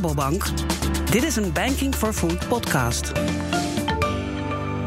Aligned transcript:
Rabobank. 0.00 0.44
Dit 1.10 1.22
is 1.22 1.36
een 1.36 1.52
Banking 1.52 1.94
for 1.94 2.12
Food 2.12 2.48
podcast. 2.48 3.12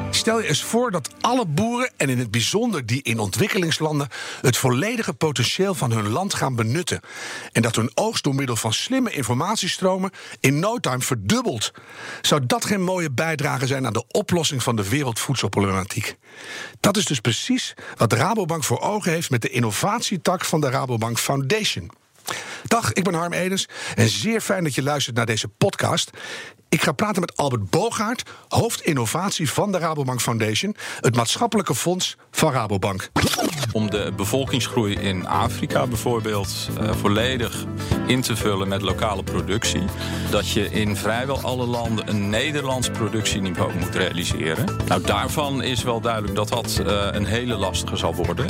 Stel 0.09 0.41
je 0.41 0.47
eens 0.47 0.63
voor 0.63 0.91
dat 0.91 1.09
alle 1.21 1.46
boeren, 1.46 1.91
en 1.97 2.09
in 2.09 2.20
het 2.20 2.32
bijzonder 2.32 2.86
die 2.86 3.02
in 3.02 3.20
ontwikkelingslanden, 3.20 4.07
het 4.41 4.57
volledige 4.57 5.13
potentieel 5.13 5.76
van 5.76 5.91
hun 5.91 6.09
land 6.09 6.34
gaan 6.34 6.55
benutten. 6.55 6.99
En 7.52 7.62
dat 7.62 7.76
hun 7.76 7.91
oogst 7.94 8.23
door 8.23 8.36
middel 8.36 8.55
van 8.55 8.73
slimme 8.73 9.12
informatiestromen 9.12 10.12
in 10.39 10.59
no 10.59 10.77
time 10.77 11.02
verdubbelt. 11.02 11.71
Zou 12.21 12.45
dat 12.45 12.66
geen 12.66 12.84
mooie 12.84 13.11
bijdrage 13.11 13.68
zijn 13.68 13.86
aan 13.86 13.93
de 13.93 14.07
oplossing 14.07 14.64
van 14.64 14.75
de 14.75 14.89
wereldvoedselproblematiek? 14.89 16.16
Dat 16.80 16.98
is 16.98 17.05
dus 17.05 17.20
precies 17.20 17.73
wat 17.98 18.09
de 18.09 18.16
Rabobank 18.16 18.64
voor 18.64 18.80
ogen 18.80 19.11
heeft 19.11 19.30
met 19.30 19.41
de 19.41 19.50
innovatietak 19.50 20.45
van 20.45 20.61
de 20.61 20.70
Rabobank 20.70 21.20
Foundation. 21.20 21.91
Dag, 22.63 22.94
ik 22.94 23.04
ben 23.04 23.13
Harm 23.13 23.34
Edens 23.34 23.68
en 23.95 24.09
zeer 24.09 24.41
fijn 24.41 24.64
dat 24.64 24.76
je 24.76 24.84
luistert 24.84 25.16
naar 25.16 25.26
deze 25.26 25.48
podcast. 25.48 26.09
Ik 26.73 26.84
ga 26.84 26.91
praten 26.91 27.22
met 27.22 27.38
Albert 27.38 27.70
Bogaert, 27.70 28.23
hoofd 28.48 28.81
innovatie 28.81 29.50
van 29.50 29.72
de 29.72 29.77
Rabobank 29.77 30.22
Foundation, 30.22 30.76
het 31.00 31.16
maatschappelijke 31.16 31.76
fonds 31.76 32.18
van 32.31 32.52
Rabobank. 32.52 33.09
Om 33.72 33.90
de 33.90 34.12
bevolkingsgroei 34.16 34.95
in 34.95 35.28
Afrika 35.28 35.88
bijvoorbeeld 35.88 36.70
uh, 36.81 36.91
volledig 36.91 37.66
in 38.08 38.22
te 38.22 38.36
vullen 38.36 38.67
met 38.67 38.81
lokale 38.81 39.23
productie, 39.23 39.84
dat 40.30 40.50
je 40.50 40.70
in 40.72 40.95
vrijwel 40.95 41.40
alle 41.41 41.66
landen 41.66 42.09
een 42.09 42.30
Nederlands 42.30 42.90
productieniveau 42.90 43.73
moet 43.80 43.95
realiseren. 43.95 44.66
Nou, 44.88 45.02
daarvan 45.02 45.64
is 45.64 45.84
wel 45.84 46.02
duidelijk 46.02 46.36
dat 46.36 46.50
dat 46.50 46.80
uh, 46.81 47.08
een 47.12 47.26
hele 47.26 47.55
lastige 47.55 47.95
zal 47.95 48.16
worden. 48.16 48.45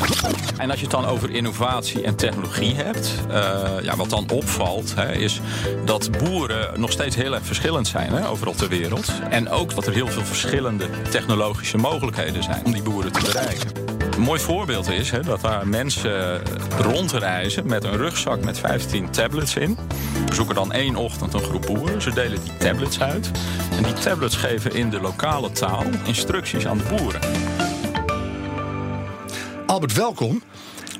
En 0.58 0.70
als 0.70 0.80
je 0.80 0.86
het 0.86 0.95
dan 0.95 1.05
over 1.05 1.30
innovatie 1.30 2.03
en 2.03 2.16
technologie 2.16 2.76
hebt, 2.76 3.14
uh, 3.30 3.36
ja, 3.81 3.95
wat 3.95 4.09
dan 4.09 4.30
opvalt, 4.30 4.95
hè, 4.95 5.14
is 5.14 5.42
dat 5.86 6.12
boeren 6.17 6.80
nog 6.80 6.92
steeds 6.92 7.16
heel 7.16 7.34
erg 7.34 7.45
verschillend 7.45 7.88
zijn 7.88 8.12
hè, 8.14 8.28
overal 8.28 8.53
ter 8.53 8.69
wereld. 8.69 9.11
En 9.30 9.50
ook 9.50 9.75
dat 9.75 9.88
er 9.88 9.94
heel 9.94 10.08
veel 10.08 10.25
verschillende 10.25 10.89
technologische 11.09 11.78
mogelijkheden 11.78 12.44
zijn 12.44 12.66
om 12.66 12.72
die 12.72 12.81
boeren 12.81 13.11
te 13.11 13.22
bereiken. 13.22 13.72
Een 14.16 14.22
mooi 14.22 14.39
voorbeeld 14.39 14.89
is 14.89 15.11
hè, 15.11 15.22
dat 15.22 15.42
daar 15.42 15.67
mensen 15.67 16.41
rondreizen 16.78 17.67
met 17.67 17.84
een 17.84 17.97
rugzak 17.97 18.44
met 18.44 18.59
15 18.59 19.09
tablets 19.09 19.56
in. 19.56 19.78
We 20.28 20.36
zoeken 20.36 20.56
dan 20.56 20.72
één 20.72 20.95
ochtend 20.95 21.34
een 21.34 21.44
groep 21.44 21.66
boeren. 21.66 22.02
Ze 22.02 22.14
delen 22.14 22.44
die 22.44 22.58
tablets 22.58 23.00
uit. 23.00 23.31
En 23.78 23.84
die 23.84 23.94
tablets 23.94 24.36
geven 24.36 24.73
in 24.73 24.89
de 24.89 25.02
lokale 25.02 25.52
taal 25.52 25.84
instructies 26.06 26.67
aan 26.67 26.78
de 26.78 26.84
boeren. 26.84 27.22
Albert, 29.66 29.94
welkom. 29.94 30.41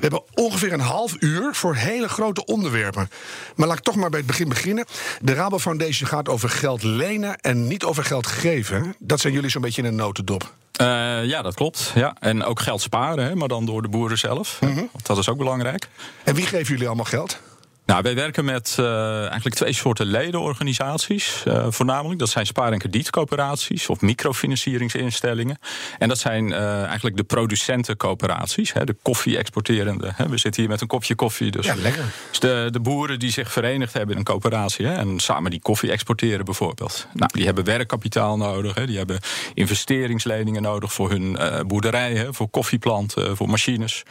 We 0.04 0.10
hebben 0.10 0.44
ongeveer 0.44 0.74
een 0.74 0.80
half 0.80 1.16
uur 1.20 1.56
voor 1.56 1.76
hele 1.76 2.10
grote 2.10 2.46
onderwerpen. 2.46 3.10
Maar 3.56 3.68
laat 3.68 3.78
ik 3.78 3.84
toch 3.84 3.96
maar 3.96 4.10
bij 4.10 4.20
het 4.20 4.28
begin 4.28 4.50
beginnen. 4.50 4.86
De 5.22 5.34
Rabo 5.34 5.60
Foundation 5.60 6.10
gaat 6.10 6.30
over 6.30 6.50
geld 6.50 6.84
lenen 6.84 7.38
en 7.40 7.68
niet 7.68 7.84
over 7.84 8.04
geld 8.04 8.28
geven. 8.28 8.96
Dat 9.00 9.20
zijn 9.20 9.34
jullie 9.34 9.50
zo'n 9.50 9.62
beetje 9.62 9.82
in 9.82 9.88
een 9.88 9.96
notendop. 9.96 10.54
Uh, 10.82 10.88
ja, 11.26 11.42
dat 11.42 11.54
klopt. 11.54 11.92
Ja. 11.96 12.16
En 12.20 12.44
ook 12.44 12.60
geld 12.60 12.82
sparen, 12.82 13.26
hè, 13.26 13.36
maar 13.36 13.48
dan 13.48 13.66
door 13.66 13.82
de 13.82 13.88
boeren 13.88 14.18
zelf. 14.18 14.58
Mm 14.62 14.74
-hmm. 14.74 14.90
Dat 15.04 15.18
is 15.18 15.30
ook 15.30 15.38
belangrijk. 15.38 15.88
En 16.24 16.36
wie 16.36 16.46
geven 16.46 16.72
jullie 16.72 16.88
allemaal 16.88 17.06
geld? 17.06 17.40
Nou, 17.86 18.02
wij 18.02 18.16
werken 18.16 18.46
met 18.46 18.78
uh, 18.80 19.20
eigenlijk 19.20 19.56
twee 19.56 19.74
soorten 19.74 20.06
ledenorganisaties. 20.06 21.44
Uh, 21.48 21.66
voornamelijk, 21.70 22.20
dat 22.20 22.30
zijn 22.30 22.46
spaar- 22.46 22.72
en 22.72 22.80
kredietcoöperaties 22.80 23.90
of 23.90 24.02
microfinancieringsinstellingen. 24.02 25.58
En 26.00 26.08
dat 26.08 26.20
zijn 26.20 26.48
uh, 26.48 26.84
eigenlijk 26.84 27.18
de 27.18 27.24
producentencoöperaties, 27.24 28.74
hè, 28.74 28.84
de 28.84 28.96
koffie-exporterende. 29.02 30.12
Hè. 30.16 30.30
We 30.30 30.38
zitten 30.38 30.62
hier 30.62 30.72
met 30.72 30.82
een 30.82 30.88
kopje 30.88 31.16
koffie. 31.16 31.52
Dus, 31.52 31.66
ja, 31.66 31.76
lekker. 31.76 32.04
Dus 32.30 32.40
de, 32.40 32.68
de 32.72 32.80
boeren 32.80 33.20
die 33.20 33.32
zich 33.32 33.52
verenigd 33.52 33.94
hebben 33.94 34.12
in 34.12 34.18
een 34.18 34.26
coöperatie 34.26 34.86
hè, 34.86 34.94
en 34.94 35.20
samen 35.20 35.52
die 35.52 35.62
koffie 35.62 35.92
exporteren 35.92 36.46
bijvoorbeeld. 36.46 37.08
Nou, 37.14 37.32
die 37.34 37.46
hebben 37.46 37.64
werkkapitaal 37.64 38.38
nodig, 38.38 38.76
hè, 38.76 38.86
die 38.86 38.98
hebben 38.98 39.20
investeringsleningen 39.54 40.62
nodig 40.62 40.94
voor 40.94 41.10
hun 41.10 41.38
boerderij, 41.68 42.14
hè, 42.14 42.34
voor 42.34 42.50
koffieplanten, 42.50 43.38
voor 43.38 43.50
machines. 43.50 44.04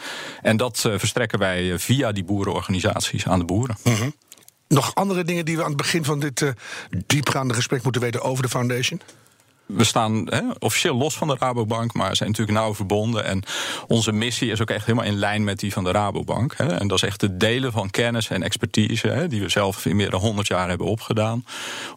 En 0.42 0.56
dat 0.56 0.80
verstrekken 0.80 1.38
wij 1.38 1.78
via 1.78 2.12
die 2.12 2.24
boerenorganisaties 2.24 3.26
aan 3.26 3.38
de 3.38 3.44
boeren. 3.44 3.60
-hmm. 3.68 4.14
Nog 4.68 4.94
andere 4.94 5.24
dingen 5.24 5.44
die 5.44 5.56
we 5.56 5.62
aan 5.62 5.68
het 5.68 5.76
begin 5.76 6.04
van 6.04 6.20
dit 6.20 6.40
uh, 6.40 6.50
diepgaande 7.06 7.54
gesprek 7.54 7.82
moeten 7.82 8.00
weten 8.00 8.22
over 8.22 8.42
de 8.42 8.48
foundation? 8.48 9.00
We 9.74 9.84
staan 9.84 10.26
hè, 10.28 10.40
officieel 10.58 10.96
los 10.96 11.16
van 11.16 11.28
de 11.28 11.36
Rabobank, 11.38 11.94
maar 11.94 12.16
zijn 12.16 12.28
natuurlijk 12.28 12.58
nauw 12.58 12.74
verbonden. 12.74 13.24
En 13.24 13.42
onze 13.86 14.12
missie 14.12 14.50
is 14.50 14.60
ook 14.60 14.70
echt 14.70 14.86
helemaal 14.86 15.06
in 15.06 15.18
lijn 15.18 15.44
met 15.44 15.58
die 15.58 15.72
van 15.72 15.84
de 15.84 15.90
Rabobank. 15.90 16.54
Hè. 16.56 16.66
En 16.66 16.88
dat 16.88 16.96
is 16.96 17.08
echt 17.08 17.20
het 17.20 17.40
delen 17.40 17.72
van 17.72 17.90
kennis 17.90 18.28
en 18.28 18.42
expertise, 18.42 19.08
hè, 19.08 19.28
die 19.28 19.40
we 19.40 19.48
zelf 19.48 19.86
in 19.86 19.96
meer 19.96 20.10
dan 20.10 20.20
100 20.20 20.46
jaar 20.46 20.68
hebben 20.68 20.86
opgedaan. 20.86 21.44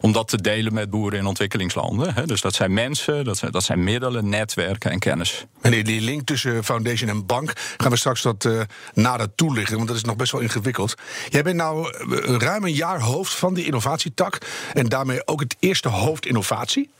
Om 0.00 0.12
dat 0.12 0.28
te 0.28 0.40
delen 0.40 0.74
met 0.74 0.90
boeren 0.90 1.18
in 1.18 1.26
ontwikkelingslanden. 1.26 2.14
Hè. 2.14 2.26
Dus 2.26 2.40
dat 2.40 2.54
zijn 2.54 2.72
mensen, 2.72 3.24
dat 3.24 3.36
zijn, 3.38 3.50
dat 3.52 3.64
zijn 3.64 3.84
middelen, 3.84 4.28
netwerken 4.28 4.90
en 4.90 4.98
kennis. 4.98 5.44
En 5.60 5.84
die, 5.84 6.00
link 6.00 6.26
tussen 6.26 6.64
foundation 6.64 7.10
en 7.10 7.26
bank 7.26 7.52
gaan 7.76 7.90
we 7.90 7.96
straks 7.96 8.22
wat 8.22 8.44
uh, 8.44 8.60
nader 8.94 9.34
toelichten, 9.34 9.76
want 9.76 9.88
dat 9.88 9.96
is 9.96 10.04
nog 10.04 10.16
best 10.16 10.32
wel 10.32 10.40
ingewikkeld. 10.40 10.94
Jij 11.28 11.42
bent 11.42 11.56
nou 11.56 11.90
ruim 12.38 12.64
een 12.64 12.72
jaar 12.72 13.00
hoofd 13.00 13.34
van 13.34 13.54
die 13.54 13.64
innovatietak 13.64 14.38
en 14.72 14.86
daarmee 14.86 15.26
ook 15.26 15.40
het 15.40 15.56
eerste 15.58 15.88
hoofd 15.88 16.26
innovatie. 16.26 16.90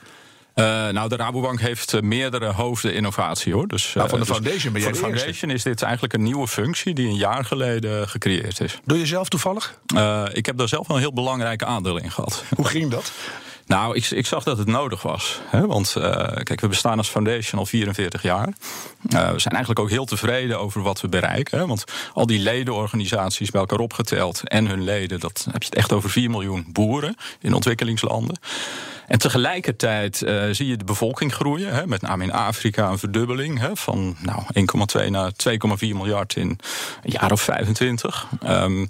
Uh, 0.61 0.65
nou, 0.89 1.09
de 1.09 1.17
Rabobank 1.17 1.61
heeft 1.61 1.93
uh, 1.93 2.01
meerdere 2.01 2.53
hoofden 2.53 2.95
innovatie 2.95 3.53
hoor. 3.53 3.69
Dus, 3.69 3.95
nou, 3.95 4.09
van 4.09 4.21
de 4.21 4.27
foundation 4.27 4.73
ben 4.73 4.83
jij 4.83 4.95
Voor 4.95 5.03
de 5.03 5.13
de 5.13 5.19
foundation 5.19 5.51
is 5.51 5.63
dit 5.63 5.83
eigenlijk 5.83 6.13
een 6.13 6.23
nieuwe 6.23 6.49
functie 6.49 6.95
die 6.95 7.09
een 7.09 7.17
jaar 7.17 7.45
geleden 7.45 8.09
gecreëerd 8.09 8.61
is. 8.61 8.81
Doe 8.85 8.99
je 8.99 9.07
zelf 9.07 9.29
toevallig? 9.29 9.79
Ik 10.33 10.47
heb 10.47 10.57
daar 10.57 10.69
zelf 10.69 10.87
wel 10.87 10.97
een 10.97 11.03
heel 11.03 11.13
belangrijke 11.13 11.65
aandeel 11.65 11.97
in 11.97 12.11
gehad. 12.11 12.45
Hoe 12.57 12.67
ging 12.67 12.91
dat? 12.91 13.13
Nou, 13.67 13.95
ik, 13.97 14.11
ik, 14.11 14.27
zag 14.27 14.45
dat 14.45 14.59
het 14.59 14.67
nodig 14.67 15.03
was. 15.03 15.41
Hè? 15.47 15.67
Want 15.67 15.95
uh, 15.99 16.05
kijk, 16.43 16.61
we 16.61 16.69
bestaan 16.69 16.99
als 16.99 17.09
foundation 17.09 17.61
al 17.61 17.67
44 17.67 18.23
jaar. 18.23 18.47
Uh, 18.47 18.53
we 19.31 19.39
zijn 19.39 19.55
eigenlijk 19.55 19.79
ook 19.79 19.91
heel 19.91 20.05
tevreden 20.05 20.59
over 20.59 20.83
wat 20.83 21.01
we 21.01 21.09
bereiken. 21.09 21.59
Hè? 21.59 21.67
Want 21.67 21.85
al 22.13 22.27
die 22.27 22.39
ledenorganisaties 22.39 23.51
bij 23.51 23.61
elkaar 23.61 23.79
opgeteld 23.79 24.49
en 24.49 24.67
hun 24.67 24.85
leden, 24.85 25.21
dat 25.21 25.47
heb 25.51 25.63
je 25.63 25.69
het 25.69 25.79
echt 25.79 25.93
over 25.93 26.11
4 26.11 26.31
miljoen 26.31 26.67
boeren 26.69 27.17
in 27.41 27.55
ontwikkelingslanden. 27.55 28.39
En 29.07 29.19
tegelijkertijd 29.19 30.23
uh, 30.23 30.45
zie 30.51 30.67
je 30.67 30.77
de 30.77 30.85
bevolking 30.85 31.35
groeien. 31.35 31.75
Hè, 31.75 31.87
met 31.87 32.03
name 32.03 32.25
in 32.25 32.33
Afrika 32.33 32.89
een 32.89 32.99
verdubbeling 32.99 33.59
hè, 33.59 33.77
van 33.77 34.17
nou, 34.19 34.43
1,2 35.05 35.11
naar 35.11 35.33
2,4 35.33 35.79
miljard 35.79 36.37
in 36.37 36.49
een 37.03 37.11
jaar 37.11 37.33
of 37.33 37.41
25. 37.41 38.27
Um, 38.47 38.89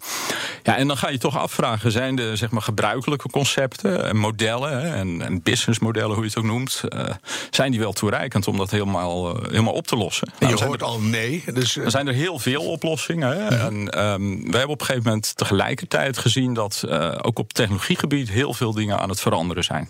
ja, 0.63 0.77
en 0.77 0.87
dan 0.87 0.97
ga 0.97 1.09
je 1.09 1.19
toch 1.19 1.39
afvragen: 1.39 1.93
zijn 1.93 2.17
de 2.17 2.37
zeg 2.37 2.51
maar, 2.51 2.63
gebruikelijke 2.63 3.31
concepten 3.31 4.05
en 4.05 4.17
modellen 4.17 4.66
hè, 4.71 4.95
en, 4.95 5.23
en 5.23 5.43
businessmodellen, 5.43 6.15
hoe 6.15 6.23
je 6.23 6.29
het 6.29 6.39
ook 6.39 6.45
noemt, 6.45 6.83
uh, 6.89 7.05
zijn 7.51 7.71
die 7.71 7.81
wel 7.81 7.93
toereikend 7.93 8.49
om 8.49 8.57
dat 8.57 8.71
helemaal, 8.71 9.37
uh, 9.37 9.51
helemaal 9.51 9.73
op 9.73 9.87
te 9.87 9.97
lossen? 9.97 10.29
En 10.39 10.49
je 10.49 10.55
nou, 10.55 10.67
hoort 10.67 10.81
er, 10.81 10.87
al 10.87 11.01
nee. 11.01 11.45
Dus, 11.53 11.77
er 11.77 11.91
zijn 11.91 12.07
er 12.07 12.15
heel 12.15 12.39
veel 12.39 12.63
oplossingen. 12.63 13.29
Hè, 13.29 13.57
ja. 13.57 13.67
En 13.67 14.05
um, 14.05 14.51
we 14.51 14.57
hebben 14.57 14.69
op 14.69 14.81
een 14.81 14.87
gegeven 14.87 15.09
moment 15.09 15.37
tegelijkertijd 15.37 16.19
gezien 16.19 16.55
dat 16.55 16.85
ook 17.23 17.39
op 17.39 17.53
technologiegebied 17.53 18.31
heel 18.31 18.55
veel 18.55 18.73
dingen 18.73 18.99
aan 18.99 19.09
het 19.09 19.21
veranderen 19.21 19.65
zijn. 19.65 19.89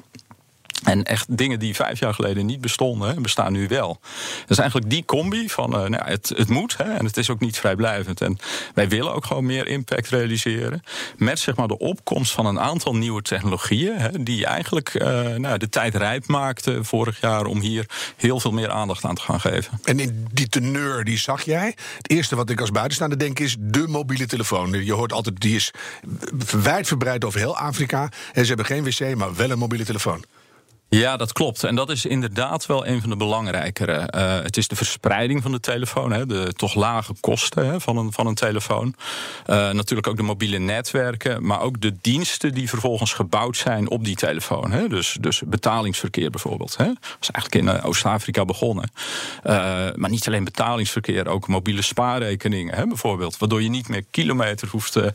En 0.84 1.04
echt 1.04 1.36
dingen 1.36 1.58
die 1.58 1.74
vijf 1.74 1.98
jaar 1.98 2.14
geleden 2.14 2.46
niet 2.46 2.60
bestonden, 2.60 3.22
bestaan 3.22 3.52
nu 3.52 3.68
wel. 3.68 4.00
Is 4.48 4.58
eigenlijk 4.58 4.90
die 4.90 5.04
combi 5.04 5.48
van 5.48 5.74
uh, 5.74 5.88
nou, 5.88 6.08
het, 6.10 6.32
het 6.36 6.48
moet 6.48 6.76
hè, 6.76 6.84
en 6.84 7.04
het 7.04 7.16
is 7.16 7.30
ook 7.30 7.40
niet 7.40 7.58
vrijblijvend. 7.58 8.20
En 8.20 8.38
wij 8.74 8.88
willen 8.88 9.14
ook 9.14 9.24
gewoon 9.24 9.46
meer 9.46 9.66
impact 9.66 10.08
realiseren. 10.08 10.82
Met 11.16 11.38
zeg 11.38 11.56
maar, 11.56 11.68
de 11.68 11.78
opkomst 11.78 12.32
van 12.32 12.46
een 12.46 12.60
aantal 12.60 12.96
nieuwe 12.96 13.22
technologieën. 13.22 13.96
Hè, 13.96 14.22
die 14.22 14.46
eigenlijk 14.46 14.94
uh, 14.94 15.34
nou, 15.34 15.58
de 15.58 15.68
tijd 15.68 15.94
rijp 15.94 16.26
maakten 16.26 16.84
vorig 16.84 17.20
jaar 17.20 17.44
om 17.44 17.60
hier 17.60 17.86
heel 18.16 18.40
veel 18.40 18.52
meer 18.52 18.70
aandacht 18.70 19.04
aan 19.04 19.14
te 19.14 19.22
gaan 19.22 19.40
geven. 19.40 19.80
En 19.84 20.00
in 20.00 20.26
die 20.32 20.48
teneur 20.48 21.04
die 21.04 21.18
zag 21.18 21.42
jij. 21.42 21.74
Het 21.96 22.10
eerste 22.10 22.36
wat 22.36 22.50
ik 22.50 22.60
als 22.60 22.70
buitenstaander 22.70 23.18
denk 23.18 23.38
is 23.38 23.56
de 23.58 23.86
mobiele 23.88 24.26
telefoon. 24.26 24.84
Je 24.84 24.92
hoort 24.92 25.12
altijd, 25.12 25.40
die 25.40 25.56
is 25.56 25.70
wijdverbreid 26.62 27.24
over 27.24 27.40
heel 27.40 27.56
Afrika. 27.56 28.08
En 28.32 28.42
ze 28.42 28.46
hebben 28.46 28.66
geen 28.66 28.84
wc, 28.84 29.16
maar 29.16 29.34
wel 29.34 29.50
een 29.50 29.58
mobiele 29.58 29.84
telefoon. 29.84 30.24
Ja, 30.88 31.16
dat 31.16 31.32
klopt. 31.32 31.64
En 31.64 31.74
dat 31.74 31.90
is 31.90 32.06
inderdaad 32.06 32.66
wel 32.66 32.86
een 32.86 33.00
van 33.00 33.10
de 33.10 33.16
belangrijkere. 33.16 34.12
Uh, 34.14 34.42
het 34.42 34.56
is 34.56 34.68
de 34.68 34.76
verspreiding 34.76 35.42
van 35.42 35.52
de 35.52 35.60
telefoon, 35.60 36.12
hè, 36.12 36.26
de 36.26 36.52
toch 36.52 36.74
lage 36.74 37.14
kosten 37.20 37.66
hè, 37.66 37.80
van, 37.80 37.96
een, 37.96 38.12
van 38.12 38.26
een 38.26 38.34
telefoon. 38.34 38.94
Uh, 39.46 39.70
natuurlijk 39.70 40.06
ook 40.06 40.16
de 40.16 40.22
mobiele 40.22 40.58
netwerken, 40.58 41.46
maar 41.46 41.60
ook 41.60 41.80
de 41.80 41.94
diensten 42.00 42.54
die 42.54 42.68
vervolgens 42.68 43.12
gebouwd 43.12 43.56
zijn 43.56 43.90
op 43.90 44.04
die 44.04 44.16
telefoon. 44.16 44.70
Hè. 44.70 44.88
Dus, 44.88 45.16
dus 45.20 45.42
betalingsverkeer 45.46 46.30
bijvoorbeeld. 46.30 46.76
Hè. 46.76 46.86
Dat 46.86 47.16
is 47.20 47.30
eigenlijk 47.30 47.66
in 47.66 47.76
uh, 47.76 47.86
Oost-Afrika 47.86 48.44
begonnen. 48.44 48.90
maar 49.94 50.10
niet 50.10 50.26
alleen 50.26 50.44
betalingsverkeer, 50.44 51.28
ook 51.28 51.48
mobiele 51.48 51.82
spaarrekeningen 51.82 52.74
hè, 52.74 52.86
bijvoorbeeld. 52.86 53.38
Waardoor 53.38 53.62
je 53.62 53.68
niet 53.68 53.88
meer 53.88 54.04
kilometer 54.10 54.68
hoeft 54.68 54.92
te 54.92 55.12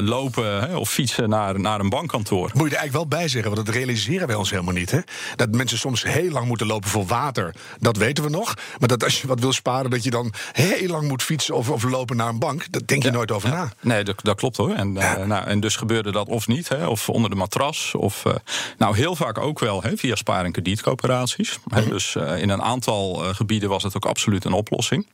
lopen 0.00 0.60
hè, 0.60 0.76
of 0.76 0.90
fietsen 0.90 1.28
naar, 1.28 1.60
naar 1.60 1.80
een 1.80 1.88
bankkantoor. 1.88 2.50
Moet 2.54 2.68
je 2.68 2.76
er 2.76 2.80
eigenlijk 2.80 2.92
wel 2.92 3.18
bij 3.18 3.28
zeggen, 3.28 3.54
want 3.54 3.66
dat 3.66 3.74
realiseren 3.74 4.26
wij 4.26 4.36
ons 4.36 4.50
helemaal 4.50 4.74
niet. 4.74 4.97
Hè? 4.98 5.36
Dat 5.36 5.54
mensen 5.54 5.78
soms 5.78 6.02
heel 6.02 6.30
lang 6.30 6.46
moeten 6.46 6.66
lopen 6.66 6.90
voor 6.90 7.06
water, 7.06 7.54
dat 7.78 7.96
weten 7.96 8.24
we 8.24 8.30
nog. 8.30 8.54
Maar 8.78 8.88
dat 8.88 9.04
als 9.04 9.20
je 9.20 9.26
wat 9.26 9.40
wil 9.40 9.52
sparen, 9.52 9.90
dat 9.90 10.04
je 10.04 10.10
dan 10.10 10.32
heel 10.52 10.88
lang 10.88 11.08
moet 11.08 11.22
fietsen 11.22 11.54
of, 11.54 11.70
of 11.70 11.82
lopen 11.82 12.16
naar 12.16 12.28
een 12.28 12.38
bank, 12.38 12.66
dat 12.70 12.88
denk 12.88 13.02
je 13.02 13.10
nooit 13.10 13.30
over 13.30 13.48
na. 13.48 13.72
Nee, 13.80 14.04
dat, 14.04 14.20
dat 14.22 14.36
klopt 14.36 14.56
hoor. 14.56 14.74
En, 14.74 14.96
eh, 14.96 15.26
nou, 15.26 15.46
en 15.46 15.60
dus 15.60 15.76
gebeurde 15.76 16.12
dat 16.12 16.28
of 16.28 16.46
niet, 16.46 16.68
hè, 16.68 16.86
of 16.86 17.08
onder 17.08 17.30
de 17.30 17.36
matras. 17.36 17.94
Of 17.94 18.24
eh, 18.24 18.34
nou 18.78 18.96
heel 18.96 19.16
vaak 19.16 19.38
ook 19.38 19.58
wel 19.58 19.82
hè, 19.82 19.96
via 19.96 20.14
spaar- 20.14 20.44
en 20.44 20.52
kredietcoöperaties. 20.52 21.58
Mhm. 21.64 21.88
dus 21.88 22.16
eh, 22.16 22.42
in 22.42 22.48
een 22.48 22.62
aantal 22.62 23.14
gebieden 23.14 23.68
was 23.68 23.82
het 23.82 23.96
ook 23.96 24.06
absoluut 24.06 24.44
een 24.44 24.52
oplossing. 24.52 25.06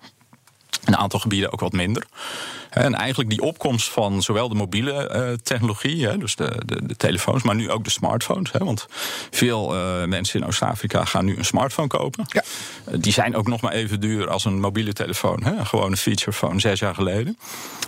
Een 0.85 0.97
aantal 0.97 1.21
gebieden 1.21 1.53
ook 1.53 1.61
wat 1.61 1.73
minder. 1.73 2.07
En 2.75 2.95
eigenlijk 2.95 3.31
die 3.31 3.41
opkomst 3.41 3.89
van 3.89 4.23
zowel 4.23 4.49
de 4.49 4.55
mobiele 4.55 5.09
eh, 5.09 5.33
technologie, 5.43 6.19
dus 6.19 6.37
de, 6.37 6.63
de, 6.67 6.87
de, 6.87 6.97
telefoons, 6.97 7.43
maar 7.43 7.55
nu 7.55 7.71
ook 7.71 7.85
de 7.85 7.91
smartphones. 7.91 8.51
Want 8.51 8.87
veel 9.31 9.75
uh, 9.75 10.05
mensen 10.05 10.41
in 10.41 10.47
Oost-Afrika 10.47 11.05
gaan 11.05 11.25
nu 11.25 11.37
een 11.37 11.45
smartphone 11.45 11.89
kopen. 11.89 12.25
Ja. 12.29 12.43
Uh, 12.89 12.95
die 12.99 13.13
zijn 13.13 13.37
ook 13.37 13.47
nog 13.47 13.61
maar 13.61 13.73
even 13.73 14.01
duur 14.01 14.29
als 14.29 14.45
een 14.45 14.61
mobiele 14.61 14.93
telefoon. 14.93 15.43
Hè, 15.43 15.65
gewoon 15.65 15.91
een 15.91 15.97
feature 15.97 16.33
phone 16.33 16.61
zes 16.61 16.81
jaar 16.81 16.95
geleden. 16.95 17.39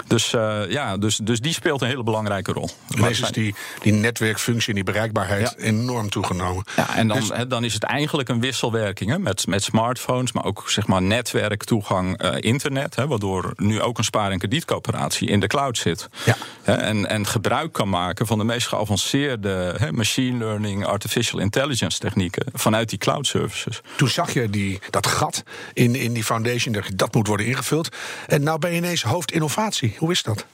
Dus, 0.06 0.32
uh, 0.32 0.60
ja, 0.68 0.96
dus, 0.96 1.16
dus 1.16 1.40
die 1.40 1.52
speelt 1.52 1.80
een 1.80 1.88
hele 1.88 2.02
belangrijke 2.02 2.52
rol. 2.52 2.70
Ineens 2.96 3.20
is 3.20 3.30
die, 3.30 3.54
die 3.82 3.92
netwerkfunctie 3.92 4.68
en 4.68 4.74
die 4.74 4.84
bereikbaarheid 4.84 5.54
ja. 5.58 5.64
enorm 5.64 6.10
toegenomen. 6.10 6.64
Ja, 6.76 6.96
en 6.96 7.08
dan, 7.08 7.18
dus, 7.18 7.30
dan 7.48 7.64
is 7.64 7.74
het 7.74 7.82
eigenlijk 7.82 8.28
een 8.28 8.40
wisselwerking 8.40 9.10
hè, 9.10 9.18
met, 9.18 9.46
met 9.46 9.62
smartphones, 9.62 10.32
maar 10.32 10.44
ook 10.44 10.64
zeg 10.66 10.86
maar, 10.86 11.02
netwerktoegang, 11.02 12.22
uh, 12.22 12.30
internet. 12.40 12.85
Hè, 12.94 13.06
waardoor 13.06 13.52
nu 13.56 13.80
ook 13.80 13.98
een 13.98 14.04
spaar- 14.04 14.30
en 14.30 14.38
kredietcoöperatie 14.38 15.28
in 15.28 15.40
de 15.40 15.46
cloud 15.46 15.78
zit. 15.78 16.08
Ja. 16.24 16.36
Hè, 16.62 16.74
en, 16.74 17.08
en 17.08 17.26
gebruik 17.26 17.72
kan 17.72 17.88
maken 17.88 18.26
van 18.26 18.38
de 18.38 18.44
meest 18.44 18.66
geavanceerde 18.66 19.74
hè, 19.78 19.92
machine 19.92 20.38
learning, 20.38 20.86
artificial 20.86 21.40
intelligence 21.40 21.98
technieken 21.98 22.46
vanuit 22.52 22.88
die 22.88 22.98
cloud 22.98 23.26
services. 23.26 23.80
Toen 23.96 24.08
zag 24.08 24.32
je 24.32 24.50
die, 24.50 24.78
dat 24.90 25.06
gat 25.06 25.42
in, 25.72 25.94
in 25.94 26.12
die 26.12 26.24
foundation, 26.24 26.74
dat, 26.74 26.84
dat 26.94 27.14
moet 27.14 27.26
worden 27.26 27.46
ingevuld. 27.46 27.88
En 28.26 28.42
nou 28.42 28.58
ben 28.58 28.70
je 28.70 28.76
ineens 28.76 29.02
hoofd 29.02 29.32
innovatie. 29.32 29.94
Hoe 29.98 30.10
is 30.10 30.22
dat? 30.22 30.46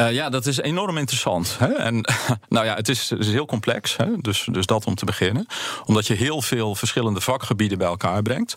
Uh, 0.00 0.12
ja, 0.12 0.28
dat 0.28 0.46
is 0.46 0.58
enorm 0.58 0.96
interessant. 0.96 1.56
Hè? 1.58 1.72
En 1.72 2.04
nou 2.48 2.66
ja, 2.66 2.74
het 2.74 2.88
is, 2.88 3.10
het 3.10 3.18
is 3.18 3.32
heel 3.32 3.46
complex. 3.46 3.96
Hè? 3.96 4.06
Dus, 4.20 4.48
dus 4.52 4.66
dat 4.66 4.86
om 4.86 4.94
te 4.94 5.04
beginnen. 5.04 5.46
Omdat 5.84 6.06
je 6.06 6.14
heel 6.14 6.42
veel 6.42 6.74
verschillende 6.74 7.20
vakgebieden 7.20 7.78
bij 7.78 7.86
elkaar 7.86 8.22
brengt. 8.22 8.56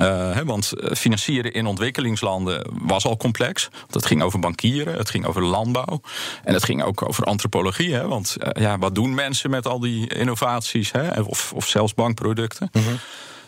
Uh, 0.00 0.32
hè, 0.32 0.44
want 0.44 0.72
financieren 0.92 1.52
in 1.52 1.66
ontwikkelingslanden 1.66 2.66
was 2.72 3.06
al 3.06 3.16
complex. 3.16 3.68
Het 3.90 4.06
ging 4.06 4.22
over 4.22 4.38
bankieren, 4.38 4.96
het 4.96 5.10
ging 5.10 5.26
over 5.26 5.42
landbouw. 5.42 6.00
En 6.44 6.54
het 6.54 6.64
ging 6.64 6.82
ook 6.82 7.08
over 7.08 7.24
antropologie. 7.24 7.94
Hè? 7.94 8.08
Want 8.08 8.36
ja, 8.52 8.78
wat 8.78 8.94
doen 8.94 9.14
mensen 9.14 9.50
met 9.50 9.66
al 9.66 9.80
die 9.80 10.14
innovaties? 10.14 10.92
Hè? 10.92 11.20
Of, 11.20 11.52
of 11.52 11.68
zelfs 11.68 11.94
bankproducten. 11.94 12.68
Mm. 12.72 12.82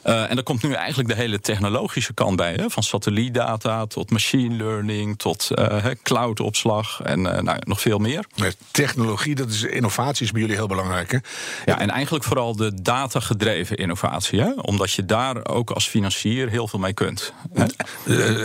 Uh, 0.07 0.31
en 0.31 0.37
er 0.37 0.43
komt 0.43 0.63
nu 0.63 0.73
eigenlijk 0.73 1.09
de 1.09 1.15
hele 1.15 1.41
technologische 1.41 2.15
kant 2.15 2.37
bij. 2.37 2.53
Hè? 2.53 2.71
Van 2.71 2.83
satellietdata 2.83 3.87
tot 3.87 4.11
machine 4.11 4.57
learning 4.57 5.19
tot 5.19 5.51
uh, 5.55 5.85
cloudopslag 6.03 7.01
en 7.03 7.21
uh, 7.21 7.41
nou, 7.41 7.59
nog 7.61 7.81
veel 7.81 7.99
meer. 7.99 8.25
Technologie, 8.71 9.35
dat 9.35 9.51
is 9.51 9.63
innovatie 9.63 10.25
is 10.25 10.33
bij 10.33 10.41
jullie 10.41 10.57
heel 10.57 10.67
belangrijk. 10.67 11.11
Hè? 11.11 11.19
Ja, 11.65 11.79
en 11.79 11.91
eigenlijk 11.91 12.25
vooral 12.25 12.57
de 12.57 12.83
datagedreven 12.83 13.77
innovatie. 13.77 14.41
Hè? 14.41 14.51
Omdat 14.51 14.93
je 14.93 15.05
daar 15.05 15.47
ook 15.47 15.71
als 15.71 15.89
financier 15.89 16.49
heel 16.49 16.69
veel 16.69 16.79
mee 16.79 16.95
kunt. 16.95 17.33
Hè? 17.53 17.67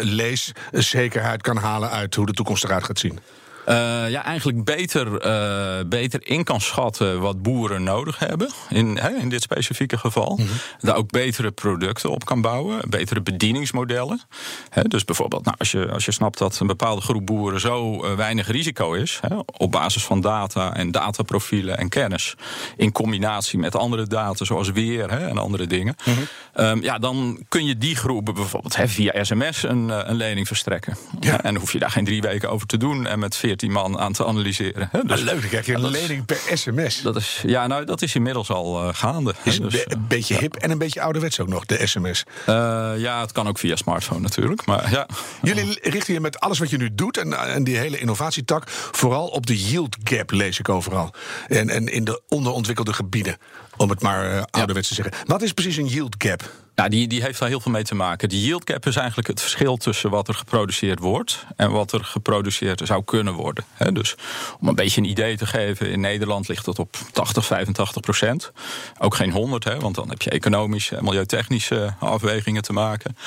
lees 0.03 0.51
zekerheid 0.71 1.41
kan 1.41 1.57
halen 1.57 1.89
uit 1.89 2.15
hoe 2.15 2.25
de 2.25 2.33
toekomst 2.33 2.63
eruit 2.63 2.83
gaat 2.83 2.99
zien. 2.99 3.19
Uh, 3.67 4.09
ja, 4.09 4.23
eigenlijk 4.23 4.63
beter, 4.63 5.25
uh, 5.25 5.85
beter 5.85 6.27
in 6.27 6.43
kan 6.43 6.61
schatten 6.61 7.19
wat 7.19 7.41
boeren 7.41 7.83
nodig 7.83 8.19
hebben. 8.19 8.49
In, 8.69 8.97
hè, 8.97 9.09
in 9.09 9.29
dit 9.29 9.41
specifieke 9.41 9.97
geval. 9.97 10.37
Mm 10.39 10.45
-hmm. 10.45 10.55
Daar 10.79 10.95
ook 10.95 11.11
betere 11.11 11.51
producten 11.51 12.09
op 12.09 12.25
kan 12.25 12.41
bouwen. 12.41 12.89
Betere 12.89 13.21
bedieningsmodellen. 13.21 14.21
Hè, 14.69 14.83
dus 14.83 15.05
bijvoorbeeld, 15.05 15.45
nou, 15.45 15.55
als, 15.59 15.71
je, 15.71 15.91
als 15.91 16.05
je 16.05 16.11
snapt 16.11 16.37
dat 16.37 16.59
een 16.59 16.67
bepaalde 16.67 17.01
groep 17.01 17.25
boeren 17.25 17.59
zo 17.59 18.05
uh, 18.05 18.13
weinig 18.13 18.47
risico 18.47 18.93
is. 18.93 19.19
Hè, 19.27 19.35
op 19.57 19.71
basis 19.71 20.03
van 20.03 20.21
data 20.21 20.75
en 20.75 20.91
dataprofielen 20.91 21.77
en 21.77 21.89
kennis. 21.89 22.35
In 22.77 22.91
combinatie 22.91 23.59
met 23.59 23.75
andere 23.75 24.07
data 24.07 24.45
zoals 24.45 24.71
weer 24.71 25.11
hè, 25.11 25.27
en 25.27 25.37
andere 25.37 25.67
dingen. 25.67 25.95
Mm 26.05 26.13
-hmm. 26.13 26.65
um, 26.65 26.81
ja, 26.83 26.97
dan 26.97 27.45
kun 27.49 27.65
je 27.65 27.77
die 27.77 27.95
groepen 27.95 28.33
bijvoorbeeld 28.33 28.77
via 28.85 29.23
sms 29.23 29.63
een, 29.63 30.09
een 30.09 30.15
lening 30.15 30.47
verstrekken. 30.47 30.97
Ja. 31.19 31.31
En 31.31 31.53
dan 31.53 31.55
hoef 31.55 31.71
je 31.71 31.79
daar 31.79 31.91
geen 31.91 32.05
drie 32.05 32.21
weken 32.21 32.49
over 32.49 32.67
te 32.67 32.77
doen. 32.77 33.07
En 33.07 33.19
met 33.19 33.35
14 33.51 33.71
man 33.71 33.99
aan 33.99 34.13
te 34.13 34.25
analyseren. 34.25 34.89
Hè? 34.91 35.03
Dus, 35.03 35.21
leuk, 35.21 35.41
dan 35.41 35.49
krijg 35.49 35.65
je 35.65 35.73
een 35.73 35.89
lening 35.89 36.25
per 36.25 36.41
sms. 36.53 37.01
Dat 37.01 37.15
is, 37.15 37.43
ja, 37.45 37.67
nou, 37.67 37.85
dat 37.85 38.01
is 38.01 38.15
inmiddels 38.15 38.49
al 38.49 38.83
uh, 38.83 38.89
gaande. 38.93 39.33
Is 39.43 39.59
dus, 39.59 39.71
be 39.71 39.85
een 39.87 40.05
beetje 40.07 40.37
hip 40.37 40.55
en 40.55 40.71
een 40.71 40.77
beetje 40.77 41.01
ouderwets 41.01 41.39
ook 41.39 41.47
nog, 41.47 41.65
de 41.65 41.87
sms. 41.87 42.23
Uh, 42.49 42.55
ja, 42.97 43.21
het 43.21 43.31
kan 43.31 43.47
ook 43.47 43.59
via 43.59 43.75
smartphone 43.75 44.19
natuurlijk. 44.19 44.65
Maar, 44.65 44.91
ja. 44.91 45.07
Jullie 45.41 45.79
richten 45.81 46.13
je 46.13 46.19
met 46.19 46.39
alles 46.39 46.59
wat 46.59 46.69
je 46.69 46.77
nu 46.77 46.95
doet 46.95 47.17
en, 47.17 47.33
en 47.33 47.63
die 47.63 47.77
hele 47.77 47.99
innovatietak... 47.99 48.63
vooral 48.91 49.27
op 49.27 49.45
de 49.45 49.69
yield 49.69 49.97
gap, 50.03 50.31
lees 50.31 50.59
ik 50.59 50.69
overal. 50.69 51.13
En, 51.47 51.69
en 51.69 51.87
in 51.87 52.03
de 52.03 52.21
onderontwikkelde 52.27 52.93
gebieden, 52.93 53.37
om 53.77 53.89
het 53.89 54.01
maar 54.01 54.45
ouderwets 54.51 54.87
te 54.87 54.93
zeggen. 54.93 55.13
Wat 55.25 55.41
is 55.41 55.51
precies 55.51 55.77
een 55.77 55.87
yield 55.87 56.15
gap? 56.17 56.49
Ja, 56.75 56.89
die, 56.89 57.07
die 57.07 57.21
heeft 57.21 57.39
daar 57.39 57.49
heel 57.49 57.59
veel 57.59 57.71
mee 57.71 57.83
te 57.83 57.95
maken. 57.95 58.29
Die 58.29 58.45
yield 58.45 58.69
gap 58.69 58.85
is 58.85 58.95
eigenlijk 58.95 59.27
het 59.27 59.41
verschil 59.41 59.77
tussen 59.77 60.09
wat 60.09 60.27
er 60.27 60.33
geproduceerd 60.33 60.99
wordt 60.99 61.45
en 61.55 61.71
wat 61.71 61.91
er 61.91 62.03
geproduceerd 62.03 62.81
zou 62.83 63.03
kunnen 63.03 63.33
worden. 63.33 63.63
Dus 63.93 64.15
om 64.59 64.67
een 64.67 64.75
beetje 64.75 65.01
een 65.01 65.09
idee 65.09 65.37
te 65.37 65.45
geven, 65.45 65.91
in 65.91 65.99
Nederland 65.99 66.47
ligt 66.47 66.65
dat 66.65 66.79
op 66.79 66.97
80, 67.11 67.45
85 67.45 68.01
procent. 68.01 68.51
Ook 68.99 69.15
geen 69.15 69.31
100, 69.31 69.63
hè, 69.63 69.79
want 69.79 69.95
dan 69.95 70.09
heb 70.09 70.21
je 70.21 70.29
economische 70.29 70.95
en 70.95 71.03
milieutechnische 71.03 71.93
afwegingen 71.99 72.61
te 72.61 72.73
maken. 72.73 73.17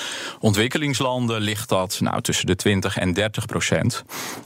Ontwikkelingslanden 0.41 1.41
ligt 1.41 1.69
dat 1.69 1.99
nou, 2.01 2.21
tussen 2.21 2.47
de 2.47 2.57
20 2.57 2.97
en 2.97 3.13
30 3.13 3.47
procent. 3.47 4.05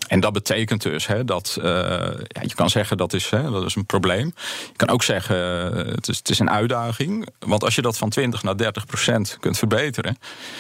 En 0.09 0.21
dat 0.21 0.33
betekent 0.33 0.83
dus 0.83 1.07
hè, 1.07 1.25
dat 1.25 1.57
uh, 1.59 1.65
ja, 1.65 2.43
je 2.43 2.55
kan 2.55 2.71
zeggen 2.71 2.97
dat 2.97 3.13
is, 3.13 3.29
dat 3.29 3.65
is 3.65 3.75
een 3.75 3.87
probleem. 3.87 4.35
Je 4.67 4.77
kan 4.77 4.89
ook 4.89 5.03
zeggen 5.03 5.37
het 5.77 6.09
is, 6.09 6.19
het 6.19 6.29
is 6.29 6.39
een 6.39 6.51
uitdaging. 6.51 7.29
Want 7.39 7.65
als 7.65 7.75
je 7.75 7.83
dat 7.83 7.99
van 7.99 8.09
20 8.09 8.43
naar 8.43 8.57
30 8.57 8.73
procent 8.73 8.97
kunt 9.41 9.59
verbeteren. 9.59 10.19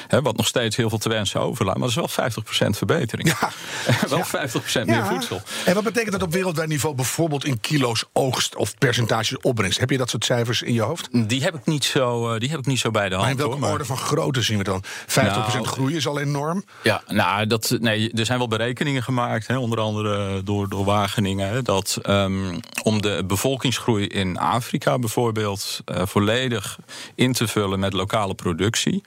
Hè, 0.08 0.22
wat 0.22 0.36
nog 0.36 0.46
steeds 0.46 0.76
heel 0.76 0.88
veel 0.88 0.98
te 0.98 1.08
wensen 1.08 1.40
overlaat. 1.40 1.72
Maar 1.74 1.82
dat 1.82 1.90
is 1.90 1.96
wel 1.96 2.08
50 2.08 2.42
procent 2.44 2.76
verbetering. 2.76 3.28
Ja. 3.40 3.50
wel 4.08 4.18
Ja. 4.18 4.24
50 4.24 4.60
procent 4.60 4.88
Ja. 4.88 4.94
meer 5.00 5.06
voedsel. 5.06 5.40
En 5.64 5.74
wat 5.74 5.84
betekent 5.84 6.12
dat 6.12 6.22
op 6.22 6.32
wereldwijd 6.32 6.68
niveau 6.68 6.94
bijvoorbeeld 6.94 7.44
in 7.44 7.60
kilo's 7.60 8.04
oogst 8.12 8.56
of 8.56 8.78
percentages 8.78 9.38
opbrengst? 9.40 9.78
Heb 9.78 9.90
je 9.90 9.98
dat 9.98 10.10
soort 10.10 10.24
cijfers 10.24 10.62
in 10.62 10.72
je 10.74 10.80
hoofd? 10.82 11.08
Die 11.28 11.42
heb 11.42 11.54
ik 11.54 11.66
niet 11.66 11.84
zo, 11.84 12.32
eh, 12.32 12.40
die 12.40 12.50
heb 12.50 12.58
ik 12.58 12.66
niet 12.66 12.78
zo 12.78 12.90
bij 12.90 13.08
de 13.08 13.16
Maar 13.16 13.18
in 13.20 13.24
hand. 13.26 13.38
welke 13.38 13.52
hoor, 13.52 13.60
maar- 13.62 13.72
orde 13.72 13.84
van 13.84 13.96
grootte 13.96 14.42
zien 14.42 14.58
we 14.58 14.64
dan? 14.64 14.82
50% 15.06 15.64
Nou, 15.64 15.66
groei 15.66 15.96
is 15.96 16.06
al 16.06 16.20
enorm. 16.20 16.64
Ja, 16.82 17.02
nou, 17.06 17.46
dat, 17.46 17.76
nee, 17.80 18.12
er 18.12 18.26
zijn 18.26 18.38
wel 18.38 18.48
berekeningen 18.48 19.02
gemaakt, 19.02 19.46
hè, 19.46 19.58
onder 19.58 19.80
andere 19.80 20.42
door, 20.42 20.68
door 20.68 20.84
Wageningen, 20.84 21.48
hè, 21.48 21.62
dat 21.62 21.98
ehm, 22.02 22.58
om 22.82 23.02
de 23.02 23.22
bevolkingsgroei 23.26 24.06
in 24.06 24.38
Afrika 24.38 24.98
bijvoorbeeld 24.98 25.80
eh, 25.84 26.02
volledig 26.06 26.78
in 27.14 27.32
te 27.32 27.48
vullen 27.48 27.78
met 27.78 27.92
lokale 27.92 28.17
productie. 28.34 29.02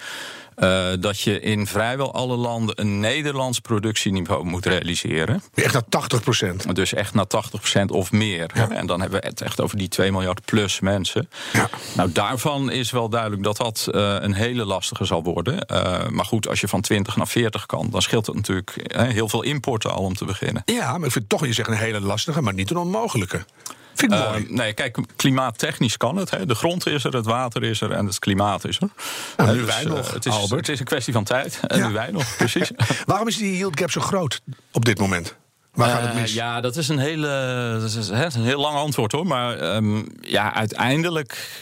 eh, 0.56 0.88
dat 1.00 1.22
je 1.22 1.40
in 1.40 1.68
vrijwel 1.68 2.14
alle 2.14 2.36
landen 2.36 2.82
een 2.82 3.00
Nederlands 3.00 3.60
productieniveau 3.60 4.44
moet 4.46 4.66
realiseren. 4.66 5.44
Echt 5.54 5.74
naar 5.74 5.84
80%. 5.90 6.74
Dus 6.74 6.94
echt 6.94 7.14
naar 7.14 7.28
80% 7.28 7.92
of 7.92 8.12
meer. 8.12 8.52
En 8.70 8.86
dan 8.86 9.02
hebben 9.02 9.22
we 9.22 9.28
het 9.28 9.42
echt 9.42 9.62
over 9.62 9.78
die 9.78 9.88
2 9.88 10.12
miljard 10.12 10.46
plus 10.46 10.80
mensen. 10.80 11.30
Ja. 11.54 11.70
Nou, 11.96 12.12
daarvan 12.12 12.72
is 12.72 12.92
wel 12.92 13.10
duidelijk 13.10 13.44
dat 13.44 13.58
dat 13.58 13.88
eh, 13.92 14.16
een 14.20 14.34
hele 14.34 14.66
lastige 14.66 15.06
zal 15.06 15.24
worden. 15.24 15.66
Eh, 15.66 16.08
maar 16.08 16.26
goed, 16.26 16.48
als 16.48 16.62
je 16.62 16.68
van 16.68 16.82
20 16.82 17.16
naar 17.16 17.28
40 17.28 17.66
kan, 17.66 17.90
dan 17.90 18.02
scheelt 18.02 18.26
het 18.26 18.36
natuurlijk 18.36 18.96
heel 18.98 19.30
veel 19.30 19.44
importen 19.44 19.92
al 19.92 20.04
om 20.04 20.16
te 20.16 20.26
beginnen. 20.26 20.62
Ja, 20.66 20.98
maar 20.98 21.06
ik 21.06 21.14
vind 21.14 21.30
toch, 21.30 21.46
je 21.46 21.54
zegt 21.54 21.70
een 21.70 21.76
hele 21.76 22.02
lastige, 22.02 22.42
maar 22.42 22.54
niet 22.54 22.70
een 22.70 22.78
onmogelijke. 22.78 23.46
Vind 24.02 24.14
ik 24.14 24.20
Eh, 24.20 24.30
mooi. 24.30 24.46
nee, 24.50 24.74
kijk, 24.74 24.98
klimaattechnisch 25.16 25.98
kan 25.98 26.16
het. 26.18 26.30
Hè. 26.30 26.46
De 26.46 26.56
grond 26.56 26.88
is 26.88 27.04
er, 27.04 27.14
het 27.16 27.26
water 27.26 27.64
is 27.64 27.82
er 27.82 27.92
en 27.92 28.06
het 28.06 28.20
klimaat 28.20 28.66
is 28.68 28.80
er. 28.80 28.90
Hè, 29.46 29.54
nu 29.54 29.62
wij 29.66 29.84
eh, 29.84 29.90
nog, 29.90 30.14
het 30.14 30.26
is, 30.26 30.34
Albert. 30.34 30.60
Het 30.60 30.70
is 30.70 30.80
een 30.80 30.86
kwestie 30.86 31.14
van 31.14 31.24
tijd. 31.24 31.60
En 31.68 31.78
Ja. 31.78 31.88
nu 31.88 31.94
wij 31.94 32.12
nog, 32.12 32.36
precies. 32.38 32.72
Waarom 33.06 33.28
is 33.28 33.38
die 33.38 33.58
yield 33.58 33.80
gap 33.80 33.92
zo 33.92 34.02
groot 34.02 34.42
op 34.72 34.86
dit 34.86 35.00
moment? 35.00 35.36
Waar 35.74 35.90
gaat 35.90 36.02
het 36.02 36.10
Eh, 36.10 36.16
mis? 36.22 36.34
ja, 36.34 36.62
dat 36.62 36.76
is 36.78 36.88
een, 36.90 36.98
hele, 37.00 37.28
dat 37.82 37.94
is, 37.96 38.08
hè, 38.10 38.26
een 38.26 38.44
heel 38.44 38.60
lang 38.62 38.76
antwoord 38.78 39.12
hoor. 39.12 39.28
Maar 39.28 39.58
ehm, 39.58 40.02
ja, 40.22 40.54
uiteindelijk. 40.54 41.62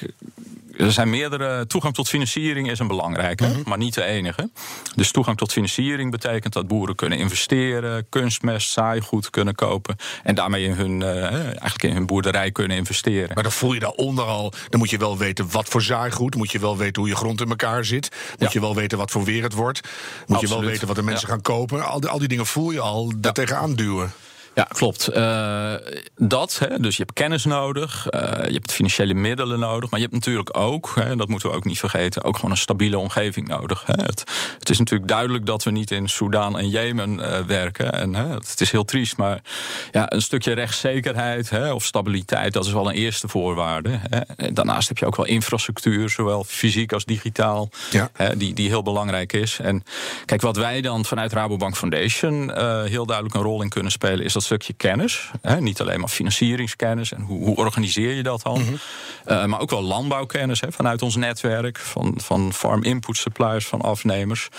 Er 0.80 0.92
zijn 0.92 1.10
meerdere. 1.10 1.68
Toegang 1.68 1.94
tot 1.94 2.08
financiering 2.10 2.70
is 2.72 2.80
een 2.80 2.88
belangrijke, 2.88 3.48
Mhm. 3.48 3.60
maar 3.66 3.78
niet 3.78 3.94
de 3.94 4.04
enige. 4.04 4.50
Dus 4.96 5.12
toegang 5.12 5.38
tot 5.38 5.52
financiering 5.52 6.12
betekent 6.12 6.54
dat 6.54 6.68
boeren 6.68 6.96
kunnen 6.96 7.18
investeren, 7.18 8.06
kunstmest, 8.10 8.72
zaaigoed 8.72 9.30
kunnen 9.30 9.56
kopen. 9.56 9.96
En 10.24 10.36
daarmee 10.36 10.64
in 10.64 10.72
hun, 10.74 11.02
eh, 11.02 11.24
eigenlijk 11.34 11.84
in 11.84 11.94
hun 11.94 12.06
boerderij 12.06 12.52
kunnen 12.52 12.78
investeren. 12.78 13.32
Maar 13.34 13.44
dan 13.44 13.52
voel 13.52 13.74
je 13.74 13.80
daaronder 13.80 14.26
al. 14.26 14.54
Dan 14.70 14.80
moet 14.80 14.90
je 14.90 14.98
wel 14.98 15.18
weten 15.18 15.52
wat 15.52 15.68
voor 15.68 15.82
zaaigoed. 15.82 16.36
Moet 16.36 16.52
je 16.52 16.60
wel 16.60 16.78
weten 16.78 17.02
hoe 17.02 17.10
je 17.12 17.16
grond 17.18 17.42
in 17.42 17.50
elkaar 17.50 17.86
zit. 17.86 18.10
Moet 18.30 18.40
Ja. 18.40 18.50
je 18.54 18.60
wel 18.60 18.76
weten 18.76 18.98
wat 18.98 19.12
voor 19.12 19.24
weer 19.24 19.44
het 19.44 19.54
wordt. 19.54 19.82
Moet 20.28 20.40
je 20.42 20.48
wel 20.48 20.64
weten 20.64 20.88
wat 20.88 20.96
de 20.96 21.04
mensen 21.04 21.28
Ja. 21.28 21.34
gaan 21.34 21.42
kopen. 21.44 21.86
Al 21.88 22.00
die, 22.00 22.10
al 22.10 22.20
die 22.20 22.28
dingen 22.28 22.46
voel 22.46 22.72
je 22.72 22.80
al 22.80 23.12
daar 23.18 23.34
tegenaan 23.34 23.76
duwen. 23.76 24.12
Ja, 24.60 24.68
klopt. 24.70 25.10
Uh, 25.16 25.74
dat, 26.18 26.60
hè, 26.60 26.80
dus 26.80 26.98
je 26.98 27.04
hebt 27.04 27.13
kennis 27.13 27.46
nodig, 27.46 28.08
uh, 28.12 28.22
je 28.22 28.54
hebt 28.54 28.72
financiële 28.72 29.13
middelen 29.13 29.60
nodig, 29.60 29.89
maar 29.89 30.00
je 30.00 30.06
hebt 30.06 30.18
natuurlijk 30.18 30.58
ook, 30.58 30.92
hè, 30.96 31.16
dat 31.16 31.28
moeten 31.28 31.50
we 31.50 31.56
ook 31.56 31.66
niet 31.66 31.80
vergeten, 31.80 32.24
ook 32.24 32.36
gewoon 32.36 32.51
een 32.51 32.58
stabiele 32.58 32.98
omgeving 32.98 33.48
nodig. 33.48 33.84
Hè. 33.86 33.94
Het, 33.94 34.24
het, 34.60 34.70
is 34.70 34.78
natuurlijk 34.78 35.10
duidelijk 35.10 35.46
dat 35.46 35.63
we 35.63 35.72
niet 35.72 35.92
in 35.92 36.10
Soedan 36.10 36.58
en 36.58 36.70
Jemen 36.70 37.20
uh, 37.20 37.39
werken. 37.39 37.94
En 37.94 38.16
hè, 38.16 38.28
het 38.28 38.62
is 38.62 38.72
heel 38.72 38.86
triest, 38.86 39.18
maar 39.18 39.42
ja, 39.92 40.12
een 40.12 40.22
stukje 40.22 40.54
rechtszekerheid 40.54 41.50
hè, 41.50 41.74
of 41.74 41.86
stabiliteit, 41.86 42.54
dat 42.54 42.66
is 42.66 42.72
wel 42.72 42.89
een 42.89 42.96
eerste 42.96 43.28
voorwaarde. 43.28 44.00
Hè. 44.10 44.51
Daarnaast 44.54 44.88
heb 44.88 44.98
je 44.98 45.06
ook 45.06 45.16
wel 45.16 45.25
infrastructuur, 45.25 46.10
zowel 46.10 46.44
fysiek 46.44 46.94
als 46.94 47.06
digitaal, 47.06 47.70
ja. 47.92 48.10
hè, 48.13 48.38
die, 48.38 48.54
die 48.54 48.68
heel 48.68 48.84
belangrijk 48.84 49.34
is. 49.34 49.60
En 49.60 49.84
kijk, 50.25 50.42
wat 50.42 50.56
wij 50.56 50.82
dan 50.82 51.06
vanuit 51.06 51.34
Rabobank 51.34 51.78
Foundation 51.78 52.58
heel 52.86 53.06
duidelijk 53.06 53.36
een 53.36 53.42
rol 53.42 53.62
in 53.62 53.70
kunnen 53.70 53.92
spelen, 53.92 54.25
is 54.25 54.34
dat 54.34 54.48
stukje 54.50 54.74
kennis. 54.74 55.32
Hè, 55.41 55.62
niet 55.62 55.82
alleen 55.82 56.00
maar 56.00 56.10
financieringskennis 56.10 57.13
en 57.13 57.22
hoe, 57.22 57.44
hoe 57.44 57.56
organiseer 57.56 58.13
je 58.13 58.24
dat 58.24 58.41
dan. 58.41 58.62
Mhm. 58.62 58.74
uh, 59.27 59.46
maar 59.46 59.60
ook 59.60 59.70
wel 59.70 59.82
landbouwkennis 59.82 60.62
hè, 60.62 60.72
vanuit 60.72 61.01
ons 61.01 61.15
netwerk, 61.15 61.77
van, 61.77 62.13
van 62.18 62.53
farm 62.53 62.84
input 62.84 63.18
suppliers, 63.18 63.68
van 63.68 63.82
afnemers. 63.82 64.50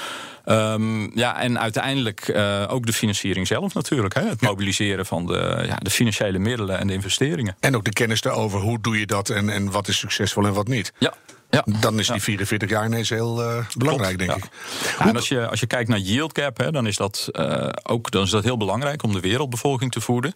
Um, 0.45 1.17
ja, 1.17 1.41
en 1.41 1.61
uiteindelijk 1.61 2.29
uh, 2.29 2.65
ook 2.69 2.87
de 2.87 2.93
financiering 2.93 3.47
zelf 3.47 3.75
natuurlijk. 3.75 4.15
Hè? 4.15 4.29
Het 4.29 4.41
mobiliseren 4.41 5.07
van 5.07 5.27
de, 5.27 5.65
ja, 5.67 5.77
de 5.77 5.91
financiële 5.91 6.39
middelen 6.39 6.79
en 6.79 6.87
de 6.87 6.93
investeringen. 6.93 7.57
En 7.61 7.77
ook 7.77 7.85
de 7.85 7.93
kennis 7.93 8.21
daarover, 8.21 8.61
hoe 8.61 8.81
doe 8.81 8.99
je 8.99 9.07
dat 9.07 9.29
en, 9.29 9.49
en 9.49 9.71
wat 9.71 9.89
is 9.89 9.99
succesvol 9.99 10.47
en 10.47 10.53
wat 10.53 10.69
niet. 10.69 10.93
Ja, 10.99 11.15
ja. 11.51 11.65
Dan 11.81 11.99
is 11.99 12.07
die 12.07 12.23
44 12.23 12.69
jaar 12.69 12.87
ineens 12.87 13.09
heel 13.09 13.43
uh, 13.43 13.65
belangrijk, 13.77 14.19
denk 14.19 14.35
ik. 14.35 14.45
Ja, 14.99 15.07
en 15.07 15.17
als 15.17 15.29
je, 15.29 15.49
als 15.49 15.61
je 15.61 15.67
kijkt 15.67 15.89
naar 15.89 15.99
yield 15.99 16.39
gap, 16.39 16.59
hè, 16.59 16.71
dan, 16.71 16.87
is 16.87 16.97
dat, 16.97 17.29
uh, 17.33 17.69
ook, 17.83 18.11
dan 18.11 18.23
is 18.23 18.31
dat 18.31 18.45
heel 18.45 18.57
belangrijk 18.57 19.03
om 19.03 19.13
de 19.13 19.21
wereldbevolking 19.21 19.93
te 19.93 20.01
voeden. 20.01 20.35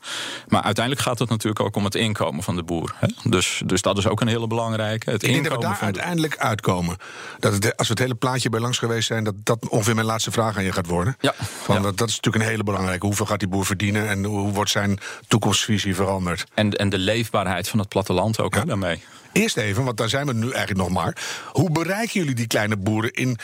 Maar 0.48 0.62
uiteindelijk 0.62 1.04
gaat 1.04 1.18
het 1.18 1.28
natuurlijk 1.28 1.60
ook 1.60 1.76
om 1.76 1.84
het 1.84 1.94
inkomen 1.94 2.42
van 2.42 2.56
de 2.56 2.62
boer. 2.62 2.94
Hè. 2.98 3.08
Dus, 3.22 3.62
dus 3.66 3.82
dat 3.82 3.98
is 3.98 4.06
ook 4.06 4.20
een 4.20 4.28
hele 4.28 4.46
belangrijke. 4.46 5.10
Het 5.10 5.22
ik 5.22 5.32
denk 5.32 5.48
dat 5.48 5.56
we 5.56 5.62
daar 5.62 5.78
uiteindelijk 5.80 6.36
uitkomen. 6.36 6.96
Dat 7.38 7.52
het, 7.52 7.76
als 7.76 7.86
we 7.86 7.92
het 7.92 8.02
hele 8.02 8.14
plaatje 8.14 8.48
bij 8.48 8.60
langs 8.60 8.78
geweest 8.78 9.06
zijn, 9.06 9.24
dat 9.24 9.34
dat 9.42 9.68
ongeveer 9.68 9.94
mijn 9.94 10.06
laatste 10.06 10.30
vraag 10.30 10.56
aan 10.56 10.64
je 10.64 10.72
gaat 10.72 10.86
worden. 10.86 11.16
Ja. 11.20 11.34
Van, 11.38 11.82
Dat, 11.82 11.96
dat 11.96 12.08
is 12.08 12.14
natuurlijk 12.14 12.44
een 12.44 12.50
hele 12.50 12.64
belangrijke. 12.64 13.06
Hoeveel 13.06 13.26
gaat 13.26 13.38
die 13.38 13.48
boer 13.48 13.66
verdienen 13.66 14.08
en 14.08 14.24
hoe 14.24 14.52
wordt 14.52 14.70
zijn 14.70 14.98
toekomstvisie 15.28 15.94
veranderd? 15.94 16.44
En, 16.54 16.70
en 16.70 16.88
de 16.88 16.98
leefbaarheid 16.98 17.68
van 17.68 17.78
het 17.78 17.88
platteland 17.88 18.40
ook 18.40 18.54
hè, 18.54 18.64
daarmee. 18.64 19.02
Eerst 19.34 19.56
even, 19.56 19.84
want 19.84 19.96
daar 19.96 20.08
zijn 20.08 20.26
we 20.26 20.32
nu 20.32 20.50
eigenlijk 20.50 20.88
nog 20.88 20.90
maar. 20.90 21.16
Hoe 21.52 21.70
bereiken 21.70 22.20
jullie 22.20 22.34
die 22.34 22.46
kleine 22.46 22.76
boeren 22.76 23.12
in 23.12 23.38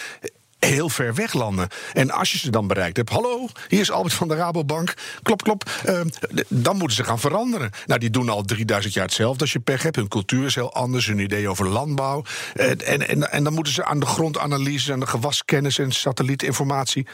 heel 0.59 0.89
ver 0.89 1.15
weg 1.15 1.33
landen. 1.33 1.69
En 1.93 2.11
als 2.11 2.33
je 2.33 2.39
ze 2.39 2.51
dan 2.51 2.67
bereikt 2.67 2.97
hebt, 2.97 3.11
hallo, 3.11 3.49
hier 3.69 3.81
is 3.81 3.91
Albert 3.91 4.15
van 4.15 4.29
de 4.29 4.35
Rabobank, 4.35 4.95
klop, 5.23 5.43
klop, 5.43 5.71
uh, 5.87 6.01
dan 6.49 6.77
moeten 6.77 6.97
ze 6.97 7.05
gaan 7.05 7.19
veranderen. 7.19 7.71
Nou, 7.87 8.01
die 8.01 8.11
doen 8.11 8.29
al 8.29 8.43
3000 8.43 8.95
jaar 8.95 9.05
hetzelfde 9.05 9.41
als 9.41 9.53
je 9.53 9.61
pech 9.61 9.83
hebt. 9.83 9.97
Hun 9.97 10.09
cultuur 10.09 10.45
is 10.45 10.55
heel 10.55 10.75
anders, 10.75 11.07
hun 11.07 11.19
idee 11.19 11.49
over 11.49 11.69
landbouw. 11.69 12.23
Uh, 12.55 12.71
en, 12.71 13.09
en, 13.09 13.33
en 13.33 13.45
dan 13.45 13.53
moeten 13.53 13.73
ze 13.73 13.85
aan 13.85 14.01
de 14.01 14.07
grondanalyse, 14.07 14.93
aan 14.93 15.01
de 15.01 15.07
gewaskennis 15.07 15.79
en 15.79 15.93
satellietinformatie. 15.93 17.07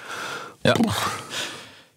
Ja. 0.62 0.76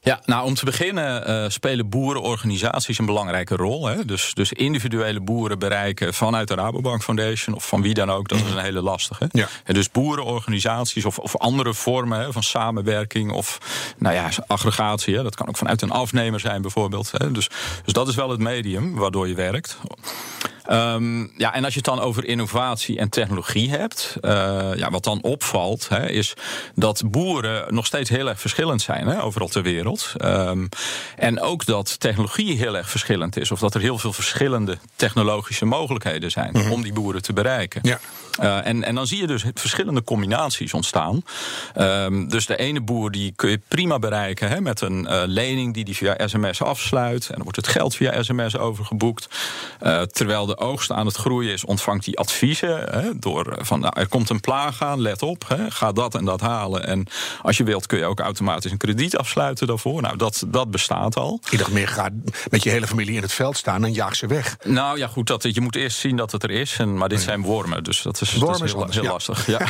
Ja, 0.01 0.21
nou 0.25 0.45
om 0.45 0.53
te 0.53 0.65
beginnen 0.65 1.29
uh, 1.29 1.49
spelen 1.49 1.89
boerenorganisaties 1.89 2.97
een 2.97 3.05
belangrijke 3.05 3.55
rol. 3.55 3.85
Hè? 3.85 4.05
Dus, 4.05 4.33
dus 4.33 4.53
individuele 4.53 5.19
boeren 5.19 5.59
bereiken 5.59 6.13
vanuit 6.13 6.47
de 6.47 6.55
Rabobank 6.55 7.03
Foundation 7.03 7.55
of 7.55 7.67
van 7.67 7.81
wie 7.81 7.93
dan 7.93 8.11
ook, 8.11 8.27
dat 8.27 8.39
is 8.39 8.51
een 8.51 8.57
hele 8.57 8.81
lastige. 8.81 9.29
Ja. 9.31 9.47
En 9.63 9.73
dus 9.73 9.91
boerenorganisaties 9.91 11.05
of, 11.05 11.19
of 11.19 11.37
andere 11.37 11.73
vormen 11.73 12.19
hè, 12.19 12.31
van 12.31 12.43
samenwerking 12.43 13.31
of 13.31 13.57
nou 13.97 14.15
ja, 14.15 14.29
aggregatie, 14.47 15.15
hè? 15.15 15.23
dat 15.23 15.35
kan 15.35 15.47
ook 15.47 15.57
vanuit 15.57 15.81
een 15.81 15.91
afnemer 15.91 16.39
zijn 16.39 16.61
bijvoorbeeld. 16.61 17.11
Hè? 17.11 17.31
Dus, 17.31 17.49
dus 17.83 17.93
dat 17.93 18.07
is 18.07 18.15
wel 18.15 18.29
het 18.29 18.39
medium 18.39 18.95
waardoor 18.95 19.27
je 19.27 19.35
werkt. 19.35 19.77
Um, 20.71 21.31
ja, 21.37 21.53
en 21.53 21.63
als 21.63 21.73
je 21.73 21.79
het 21.79 21.89
dan 21.89 21.99
over 21.99 22.25
innovatie 22.25 22.97
en 22.97 23.09
technologie 23.09 23.69
hebt, 23.69 24.17
uh, 24.21 24.31
ja, 24.75 24.89
wat 24.89 25.03
dan 25.03 25.21
opvalt, 25.21 25.89
hè, 25.89 26.09
is 26.09 26.33
dat 26.75 27.01
boeren 27.05 27.73
nog 27.73 27.85
steeds 27.85 28.09
heel 28.09 28.29
erg 28.29 28.39
verschillend 28.39 28.81
zijn 28.81 29.07
hè, 29.07 29.23
overal 29.23 29.47
ter 29.47 29.63
wereld. 29.63 30.13
Um, 30.23 30.69
en 31.15 31.41
ook 31.41 31.65
dat 31.65 31.99
technologie 31.99 32.57
heel 32.57 32.77
erg 32.77 32.89
verschillend 32.89 33.37
is, 33.37 33.51
of 33.51 33.59
dat 33.59 33.75
er 33.75 33.81
heel 33.81 33.97
veel 33.97 34.13
verschillende 34.13 34.77
technologische 34.95 35.65
mogelijkheden 35.65 36.31
zijn 36.31 36.49
mm 36.53 36.61
-hmm. 36.61 36.71
om 36.71 36.81
die 36.81 36.93
boeren 36.93 37.21
te 37.21 37.33
bereiken. 37.33 37.81
Ja. 37.83 37.99
Uh, 38.41 38.67
en, 38.67 38.83
en 38.83 38.95
dan 38.95 39.07
zie 39.07 39.21
je 39.21 39.27
dus 39.27 39.43
verschillende 39.53 40.03
combinaties 40.03 40.73
ontstaan. 40.73 41.23
Um, 41.77 42.29
dus 42.29 42.45
de 42.45 42.57
ene 42.57 42.81
boer 42.81 43.11
die 43.11 43.33
kun 43.35 43.49
je 43.49 43.61
prima 43.67 43.99
bereiken 43.99 44.49
hè, 44.49 44.61
met 44.61 44.81
een 44.81 45.07
uh, 45.09 45.21
lening 45.25 45.73
die 45.73 45.85
die 45.85 45.95
via 45.95 46.27
sms 46.27 46.61
afsluit. 46.61 47.27
En 47.27 47.33
dan 47.33 47.43
wordt 47.43 47.57
het 47.57 47.67
geld 47.67 47.95
via 47.95 48.23
sms 48.23 48.57
overgeboekt. 48.57 49.27
Uh, 49.81 50.01
terwijl 50.01 50.45
de 50.45 50.57
oogst 50.57 50.91
aan 50.91 51.05
het 51.05 51.15
groeien 51.15 51.53
is, 51.53 51.65
ontvangt 51.65 52.05
hij 52.05 52.13
adviezen. 52.13 52.89
Hè, 52.89 53.19
door 53.19 53.57
van 53.61 53.79
nou, 53.79 53.93
er 53.99 54.07
komt 54.07 54.29
een 54.29 54.39
plaag 54.39 54.83
aan, 54.83 55.01
let 55.01 55.21
op, 55.21 55.47
hè, 55.47 55.71
ga 55.71 55.91
dat 55.91 56.15
en 56.15 56.25
dat 56.25 56.41
halen. 56.41 56.87
En 56.87 57.07
als 57.41 57.57
je 57.57 57.63
wilt 57.63 57.85
kun 57.85 57.97
je 57.97 58.05
ook 58.05 58.19
automatisch 58.19 58.71
een 58.71 58.77
krediet 58.77 59.17
afsluiten 59.17 59.67
daarvoor. 59.67 60.01
Nou, 60.01 60.17
dat, 60.17 60.43
dat 60.47 60.71
bestaat 60.71 61.15
al. 61.15 61.39
Ik 61.49 61.57
dacht 61.57 61.71
meer, 61.71 61.87
ga 61.87 62.09
met 62.49 62.63
je 62.63 62.69
hele 62.69 62.87
familie 62.87 63.15
in 63.15 63.21
het 63.21 63.33
veld 63.33 63.57
staan 63.57 63.85
en 63.85 63.93
jaag 63.93 64.15
ze 64.15 64.27
weg. 64.27 64.57
Nou 64.63 64.97
ja, 64.97 65.07
goed, 65.07 65.27
dat, 65.27 65.43
je 65.43 65.61
moet 65.61 65.75
eerst 65.75 65.97
zien 65.97 66.15
dat 66.15 66.31
het 66.31 66.43
er 66.43 66.51
is. 66.51 66.75
En, 66.77 66.97
maar 66.97 67.09
dit 67.09 67.21
zijn 67.21 67.41
wormen, 67.41 67.83
dus 67.83 68.01
dat 68.01 68.18
is, 68.21 68.31
dat 68.33 68.63
is 68.63 68.71
heel, 68.71 68.87
heel 68.89 69.03
ja. 69.03 69.11
lastig. 69.11 69.47
Ja. 69.47 69.59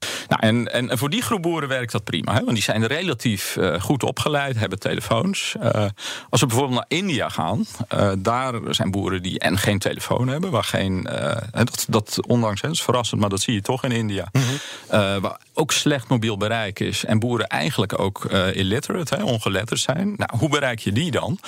Nou, 0.28 0.42
en, 0.42 0.72
en 0.72 0.98
voor 0.98 1.10
die 1.10 1.22
groep 1.22 1.42
boeren 1.42 1.68
werkt 1.68 1.92
dat 1.92 2.04
prima. 2.04 2.32
Hè? 2.32 2.38
Want 2.38 2.52
die 2.52 2.62
zijn 2.62 2.86
relatief 2.86 3.56
uh, 3.56 3.80
goed 3.80 4.02
opgeleid, 4.02 4.56
hebben 4.56 4.78
telefoons. 4.78 5.54
Uh, 5.62 5.84
als 6.28 6.40
we 6.40 6.46
bijvoorbeeld 6.46 6.78
naar 6.78 6.98
India 6.98 7.28
gaan, 7.28 7.66
uh, 7.94 8.12
daar 8.18 8.54
zijn 8.68 8.90
boeren 8.90 9.22
die 9.22 9.38
en 9.38 9.58
geen 9.58 9.78
telefoon 9.78 10.28
hebben. 10.28 10.50
Waar 10.50 10.64
geen, 10.64 11.08
dat, 11.50 11.86
dat 11.88 12.18
ondanks, 12.26 12.60
hè, 12.60 12.68
dat 12.68 12.76
is 12.76 12.82
verrassend, 12.82 13.20
maar 13.20 13.30
dat 13.30 13.40
zie 13.40 13.54
je 13.54 13.62
toch 13.62 13.84
in 13.84 13.92
India. 13.92 14.28
Mm 14.32 14.42
-hmm. 14.42 15.20
waar 15.20 15.40
ook 15.54 15.72
slecht 15.72 16.08
mobiel 16.08 16.36
bereik 16.36 16.80
is. 16.80 17.04
En 17.04 17.18
boeren 17.18 17.46
eigenlijk 17.46 17.98
ook 17.98 18.24
illiterate, 18.52 19.14
hè, 19.14 19.22
ongeletterd 19.22 19.80
zijn. 19.80 20.14
Nou, 20.16 20.30
hoe 20.38 20.48
bereik 20.48 20.78
je 20.78 20.92
die 20.92 21.10
dan? 21.10 21.38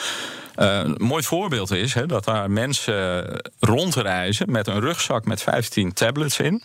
Uh, 0.63 0.79
een 0.79 0.95
mooi 0.99 1.23
voorbeeld 1.23 1.71
is 1.71 1.95
hè, 1.95 2.07
dat 2.07 2.25
daar 2.25 2.51
mensen 2.51 3.27
rondreizen 3.61 4.51
met 4.51 4.67
een 4.67 4.81
rugzak 4.81 5.25
met 5.25 5.43
15 5.43 5.93
tablets 5.93 6.39
in. 6.39 6.63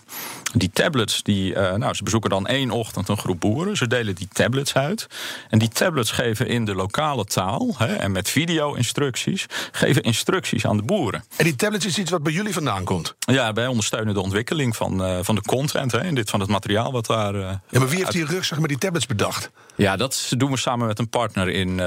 Die 0.54 0.70
tablets, 0.74 1.24
die, 1.24 1.54
uh, 1.54 1.74
nou, 1.74 1.94
ze 1.94 2.04
bezoeken 2.04 2.30
dan 2.30 2.48
één 2.48 2.72
ochtend 2.72 3.10
een 3.10 3.18
groep 3.18 3.40
boeren. 3.40 3.78
Ze 3.78 3.88
delen 3.88 4.16
die 4.16 4.28
tablets 4.34 4.74
uit. 4.74 5.08
En 5.50 5.60
die 5.60 5.70
tablets 5.70 6.12
geven 6.12 6.48
in 6.48 6.66
de 6.66 6.76
lokale 6.76 7.26
taal 7.26 7.76
hè, 7.78 7.96
en 7.96 8.12
met 8.12 8.30
video-instructies, 8.30 9.46
geven 9.72 10.02
instructies 10.02 10.66
aan 10.66 10.78
de 10.78 10.84
boeren. 10.84 11.24
En 11.36 11.44
die 11.44 11.56
tablets 11.56 11.86
is 11.86 11.98
iets 11.98 12.12
wat 12.12 12.24
bij 12.24 12.34
jullie 12.34 12.54
vandaan 12.54 12.84
komt? 12.84 13.16
Ja, 13.20 13.54
wij 13.54 13.68
ondersteunen 13.68 14.14
de 14.14 14.22
ontwikkeling 14.22 14.76
van, 14.76 15.02
uh, 15.02 15.18
van 15.22 15.36
de 15.36 15.42
content 15.42 15.92
hè, 15.92 16.00
en 16.00 16.16
dit 16.16 16.30
van 16.30 16.40
het 16.40 16.50
materiaal 16.50 16.92
wat 16.92 17.06
daar. 17.06 17.36
ja, 17.36 17.62
maar 17.72 17.90
wie 17.90 17.98
heeft 17.98 18.12
die 18.12 18.26
rugzak 18.26 18.60
met 18.60 18.70
die 18.70 18.78
tablets 18.78 19.06
bedacht? 19.06 19.50
Ja, 19.76 19.96
dat 19.96 20.32
doen 20.38 20.52
we 20.52 20.58
samen 20.58 20.88
met 20.88 21.00
een 21.00 21.10
partner 21.10 21.50
in, 21.50 21.80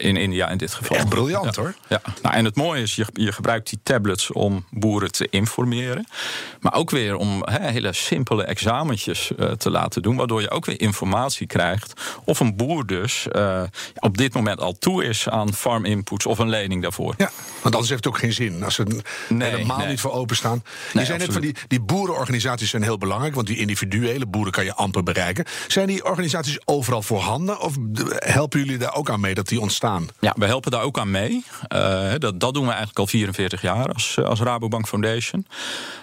in 0.00 0.16
India 0.16 0.48
in 0.48 0.58
dit 0.58 0.74
geval. 0.74 0.96
Echt 0.96 1.08
briljant 1.08 1.57
hoor. 1.58 1.74
Ja. 1.88 2.00
Nou, 2.22 2.34
en 2.34 2.44
het 2.44 2.56
mooie 2.56 2.82
is, 2.82 2.94
je, 2.94 3.06
je 3.12 3.32
gebruikt 3.32 3.68
die 3.68 3.78
tablets 3.82 4.32
om 4.32 4.64
boeren 4.70 5.12
te 5.12 5.28
informeren. 5.30 6.06
Maar 6.60 6.74
ook 6.74 6.90
weer 6.90 7.16
om 7.16 7.42
he, 7.44 7.70
hele 7.70 7.92
simpele 7.92 8.44
examentjes 8.44 9.30
uh, 9.36 9.50
te 9.50 9.70
laten 9.70 10.02
doen. 10.02 10.16
Waardoor 10.16 10.40
je 10.40 10.50
ook 10.50 10.64
weer 10.64 10.80
informatie 10.80 11.46
krijgt. 11.46 12.00
Of 12.24 12.40
een 12.40 12.56
boer 12.56 12.86
dus 12.86 13.26
uh, 13.32 13.62
op 13.98 14.16
dit 14.16 14.34
moment 14.34 14.60
al 14.60 14.72
toe 14.72 15.04
is 15.04 15.28
aan 15.28 15.54
farm 15.54 15.84
inputs 15.84 16.26
of 16.26 16.38
een 16.38 16.48
lening 16.48 16.82
daarvoor. 16.82 17.14
Ja, 17.16 17.30
want 17.62 17.74
anders 17.74 17.88
heeft 17.88 18.04
het 18.04 18.12
ook 18.14 18.18
geen 18.18 18.32
zin. 18.32 18.64
Als 18.64 18.74
ze 18.74 19.02
nee, 19.28 19.50
helemaal 19.50 19.78
nee. 19.78 19.86
niet 19.86 20.00
voor 20.00 20.12
openstaan. 20.12 20.62
Je 20.64 20.90
nee, 20.92 21.04
zei 21.04 21.18
net 21.18 21.32
van 21.32 21.40
die, 21.40 21.54
die 21.68 21.80
boerenorganisaties 21.80 22.70
zijn 22.70 22.82
heel 22.82 22.98
belangrijk. 22.98 23.34
Want 23.34 23.46
die 23.46 23.58
individuele 23.58 24.26
boeren 24.26 24.52
kan 24.52 24.64
je 24.64 24.74
amper 24.74 25.02
bereiken. 25.02 25.44
Zijn 25.68 25.86
die 25.86 26.04
organisaties 26.04 26.58
overal 26.64 27.02
voorhanden? 27.02 27.60
Of 27.60 27.74
helpen 28.16 28.58
jullie 28.58 28.78
daar 28.78 28.94
ook 28.94 29.10
aan 29.10 29.20
mee 29.20 29.34
dat 29.34 29.48
die 29.48 29.60
ontstaan? 29.60 30.08
Ja, 30.20 30.34
we 30.36 30.46
helpen 30.46 30.70
daar 30.70 30.82
ook 30.82 30.98
aan 30.98 31.10
mee. 31.10 31.37
Uh, 31.74 32.12
dat, 32.18 32.40
dat 32.40 32.54
doen 32.54 32.62
we 32.62 32.68
eigenlijk 32.68 32.98
al 32.98 33.06
44 33.06 33.62
jaar 33.62 33.92
als, 33.92 34.18
als 34.24 34.40
Rabobank 34.40 34.88
Foundation. 34.88 35.46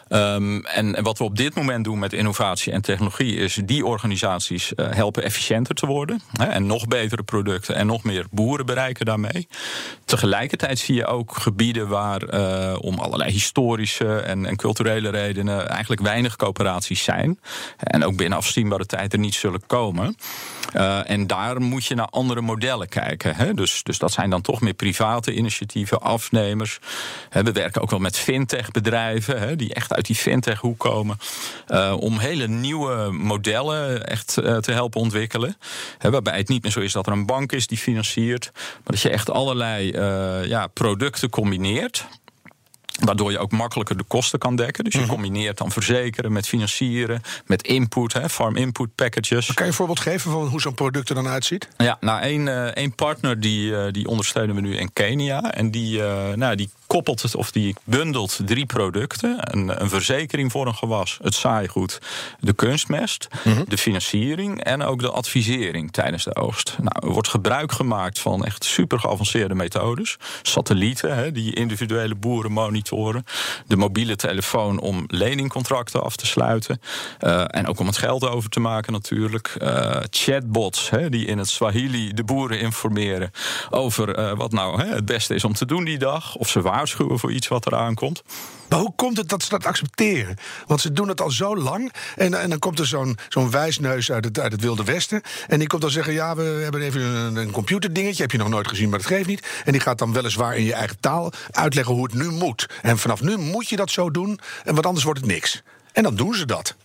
En, 0.08 0.66
en, 0.74 1.04
wat 1.04 1.18
we 1.18 1.24
op 1.24 1.36
dit 1.38 1.56
moment 1.56 1.84
doen 1.84 2.00
met 2.00 2.14
innovatie 2.14 2.74
en 2.74 2.82
technologie 2.82 3.36
is 3.36 3.60
die 3.66 3.86
organisaties 3.86 4.72
uh, 4.76 4.86
helpen 4.90 5.24
efficiënter 5.24 5.76
te 5.76 5.86
worden. 5.86 6.22
Hè, 6.32 6.46
en 6.46 6.66
nog 6.66 6.88
betere 6.88 7.24
producten 7.24 7.76
en 7.76 7.88
nog 7.88 8.04
meer 8.04 8.26
boeren 8.32 8.66
bereiken 8.66 9.06
daarmee. 9.06 9.48
Tegelijkertijd 10.06 10.80
zie 10.80 10.96
je 10.96 11.06
ook 11.06 11.38
gebieden 11.38 11.88
waar 11.88 12.22
om 12.80 13.00
allerlei 13.00 13.32
historische 13.32 14.20
en, 14.20 14.46
en, 14.46 14.56
culturele 14.56 15.10
redenen 15.10 15.70
eigenlijk 15.70 16.02
weinig 16.02 16.36
coöperaties 16.36 17.04
zijn. 17.04 17.40
En 17.78 18.06
ook 18.06 18.16
binnen 18.16 18.38
afzienbare 18.38 18.86
tijd 18.86 19.14
er 19.14 19.20
niet 19.20 19.36
zullen 19.36 19.66
komen. 19.68 20.16
En 21.06 21.28
daar 21.28 21.62
moet 21.62 21.86
je 21.86 21.96
naar 21.96 22.10
andere 22.10 22.42
modellen 22.42 22.90
kijken. 22.90 23.36
Hè. 23.36 23.54
Dus, 23.54 23.84
dus 23.84 23.98
dat 23.98 24.12
zijn 24.12 24.30
dan 24.30 24.42
toch 24.42 24.62
meer 24.62 24.74
private 24.74 25.25
initiatieven, 25.34 26.02
afnemers. 26.02 26.80
we 27.30 27.52
werken 27.52 27.82
ook 27.82 27.90
wel 27.90 28.00
met 28.00 28.18
fintech-bedrijven, 28.18 29.58
die 29.58 29.74
echt 29.74 29.94
uit 29.94 30.06
die 30.06 30.16
fintech-hoek 30.16 30.80
komen. 30.80 31.18
Uh, 31.68 31.96
om 32.00 32.20
hele 32.20 32.48
nieuwe 32.48 33.12
modellen 33.12 34.08
echt 34.08 34.34
te 34.34 34.72
helpen 34.72 35.02
ontwikkelen. 35.02 35.58
waarbij 36.00 36.38
het 36.38 36.50
niet 36.50 36.64
meer 36.64 36.72
zo 36.72 36.80
is 36.80 36.92
dat 36.92 37.08
er 37.08 37.14
een 37.14 37.26
bank 37.26 37.52
is 37.52 37.68
die 37.68 37.78
financiert, 37.78 38.52
maar 38.54 38.82
dat 38.84 39.02
je 39.02 39.10
echt 39.10 39.30
allerlei 39.30 39.92
ja, 40.48 40.68
producten 40.68 41.30
combineert. 41.30 42.06
Waardoor 43.04 43.32
je 43.32 43.40
ook 43.40 43.52
makkelijker 43.52 43.98
de 43.98 44.04
kosten 44.04 44.40
kan 44.40 44.56
dekken. 44.56 44.84
Dus 44.84 44.94
je 44.94 45.00
mhm. 45.00 45.10
combineert 45.10 45.58
dan 45.58 45.72
verzekeren 45.72 46.32
met 46.32 46.48
financieren, 46.48 47.22
met 47.46 47.68
input, 47.68 48.14
hè, 48.14 48.30
farm 48.30 48.56
input 48.56 48.96
packages. 48.96 49.54
kan 49.54 49.66
je 49.66 49.72
een 49.72 49.78
voorbeeld 49.78 50.00
geven 50.00 50.32
van 50.32 50.48
hoe 50.48 50.62
zo'n 50.62 50.74
product 50.74 51.10
er 51.10 51.16
dan 51.16 51.28
uitziet? 51.28 51.68
Ja, 51.78 51.98
nou, 52.00 52.22
één, 52.22 52.48
uh, 52.48 52.66
één 52.66 52.96
partner 52.96 53.40
die, 53.40 53.70
uh, 53.70 53.84
die 53.92 54.08
ondersteunen 54.08 54.56
we 54.56 54.62
nu 54.62 54.76
in 54.76 54.94
Kenia. 54.94 55.54
En 55.54 55.72
die, 55.72 55.98
uh, 55.98 56.34
nou, 56.34 56.56
die 56.56 56.70
koppelt 56.88 57.22
het 57.22 57.36
of 57.36 57.52
die 57.52 57.76
bundelt 57.84 58.40
drie 58.46 58.66
producten: 58.66 59.38
een, 59.40 59.82
een 59.82 59.90
verzekering 59.90 60.52
voor 60.52 60.68
een 60.68 60.76
gewas, 60.76 61.20
het 61.22 61.34
saaigoed, 61.34 62.00
de 62.40 62.54
kunstmest, 62.54 63.28
mhm. 63.44 63.64
de 63.68 63.78
financiering 63.78 64.64
en 64.64 64.82
ook 64.82 65.00
de 65.00 65.12
advisering 65.12 65.92
tijdens 65.92 66.24
de 66.24 66.36
oogst. 66.36 66.76
Nou, 66.78 67.08
er 67.08 67.14
wordt 67.14 67.28
gebruik 67.28 67.72
gemaakt 67.72 68.20
van 68.20 68.46
echt 68.46 68.64
super 68.64 69.00
geavanceerde 69.00 69.56
methodes. 69.56 70.18
Satellieten, 70.42 71.16
hè, 71.16 71.32
die 71.32 71.56
individuele 71.56 72.16
boeren 72.16 72.52
monitoren. 72.52 72.85
De 73.68 73.76
mobiele 73.76 74.16
telefoon 74.16 74.80
om 74.80 75.04
leningcontracten 75.08 76.04
af 76.04 76.16
te 76.16 76.26
sluiten. 76.26 76.82
Uh, 77.20 77.44
en 77.48 77.68
ook 77.68 77.80
om 77.80 77.88
het 77.88 77.98
geld 77.98 78.30
over 78.30 78.50
te 78.50 78.60
maken, 78.60 78.94
natuurlijk. 78.94 79.56
Uh, 79.62 79.96
chatbots, 80.10 80.90
hè, 80.90 81.10
die 81.10 81.26
in 81.26 81.38
het 81.38 81.50
Swahili 81.50 82.14
de 82.14 82.24
boeren 82.24 82.60
informeren 82.60 83.32
over 83.70 84.20
uh, 84.20 84.32
wat 84.38 84.52
nou 84.52 84.82
het 84.82 85.06
beste 85.06 85.36
is 85.36 85.44
om 85.44 85.54
te 85.54 85.66
doen 85.66 85.84
die 85.84 85.98
dag. 85.98 86.36
Of 86.36 86.50
ze 86.50 86.62
waarschuwen 86.62 87.20
voor 87.20 87.32
iets 87.32 87.48
wat 87.48 87.66
eraan 87.66 87.96
komt. 87.96 88.24
Maar 88.70 88.80
hoe 88.80 88.94
komt 88.96 89.18
het 89.18 89.30
dat 89.30 89.44
ze 89.44 89.50
dat 89.50 89.66
accepteren? 89.66 90.36
Want 90.66 90.82
ze 90.82 90.92
doen 90.92 91.08
het 91.08 91.22
al 91.22 91.32
zo 91.32 91.58
lang. 91.58 91.94
En, 92.16 92.42
en 92.42 92.50
dan 92.50 92.60
komt 92.60 92.80
er 92.80 92.88
zo'n 92.88 93.18
zo'n 93.30 93.52
wijsneus 93.52 94.12
uit 94.12 94.26
het, 94.26 94.40
uit 94.40 94.52
het 94.52 94.62
Wilde 94.62 94.84
Westen. 94.84 95.22
En 95.48 95.60
die 95.60 95.68
komt 95.68 95.82
dan 95.82 95.92
zeggen: 95.92 96.14
Ja, 96.14 96.36
we 96.36 96.44
hebben 96.44 96.82
even 96.82 97.02
een, 97.02 97.36
een 97.36 97.52
computerdingetje. 97.52 98.22
Heb 98.22 98.32
je 98.32 98.38
nog 98.38 98.50
nooit 98.50 98.68
gezien, 98.68 98.90
maar 98.90 99.00
dat 99.00 99.08
geeft 99.08 99.28
niet. 99.28 99.48
En 99.66 99.72
die 99.72 99.82
gaat 99.82 99.98
dan 99.98 100.14
weliswaar 100.14 100.58
in 100.58 100.64
je 100.64 100.74
eigen 100.74 101.00
taal 101.00 101.32
uitleggen 101.52 101.94
hoe 101.94 102.04
het 102.04 102.14
nu 102.14 102.30
moet. 102.30 102.70
En 102.82 102.98
vanaf 102.98 103.22
nu 103.22 103.38
moet 103.38 103.70
je 103.70 103.76
dat 103.76 103.92
zo 103.92 104.12
doen. 104.12 104.40
En 104.64 104.76
wat 104.76 104.86
anders 104.86 105.06
wordt 105.06 105.20
het 105.20 105.30
niks. 105.30 105.62
En 105.92 106.04
dan 106.04 106.16
doen 106.16 106.34
ze 106.34 106.46
dat. 106.46 106.76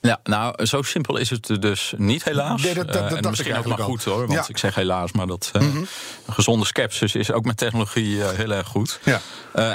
Ja, 0.00 0.20
nou, 0.22 0.66
zo 0.66 0.82
simpel 0.82 1.16
is 1.16 1.30
het 1.30 1.56
dus 1.60 1.94
niet, 1.96 2.24
helaas. 2.24 2.62
Nee, 2.62 2.74
dat, 2.74 2.92
dat, 2.92 3.12
uh, 3.12 3.30
misschien 3.30 3.56
ook 3.56 3.66
maar 3.66 3.78
goed 3.78 4.04
hoor, 4.04 4.26
want 4.26 4.48
ik 4.48 4.58
zeg 4.58 4.74
helaas, 4.74 5.12
maar 5.12 5.26
dat 5.26 5.50
uh, 5.56 5.62
gezonde 6.28 6.66
skepsis 6.66 7.14
is 7.14 7.32
ook 7.32 7.44
met 7.44 7.56
technologie 7.56 8.16
uh, 8.16 8.28
heel 8.30 8.50
erg 8.50 8.66
goed. 8.66 9.00
Ja. 9.04 9.20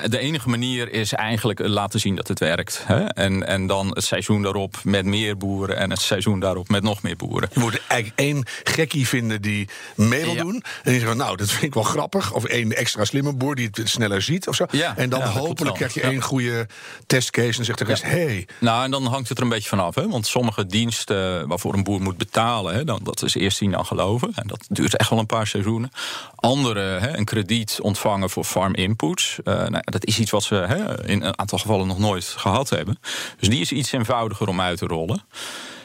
de 0.08 0.18
enige 0.18 0.50
manier 0.50 0.92
is 0.92 1.14
eigenlijk 1.14 1.60
laten 1.68 2.00
zien 2.00 2.16
dat 2.16 2.28
het 2.28 2.40
werkt. 2.40 2.82
Hè? 2.86 3.04
En, 3.04 3.48
en 3.48 3.68
dan 3.68 3.88
het 3.88 4.04
seizoen 4.04 4.42
daarop 4.42 4.76
met 4.84 5.06
meer 5.06 5.38
boeren 5.38 5.78
en 5.78 5.90
het 5.90 6.02
seizoen 6.02 6.40
daarop 6.40 6.70
met 6.70 6.84
nog 6.84 7.02
meer 7.02 7.16
boeren. 7.16 7.50
Je 7.54 7.60
moet 7.60 7.82
eigenlijk 7.88 8.20
één 8.20 8.46
gekkie 8.64 9.08
vinden 9.08 9.42
die 9.42 9.70
mee 9.96 10.24
wil 10.24 10.36
doen. 10.36 10.64
En 10.84 10.92
die 10.92 11.00
zegt, 11.00 11.16
nou, 11.16 11.38
dat 11.38 11.50
vind 11.50 11.64
ik 11.64 11.74
wel 11.74 11.84
grappig. 11.84 12.34
Of 12.34 12.46
één 12.46 12.76
extra 12.76 13.06
slimme 13.06 13.34
boer 13.34 13.56
die 13.56 13.70
het 13.72 13.90
sneller 13.90 14.22
ziet 14.22 14.48
of 14.48 14.56
zo. 14.56 14.66
En 14.96 15.10
dan 15.10 15.22
hopelijk 15.22 15.76
krijg 15.76 15.94
je 15.94 16.02
één 16.02 16.22
goede 16.22 16.68
testcase 17.08 17.60
en 17.60 17.66
zegt 17.66 17.80
de 17.80 17.86
rest, 17.86 18.04
hey. 18.04 18.48
Nou, 18.60 18.84
en 18.84 18.92
dan 18.92 19.06
hangt 19.06 19.30
het 19.30 19.38
er 19.38 19.44
een 19.44 19.50
beetje 19.50 19.70
vanaf, 19.70 19.96
hè? 19.96 20.12
Want 20.14 20.28
sommige 20.28 20.66
diensten 20.66 21.48
waarvoor 21.48 21.74
een 21.74 21.84
boer 21.84 22.02
moet 22.02 22.18
betalen, 22.18 22.74
hè, 22.74 22.84
dan, 22.84 23.00
dat 23.04 23.24
is 23.24 23.36
eerst 23.36 23.58
zien 23.58 23.72
dan 23.72 23.86
geloven. 23.86 24.32
En 24.36 24.48
dat 24.48 24.66
duurt 24.70 24.98
echt 24.98 25.10
wel 25.10 25.20
een 25.20 25.26
paar 25.26 25.48
seizoenen. 25.48 25.92
Andere, 26.36 26.80
hè, 26.80 27.18
een 27.18 27.26
krediet 27.26 27.80
ontvangen 27.82 28.30
voor 28.30 28.44
farm 28.44 28.76
inputs. 28.76 29.38
Uh, 29.44 29.54
nou, 29.54 29.82
dat 29.84 30.06
is 30.06 30.20
iets 30.20 30.32
wat 30.32 30.44
ze 30.44 30.56
hè, 30.56 31.08
in 31.08 31.24
een 31.24 31.40
aantal 31.40 31.58
gevallen 31.58 31.88
nog 31.88 32.00
nooit 32.00 32.26
gehad 32.26 32.70
hebben. 32.70 33.00
Dus 33.40 33.50
die 33.50 33.62
is 33.62 33.72
iets 33.72 33.92
eenvoudiger 33.92 34.48
om 34.48 34.62
uit 34.62 34.78
te 34.78 34.86
rollen. 34.86 35.24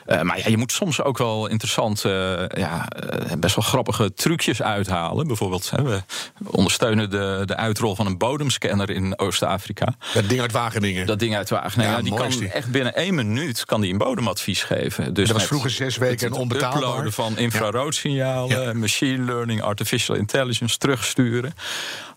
Uh, 0.08 0.22
maar 0.22 0.38
ja, 0.38 0.48
je 0.48 0.56
moet 0.56 0.72
soms 0.72 1.02
ook 1.02 1.18
wel 1.18 1.46
interessante, 1.46 2.08
uh, 2.54 2.62
ja, 2.62 2.88
uh, 3.04 3.32
best 3.38 3.54
wel 3.54 3.64
grappige 3.64 4.14
trucjes 4.14 4.62
uithalen. 4.62 5.26
Bijvoorbeeld, 5.26 5.70
hè, 5.70 5.82
we 5.82 6.02
ondersteunen 6.50 7.10
de, 7.10 7.42
de 7.44 7.56
uitrol 7.56 7.94
van 7.94 8.06
een 8.06 8.18
bodemscanner 8.18 8.90
in 8.90 9.18
Oost-Afrika. 9.18 9.94
Dat 10.14 10.28
ding 10.28 10.40
uit 10.40 10.52
Wageningen. 10.52 11.06
Dat 11.06 11.18
ding 11.18 11.36
uit 11.36 11.50
Wageningen. 11.50 11.92
Ja, 11.92 12.02
die 12.02 12.14
kan 12.14 12.30
die. 12.30 12.48
echt 12.48 12.70
binnen 12.70 12.94
één 12.94 13.14
minuut 13.14 13.64
kan 13.64 13.80
die 13.80 13.92
een 13.92 13.98
bodemadvies 13.98 14.62
geven. 14.62 15.14
Dus 15.14 15.28
dat 15.28 15.36
was 15.36 15.46
vroeger 15.46 15.70
zes 15.70 15.96
weken 15.96 16.26
en 16.26 16.32
onbetaalbaar. 16.32 16.82
uploaden 16.82 17.12
van 17.12 17.38
infraroodsignalen, 17.38 18.78
machine 18.78 19.24
learning, 19.24 19.62
artificial 19.62 20.16
intelligence 20.16 20.78
terugsturen. 20.78 21.54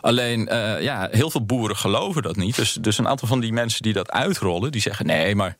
Alleen, 0.02 0.48
uh, 0.52 0.82
ja, 0.82 1.08
heel 1.12 1.32
veel 1.32 1.46
boeren 1.46 1.78
geloven 1.78 2.22
dat 2.22 2.36
niet. 2.36 2.56
Dus, 2.56 2.74
dus 2.82 2.98
een 2.98 3.08
aantal 3.08 3.28
van 3.28 3.40
die 3.40 3.54
mensen 3.54 3.82
die 3.82 3.94
dat 3.94 4.12
uitrollen, 4.12 4.72
die 4.72 4.82
zeggen: 4.82 5.06
nee, 5.06 5.36
maar 5.36 5.56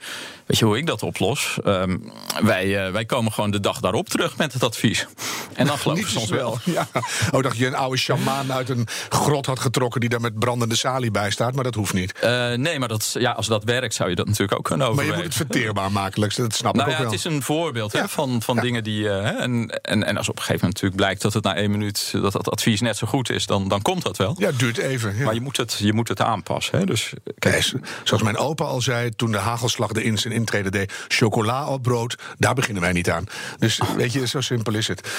weet 0.46 0.58
je 0.58 0.66
hoe 0.66 0.78
ik 0.78 0.86
dat 0.86 1.04
oplos? 1.04 1.58
Um, 1.66 2.12
wij, 2.42 2.86
uh, 2.86 2.92
wij 2.92 3.06
komen 3.06 3.32
gewoon 3.32 3.52
de 3.52 3.60
dag 3.60 3.80
daarop 3.80 4.10
terug 4.10 4.38
met 4.38 4.54
het 4.54 4.64
advies. 4.64 5.08
En 5.54 5.66
dan 5.66 5.78
geloven 5.82 6.04
ze 6.04 6.10
soms 6.10 6.30
wel. 6.30 6.58
Ja. 6.64 6.88
Oh, 7.32 7.42
dacht 7.42 7.58
je 7.58 7.68
een 7.68 7.76
oude 7.76 7.98
shamaan 7.98 8.52
uit 8.52 8.70
een 8.70 8.88
grot 9.10 9.46
had 9.46 9.60
getrokken 9.60 10.00
die 10.02 10.10
daar 10.10 10.22
met 10.22 10.40
brandende 10.40 10.76
salie 10.76 11.12
bij 11.12 11.32
staat, 11.32 11.56
maar 11.56 11.64
dat 11.64 11.76
hoeft 11.76 11.94
niet. 11.94 12.14
Uh, 12.24 12.54
nee, 12.54 12.80
maar 12.80 12.88
dat, 12.88 13.16
ja, 13.20 13.32
als 13.32 13.48
dat 13.48 13.64
werkt, 13.64 13.94
zou 13.94 14.10
je 14.10 14.16
dat 14.16 14.26
natuurlijk 14.26 14.58
ook 14.58 14.66
kunnen 14.66 14.88
overwegen. 14.88 15.14
Maar 15.14 15.24
je 15.24 15.30
moet 15.30 15.40
het 15.40 15.48
verteerbaar 15.52 15.92
maken, 15.92 16.22
dat 16.22 16.56
snap 16.56 16.76
nou 16.76 16.88
ik 16.88 16.94
ook 16.94 17.00
ja, 17.00 17.04
wel. 17.04 17.12
Het 17.12 17.26
is 17.26 17.32
een 17.34 17.42
voorbeeld 17.42 17.94
hè, 17.94 18.08
van, 18.08 18.42
van 18.42 18.60
dingen 18.60 18.84
die. 18.84 19.10
en, 19.10 19.70
en, 19.82 20.04
en 20.04 20.18
als 20.18 20.30
op 20.30 20.36
een 20.36 20.42
gegeven 20.42 20.68
moment 20.68 20.74
natuurlijk 20.74 20.96
blijkt 20.96 21.22
dat 21.22 21.34
het 21.34 21.44
na 21.44 21.56
één 21.56 21.72
minuut 21.72 22.12
dat 22.12 22.32
dat 22.32 22.50
advies 22.50 22.82
net 22.82 22.98
zo 22.98 23.08
goed 23.08 23.30
is, 23.30 23.46
dan, 23.46 23.68
dan 23.68 23.82
komt 23.82 24.04
dat 24.04 24.18
wel. 24.18 24.31
Ja, 24.38 24.48
het 24.48 24.60
duurt 24.60 24.78
even. 24.78 25.18
Ja. 25.18 25.24
Maar 25.24 25.34
je 25.34 25.42
moet 25.42 25.58
het, 25.58 25.78
je 25.80 25.94
moet 25.94 26.08
het 26.08 26.22
aanpassen. 26.22 26.80
Hè? 26.80 26.86
Dus, 26.86 27.14
kijk. 27.40 27.74
zoals 28.04 28.24
mijn 28.24 28.38
opa 28.38 28.64
al 28.64 28.82
zei 28.82 29.10
toen 29.10 29.32
de 29.32 29.38
hagelslag 29.38 29.92
de 29.92 30.04
in 30.04 30.18
zijn 30.18 30.34
intrede 30.34 30.70
deed: 30.70 30.94
chocola 31.08 31.68
op 31.68 31.82
brood, 31.82 32.16
daar 32.38 32.54
beginnen 32.54 32.82
wij 32.82 32.92
niet 32.92 33.10
aan. 33.10 33.26
Dus 33.60 33.82
weet 33.96 34.14
je, 34.14 34.28
zo 34.28 34.42
simpel 34.42 34.74
is 34.74 34.88
het. 34.88 35.10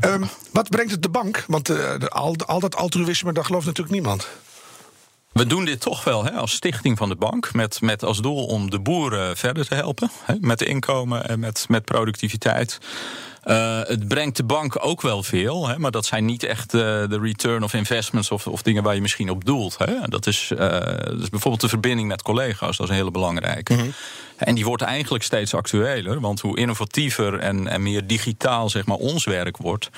Um, 0.00 0.28
wat 0.52 0.68
brengt 0.68 0.90
het 0.90 1.02
de 1.02 1.08
bank? 1.08 1.44
Want 1.46 1.70
uh, 1.70 1.94
al, 2.08 2.36
al 2.46 2.60
dat 2.60 2.76
altruïsme, 2.76 3.32
daar 3.32 3.44
gelooft 3.44 3.66
natuurlijk 3.66 3.94
niemand. 3.94 4.28
We 5.32 5.46
doen 5.46 5.64
dit 5.64 5.80
toch 5.80 6.04
wel 6.04 6.24
hè, 6.24 6.30
als 6.30 6.52
stichting 6.52 6.98
van 6.98 7.08
de 7.08 7.16
bank. 7.16 7.54
Met, 7.54 7.80
met 7.80 8.04
als 8.04 8.20
doel 8.20 8.46
om 8.46 8.70
de 8.70 8.80
boeren 8.80 9.36
verder 9.36 9.66
te 9.66 9.74
helpen. 9.74 10.10
Hè, 10.24 10.34
met 10.40 10.62
inkomen 10.62 11.28
en 11.28 11.40
met, 11.40 11.64
met 11.68 11.84
productiviteit. 11.84 12.78
Uh, 13.48 13.80
het 13.82 14.08
brengt 14.08 14.36
de 14.36 14.44
bank 14.44 14.76
ook 14.80 15.02
wel 15.02 15.22
veel, 15.22 15.68
hè, 15.68 15.78
maar 15.78 15.90
dat 15.90 16.06
zijn 16.06 16.24
niet 16.24 16.42
echt 16.42 16.74
uh, 16.74 16.80
de 16.80 17.18
return 17.22 17.62
of 17.62 17.74
investments 17.74 18.30
of, 18.30 18.46
of, 18.46 18.62
dingen 18.62 18.82
waar 18.82 18.94
je 18.94 19.00
misschien 19.00 19.30
op 19.30 19.44
doelt. 19.44 19.78
Hè. 19.78 19.94
Dat, 20.02 20.26
is, 20.26 20.50
uh, 20.52 20.58
dat 20.58 21.20
is 21.20 21.28
bijvoorbeeld 21.28 21.60
de 21.60 21.68
verbinding 21.68 22.08
met 22.08 22.22
collega's, 22.22 22.76
dat 22.76 22.86
is 22.86 22.92
een 22.92 22.98
hele 22.98 23.10
belangrijke. 23.10 23.72
Mm 23.72 23.78
-hmm. 23.78 23.92
En 24.36 24.54
die 24.54 24.64
wordt 24.64 24.82
eigenlijk 24.82 25.24
steeds 25.24 25.54
actueler, 25.54 26.20
want 26.20 26.40
hoe 26.40 26.58
innovatiever 26.58 27.38
en, 27.38 27.68
en 27.68 27.82
meer 27.82 28.06
digitaal 28.06 28.70
zeg 28.70 28.86
maar, 28.86 28.96
ons 28.96 29.24
werk 29.24 29.56
wordt, 29.56 29.90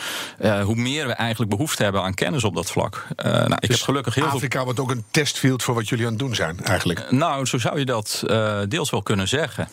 hoe 0.62 0.74
meer 0.74 1.06
we 1.06 1.12
eigenlijk 1.12 1.50
behoefte 1.50 1.82
hebben 1.82 2.02
aan 2.02 2.14
kennis 2.14 2.44
op 2.44 2.54
dat 2.54 2.70
vlak. 2.70 3.06
nou, 3.16 3.52
ik 3.52 3.60
dus 3.60 3.68
heb 3.68 3.80
gelukkig 3.80 4.14
heel 4.14 4.24
Afrika 4.24 4.56
veel... 4.56 4.64
wordt 4.64 4.80
ook 4.80 4.90
een 4.90 5.04
testfield 5.10 5.62
voor 5.62 5.74
wat 5.74 5.88
jullie 5.88 6.04
aan 6.04 6.10
het 6.10 6.20
doen 6.20 6.34
zijn, 6.34 6.64
eigenlijk. 6.64 7.10
nou, 7.10 7.46
zo 7.46 7.58
zou 7.58 7.78
je 7.78 7.84
dat 7.84 8.24
deels 8.68 8.90
wel 8.90 9.02
kunnen 9.02 9.28
zeggen. 9.28 9.68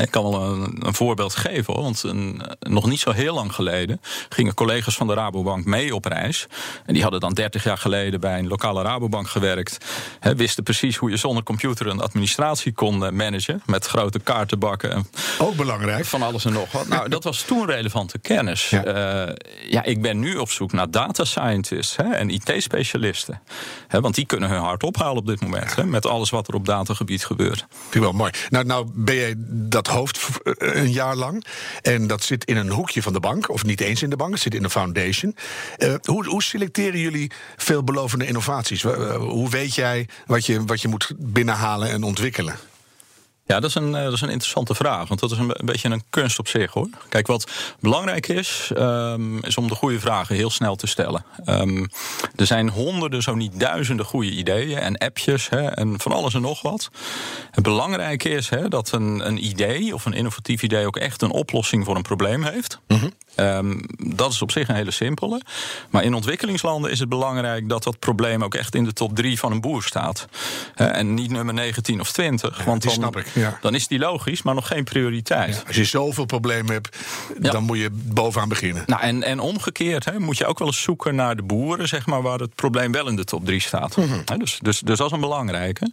Ik 0.00 0.10
kan 0.10 0.22
wel 0.22 0.42
een, 0.42 0.86
een 0.86 0.94
voorbeeld 0.94 1.34
geven, 1.34 1.74
hoor, 1.74 1.82
want 1.82 2.02
een, 2.02 2.42
nog 2.58 2.86
niet 2.86 3.00
zo 3.00 3.10
heel 3.10 3.34
lang 3.34 3.54
geleden 3.54 4.00
gingen 4.28 4.54
collega's 4.54 4.96
van 4.96 5.06
de 5.06 5.14
Rabobank 5.14 5.64
mee 5.64 5.94
op 5.94 6.04
reis. 6.04 6.46
En 6.86 6.94
die 6.94 7.02
hadden 7.02 7.20
dan 7.20 7.32
30 7.32 7.64
jaar 7.64 7.78
geleden 7.78 8.20
bij 8.20 8.38
een 8.38 8.48
lokale 8.48 8.82
Rabobank 8.82 9.28
gewerkt. 9.28 9.78
He, 10.20 10.34
wisten 10.34 10.62
precies 10.62 10.96
hoe 10.96 11.10
je 11.10 11.16
zonder 11.16 11.42
computer 11.42 11.86
een 11.86 12.00
administratie 12.00 12.72
kon 12.72 13.06
eh, 13.06 13.12
managen. 13.12 13.62
Met 13.66 13.86
grote 13.86 14.18
kaartenbakken. 14.18 14.92
En 14.92 15.06
Ook 15.38 15.56
belangrijk. 15.56 16.04
Van 16.04 16.22
alles 16.22 16.44
en 16.44 16.52
nog 16.52 16.72
wat. 16.72 16.88
Nou, 16.88 17.08
dat 17.08 17.24
was 17.24 17.42
toen 17.42 17.66
relevante 17.66 18.18
kennis. 18.18 18.70
Ja, 18.70 19.26
uh, 19.26 19.34
ja 19.68 19.82
ik 19.84 20.02
ben 20.02 20.18
nu 20.18 20.36
op 20.36 20.50
zoek 20.50 20.72
naar 20.72 20.90
data 20.90 21.24
scientists 21.24 21.96
he, 21.96 22.02
en 22.02 22.30
IT-specialisten. 22.30 23.40
want 23.88 24.14
die 24.14 24.26
kunnen 24.26 24.48
hun 24.48 24.60
hart 24.60 24.82
ophalen 24.82 25.16
op 25.16 25.26
dit 25.26 25.40
moment. 25.40 25.76
He, 25.76 25.84
met 25.84 26.06
alles 26.06 26.30
wat 26.30 26.48
er 26.48 26.54
op 26.54 26.66
datagebied 26.66 27.24
gebeurt. 27.24 27.66
Wel 27.90 28.12
mooi. 28.12 28.32
Nou, 28.50 28.64
nou 28.64 28.90
ben 28.94 29.14
je 29.14 29.34
dat 29.48 29.83
hoofd 29.86 30.28
eh, 30.42 30.52
een 30.82 30.92
jaar 30.92 31.16
lang. 31.16 31.44
En 31.82 32.06
dat 32.06 32.22
zit 32.22 32.44
in 32.44 32.56
een 32.56 32.70
hoekje 32.70 33.02
van 33.02 33.12
de 33.12 33.20
bank, 33.20 33.50
of 33.50 33.64
niet 33.64 33.80
eens 33.80 34.02
in 34.02 34.10
de 34.10 34.16
bank, 34.16 34.32
het 34.32 34.42
zit 34.42 34.54
in 34.54 34.64
een 34.64 34.70
foundation. 34.70 35.36
Uh, 35.78 35.94
hoe, 36.02 36.26
hoe, 36.26 36.42
selecteren 36.42 37.00
jullie 37.00 37.30
veelbelovende 37.56 38.26
innovaties? 38.26 38.82
Uh, 38.82 39.16
hoe 39.16 39.50
weet 39.50 39.74
jij 39.74 40.08
wat 40.26 40.46
je, 40.46 40.64
wat 40.64 40.80
je 40.80 40.88
moet 40.88 41.12
binnenhalen 41.16 41.90
en 41.90 42.02
ontwikkelen? 42.02 42.56
Ja, 43.46 43.60
dat 43.60 43.70
is, 43.70 43.74
een, 43.74 43.92
dat 43.92 44.12
is 44.12 44.20
een 44.20 44.28
interessante 44.28 44.74
vraag. 44.74 45.08
Want 45.08 45.20
dat 45.20 45.30
is 45.30 45.38
een, 45.38 45.50
een 45.58 45.66
beetje 45.66 45.88
een 45.88 46.02
kunst 46.10 46.38
op 46.38 46.48
zich 46.48 46.72
hoor. 46.72 46.88
Kijk, 47.08 47.26
wat 47.26 47.50
belangrijk 47.80 48.28
is, 48.28 48.70
um, 48.76 49.42
is 49.44 49.56
om 49.56 49.68
de 49.68 49.74
goede 49.74 50.00
vragen 50.00 50.34
heel 50.34 50.50
snel 50.50 50.76
te 50.76 50.86
stellen. 50.86 51.24
Um, 51.46 51.88
er 52.36 52.46
zijn 52.46 52.68
honderden, 52.68 53.22
zo 53.22 53.34
niet 53.34 53.60
duizenden 53.60 54.06
goede 54.06 54.30
ideeën 54.30 54.78
en 54.78 54.98
appjes 54.98 55.48
hè, 55.48 55.62
en 55.62 56.00
van 56.00 56.12
alles 56.12 56.34
en 56.34 56.40
nog 56.40 56.62
wat. 56.62 56.90
Het 57.50 57.64
belangrijke 57.64 58.28
is 58.28 58.48
hè, 58.48 58.68
dat 58.68 58.92
een, 58.92 59.26
een 59.26 59.44
idee 59.44 59.94
of 59.94 60.04
een 60.04 60.12
innovatief 60.12 60.62
idee 60.62 60.86
ook 60.86 60.96
echt 60.96 61.22
een 61.22 61.30
oplossing 61.30 61.84
voor 61.84 61.96
een 61.96 62.02
probleem 62.02 62.42
heeft. 62.42 62.80
Mm 62.88 62.98
-hmm. 62.98 63.12
Um, 63.36 63.80
dat 63.98 64.32
is 64.32 64.42
op 64.42 64.50
zich 64.50 64.68
een 64.68 64.74
hele 64.74 64.90
simpele. 64.90 65.40
Maar 65.90 66.04
in 66.04 66.14
ontwikkelingslanden 66.14 66.90
is 66.90 66.98
het 66.98 67.08
belangrijk 67.08 67.68
dat 67.68 67.82
dat 67.82 67.98
probleem 67.98 68.44
ook 68.44 68.54
echt 68.54 68.74
in 68.74 68.84
de 68.84 68.92
top 68.92 69.16
3 69.16 69.38
van 69.38 69.52
een 69.52 69.60
boer 69.60 69.82
staat. 69.82 70.26
En 70.74 71.14
niet 71.14 71.30
nummer 71.30 71.54
19 71.54 72.00
of 72.00 72.12
20. 72.12 72.58
Ja, 72.58 72.64
want 72.64 72.82
dan, 72.82 72.92
snap 72.92 73.16
ik, 73.16 73.33
ja. 73.34 73.58
dan 73.60 73.74
is 73.74 73.88
die 73.88 73.98
logisch, 73.98 74.42
maar 74.42 74.54
nog 74.54 74.66
geen 74.66 74.84
prioriteit. 74.84 75.54
Ja, 75.54 75.62
als 75.66 75.76
je 75.76 75.84
zoveel 75.84 76.24
problemen 76.24 76.72
hebt, 76.72 76.96
dan 77.38 77.62
moet 77.62 77.78
je 77.78 77.90
bovenaan 77.92 78.48
beginnen. 78.48 78.82
Nou, 78.86 79.02
en, 79.02 79.22
en 79.22 79.40
omgekeerd 79.40 80.04
hè, 80.04 80.18
moet 80.18 80.38
je 80.38 80.46
ook 80.46 80.58
wel 80.58 80.68
eens 80.68 80.82
zoeken 80.82 81.14
naar 81.14 81.36
de 81.36 81.42
boeren, 81.42 81.88
zeg 81.88 82.06
maar, 82.06 82.22
waar 82.22 82.38
het 82.38 82.54
probleem 82.54 82.92
wel 82.92 83.08
in 83.08 83.16
de 83.16 83.24
top 83.24 83.44
3 83.44 83.60
staat. 83.60 83.96
Mm 83.96 84.04
-hmm. 84.04 84.22
He, 84.24 84.36
dus, 84.36 84.58
dus, 84.62 84.80
dus 84.80 84.98
dat 84.98 85.06
is 85.06 85.12
een 85.12 85.20
belangrijke. 85.20 85.92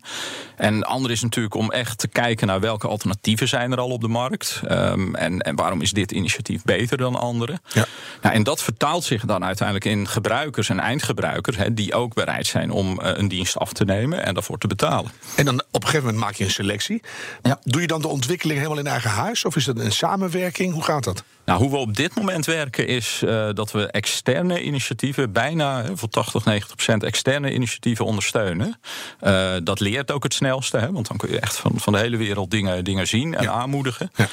En 0.55 0.83
ander 0.83 1.11
is 1.11 1.21
natuurlijk 1.21 1.55
om 1.55 1.71
echt 1.71 1.97
te 1.97 2.07
kijken 2.07 2.47
naar 2.47 2.59
welke 2.59 2.87
alternatieven 2.87 3.47
zijn 3.47 3.71
er 3.71 3.79
al 3.79 3.89
op 3.89 4.01
de 4.01 4.07
markt. 4.07 4.61
Um, 4.71 5.15
en, 5.15 5.39
en 5.39 5.55
waarom 5.55 5.81
is 5.81 5.91
dit 5.91 6.11
initiatief 6.11 6.63
beter 6.63 6.97
dan 6.97 7.15
anders. 7.15 7.57
Ja. 7.73 7.85
Nou, 8.21 8.35
en 8.35 8.43
dat 8.43 8.61
vertaalt 8.61 9.03
zich 9.03 9.25
dan 9.25 9.43
uiteindelijk 9.43 9.85
in 9.85 10.07
gebruikers 10.07 10.69
en 10.69 10.79
eindgebruikers... 10.79 11.57
Hè, 11.57 11.73
die 11.73 11.93
ook 11.93 12.13
bereid 12.13 12.47
zijn 12.47 12.71
om 12.71 12.99
uh, 13.01 13.09
een 13.13 13.27
dienst 13.27 13.57
af 13.57 13.73
te 13.73 13.85
nemen 13.85 14.25
en 14.25 14.33
daarvoor 14.33 14.57
te 14.57 14.67
betalen. 14.67 15.11
En 15.35 15.45
dan 15.45 15.55
op 15.71 15.81
een 15.81 15.89
gegeven 15.89 16.05
moment 16.05 16.23
maak 16.23 16.35
je 16.35 16.43
een 16.43 16.51
selectie. 16.51 17.01
Ja. 17.41 17.59
Doe 17.63 17.81
je 17.81 17.87
dan 17.87 18.01
de 18.01 18.07
ontwikkeling 18.07 18.59
helemaal 18.59 18.79
in 18.79 18.87
eigen 18.87 19.09
huis? 19.09 19.45
Of 19.45 19.55
is 19.55 19.65
dat 19.65 19.79
een 19.79 19.91
samenwerking? 19.91 20.73
Hoe 20.73 20.83
gaat 20.83 21.03
dat? 21.03 21.23
Nou, 21.51 21.63
hoe 21.63 21.71
we 21.71 21.77
op 21.77 21.95
dit 21.95 22.15
moment 22.15 22.45
werken 22.45 22.87
is 22.87 23.21
uh, 23.25 23.49
dat 23.53 23.71
we 23.71 23.87
externe 23.87 24.63
initiatieven, 24.63 25.31
bijna 25.31 25.85
voor 25.93 26.09
80, 26.09 26.45
90 26.45 26.75
procent 26.75 27.03
externe 27.03 27.53
initiatieven 27.53 28.05
ondersteunen. 28.05 28.79
Uh, 29.21 29.51
dat 29.63 29.79
leert 29.79 30.11
ook 30.11 30.23
het 30.23 30.33
snelste, 30.33 30.77
hè, 30.77 30.91
want 30.91 31.07
dan 31.07 31.17
kun 31.17 31.29
je 31.29 31.39
echt 31.39 31.57
van, 31.57 31.71
van 31.75 31.93
de 31.93 31.99
hele 31.99 32.17
wereld 32.17 32.51
dingen, 32.51 32.83
dingen 32.83 33.07
zien 33.07 33.35
en 33.35 33.43
Ja. 33.43 33.51
aanmoedigen. 33.51 34.11
Ja. 34.15 34.27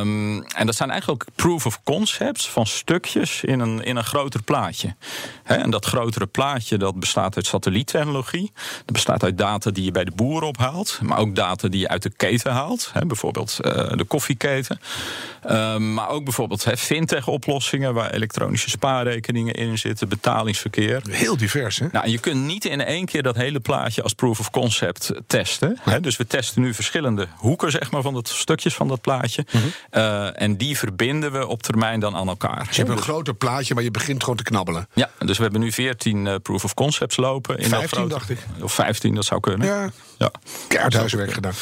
Um, 0.00 0.44
en 0.44 0.66
dat 0.66 0.74
zijn 0.74 0.90
eigenlijk 0.90 1.24
proof 1.34 1.66
of 1.66 1.82
concepts 1.82 2.48
van 2.48 2.66
stukjes 2.66 3.44
in 3.44 3.60
een, 3.60 3.84
in 3.84 3.96
een 3.96 4.04
groter 4.04 4.42
plaatje. 4.42 4.94
Hè, 5.42 5.54
en 5.54 5.70
dat 5.70 5.86
grotere 5.86 6.26
plaatje 6.26 6.76
dat 6.76 7.00
bestaat 7.00 7.36
uit 7.36 7.46
satelliettechnologie. 7.46 8.52
Dat 8.54 8.92
bestaat 8.92 9.22
uit 9.22 9.38
data 9.38 9.70
die 9.70 9.84
je 9.84 9.90
bij 9.90 10.04
de 10.04 10.12
boer 10.14 10.42
ophaalt, 10.42 10.98
maar 11.02 11.18
ook 11.18 11.34
data 11.34 11.68
die 11.68 11.80
je 11.80 11.88
uit 11.88 12.02
de 12.02 12.10
keten 12.10 12.52
haalt. 12.52 12.90
Hè, 12.92 13.06
bijvoorbeeld 13.06 13.58
uh, 13.60 13.72
de 13.72 14.04
koffieketen. 14.04 14.80
Um, 15.50 15.94
maar 15.94 16.08
ook 16.08 16.24
bijvoorbeeld 16.32 16.64
hè, 16.64 16.76
fintech-oplossingen 16.76 17.94
waar 17.94 18.10
elektronische 18.10 18.70
spaarrekeningen 18.70 19.54
in 19.54 19.78
zitten, 19.78 20.08
betalingsverkeer. 20.08 21.02
Heel 21.10 21.36
divers, 21.36 21.78
hè? 21.78 21.86
Nou, 21.92 22.08
je 22.08 22.18
kunt 22.18 22.44
niet 22.44 22.64
in 22.64 22.80
één 22.84 23.04
keer 23.04 23.22
dat 23.22 23.36
hele 23.36 23.60
plaatje 23.60 24.02
als 24.02 24.12
proof 24.12 24.40
of 24.40 24.50
concept 24.50 25.12
testen. 25.26 25.78
Hè? 25.80 26.00
Dus 26.00 26.16
we 26.16 26.26
testen 26.26 26.62
nu 26.62 26.74
verschillende 26.74 27.28
hoeken 27.36 27.70
zeg 27.70 27.90
maar, 27.90 28.02
van 28.02 28.14
dat 28.14 28.28
stukjes 28.28 28.74
van 28.74 28.88
dat 28.88 29.00
plaatje. 29.00 29.46
Mhm. 29.50 29.64
Uh, 29.92 30.40
en 30.40 30.56
die 30.56 30.78
verbinden 30.78 31.32
we 31.32 31.46
op 31.46 31.62
termijn 31.62 32.00
dan 32.00 32.16
aan 32.16 32.28
elkaar. 32.28 32.64
Dus 32.66 32.76
je 32.76 32.82
hebt 32.82 32.96
een 32.96 33.02
groter 33.02 33.34
plaatje, 33.34 33.74
maar 33.74 33.82
je 33.82 33.90
begint 33.90 34.20
gewoon 34.22 34.36
te 34.36 34.42
knabbelen. 34.42 34.88
Ja, 34.92 35.10
dus 35.18 35.36
we 35.36 35.42
hebben 35.42 35.60
nu 35.60 35.72
14 35.72 36.26
uh, 36.26 36.34
proof 36.42 36.64
of 36.64 36.74
concepts 36.74 37.16
lopen. 37.16 37.58
In 37.58 37.68
15 37.68 37.88
grote, 37.88 38.08
dacht 38.08 38.30
ik. 38.30 38.38
Of 38.60 38.72
15, 38.72 39.14
dat 39.14 39.24
zou 39.24 39.40
kunnen. 39.40 39.66
Ja, 39.66 39.90
ja. 40.18 40.30
keihard 40.68 40.94
huiswerk 40.94 41.32
gedaan. 41.32 41.54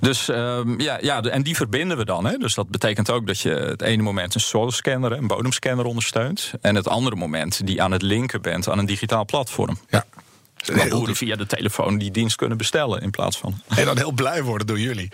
Dus 0.00 0.28
um, 0.28 0.80
ja, 0.80 0.98
ja, 1.00 1.22
en 1.22 1.42
die 1.42 1.56
verbinden 1.56 1.96
we 1.96 2.04
dan. 2.04 2.26
Hè. 2.26 2.36
Dus 2.36 2.54
dat 2.54 2.68
betekent 2.68 3.10
ook 3.10 3.26
dat 3.26 3.40
je 3.40 3.50
het 3.50 3.82
ene 3.82 4.02
moment 4.02 4.34
een 4.34 4.40
soil 4.40 4.70
scanner, 4.70 5.12
een 5.12 5.26
bodemscanner 5.26 5.84
ondersteunt. 5.84 6.52
En 6.60 6.74
het 6.74 6.88
andere 6.88 7.16
moment 7.16 7.66
die 7.66 7.82
aan 7.82 7.92
het 7.92 8.02
linken 8.02 8.42
bent 8.42 8.68
aan 8.68 8.78
een 8.78 8.86
digitaal 8.86 9.24
platform. 9.24 9.78
Ja. 9.88 10.04
Waar 10.66 10.88
boeren 10.88 11.16
via 11.16 11.36
de 11.36 11.46
telefoon 11.46 11.98
die 11.98 12.10
dienst 12.10 12.36
kunnen 12.36 12.56
bestellen 12.56 13.02
in 13.02 13.10
plaats 13.10 13.38
van. 13.38 13.62
En 13.68 13.84
dan 13.84 13.96
heel 13.96 14.12
blij 14.12 14.42
worden 14.42 14.66
door 14.66 14.78
jullie. 14.78 15.10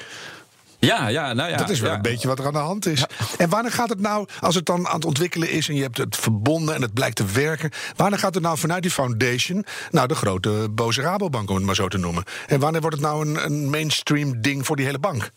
Ja, 0.79 1.09
ja, 1.09 1.33
nou 1.33 1.51
ja. 1.51 1.57
Dat 1.57 1.71
is 1.71 1.81
wel 1.81 1.91
ja. 1.91 1.97
een 1.97 2.03
beetje 2.03 2.29
wat 2.29 2.39
er 2.39 2.47
aan 2.47 2.53
de 2.53 2.59
hand 2.59 2.87
is. 2.87 3.01
Ja. 3.01 3.09
En 3.39 3.49
wanneer 3.49 3.73
gaat 3.73 3.89
het 3.89 4.01
nou, 4.01 4.29
als 4.41 4.55
het 4.55 4.67
dan 4.67 4.89
aan 4.89 4.95
het 4.95 5.05
ontwikkelen 5.05 5.51
is 5.51 5.69
en 5.69 5.75
je 5.75 5.83
hebt 5.83 5.99
het 5.99 6.17
verbonden 6.17 6.75
en 6.75 6.83
het 6.83 6.95
blijkt 6.95 7.17
te 7.17 7.25
werken, 7.25 7.71
wanneer 7.97 8.19
gaat 8.19 8.35
het 8.35 8.43
nou 8.43 8.59
vanuit 8.59 8.83
die 8.83 8.91
foundation, 8.91 9.65
nou 9.91 10.09
de 10.09 10.15
grote 10.15 10.69
boze 10.71 11.01
Rabobank 11.01 11.49
om 11.49 11.57
het 11.57 11.65
maar 11.65 11.75
zo 11.75 11.89
te 11.89 11.99
noemen, 11.99 12.25
en 12.47 12.61
wanneer 12.61 12.81
wordt 12.81 12.97
het 12.97 13.05
nou 13.05 13.27
een, 13.27 13.45
een 13.45 13.71
mainstream 13.71 14.41
ding 14.41 14.67
voor 14.67 14.77
die 14.77 14.85
hele 14.85 14.99
bank? 14.99 15.31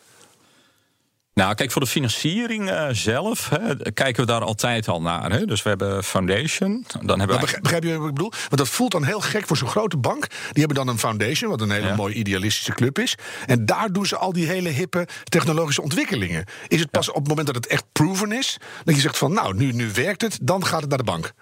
Nou, 1.40 1.56
kijk, 1.56 1.72
voor 1.72 1.82
de 1.82 1.88
financiering 1.88 2.70
uh, 2.70 2.88
zelf 2.92 3.50
hè, 3.50 3.92
kijken 3.92 4.26
we 4.26 4.32
daar 4.32 4.42
altijd 4.42 4.88
al 4.88 5.02
naar. 5.02 5.32
Hè. 5.32 5.46
Dus 5.46 5.64
we 5.64 5.70
hebben 5.70 6.04
foundation. 6.04 6.86
Dan 7.02 7.20
hebben 7.20 7.40
we 7.40 7.60
begrijp, 7.62 7.84
je 7.84 7.98
wat 7.98 8.08
ik 8.08 8.14
bedoel? 8.14 8.32
Want 8.32 8.58
dat 8.58 8.70
voelt 8.70 8.92
dan 8.92 9.04
heel 9.04 9.20
gek 9.20 9.48
voor 9.48 9.58
zo'n 9.58 9.68
grote 9.68 9.98
bank. 9.98 10.28
Die 10.28 10.66
hebben 10.66 10.76
dan 10.76 10.88
een 10.88 11.00
foundation, 11.00 11.50
wat 11.50 11.62
een 11.62 11.72
hele 11.72 11.88
ja. 11.88 11.96
mooie 11.96 12.14
idealistische 12.14 12.74
club 12.74 13.00
is. 13.00 13.16
En 13.46 13.66
daar 13.66 13.92
doen 13.92 14.06
ze 14.06 14.18
al 14.18 14.34
die 14.34 14.48
hele 14.48 14.70
hippe 14.70 15.08
technologische 15.24 15.82
ontwikkelingen. 15.82 16.46
Is 16.68 16.80
het 16.80 16.92
pas 16.92 17.06
ja. 17.06 17.12
op 17.12 17.20
het 17.20 17.28
moment 17.28 17.48
dat 17.48 17.56
het 17.56 17.68
echt 17.68 17.86
proven 17.92 18.32
is, 18.32 18.58
dat 18.84 18.96
je 18.96 19.02
zegt 19.02 19.18
van 19.18 19.34
nou, 19.34 19.56
nu, 19.56 19.72
nu 19.72 19.92
werkt 19.94 20.22
het, 20.22 20.40
dan 20.42 20.66
gaat 20.66 20.82
het 20.82 20.90
naar 20.90 20.98
de 20.98 21.04
bank. 21.04 21.34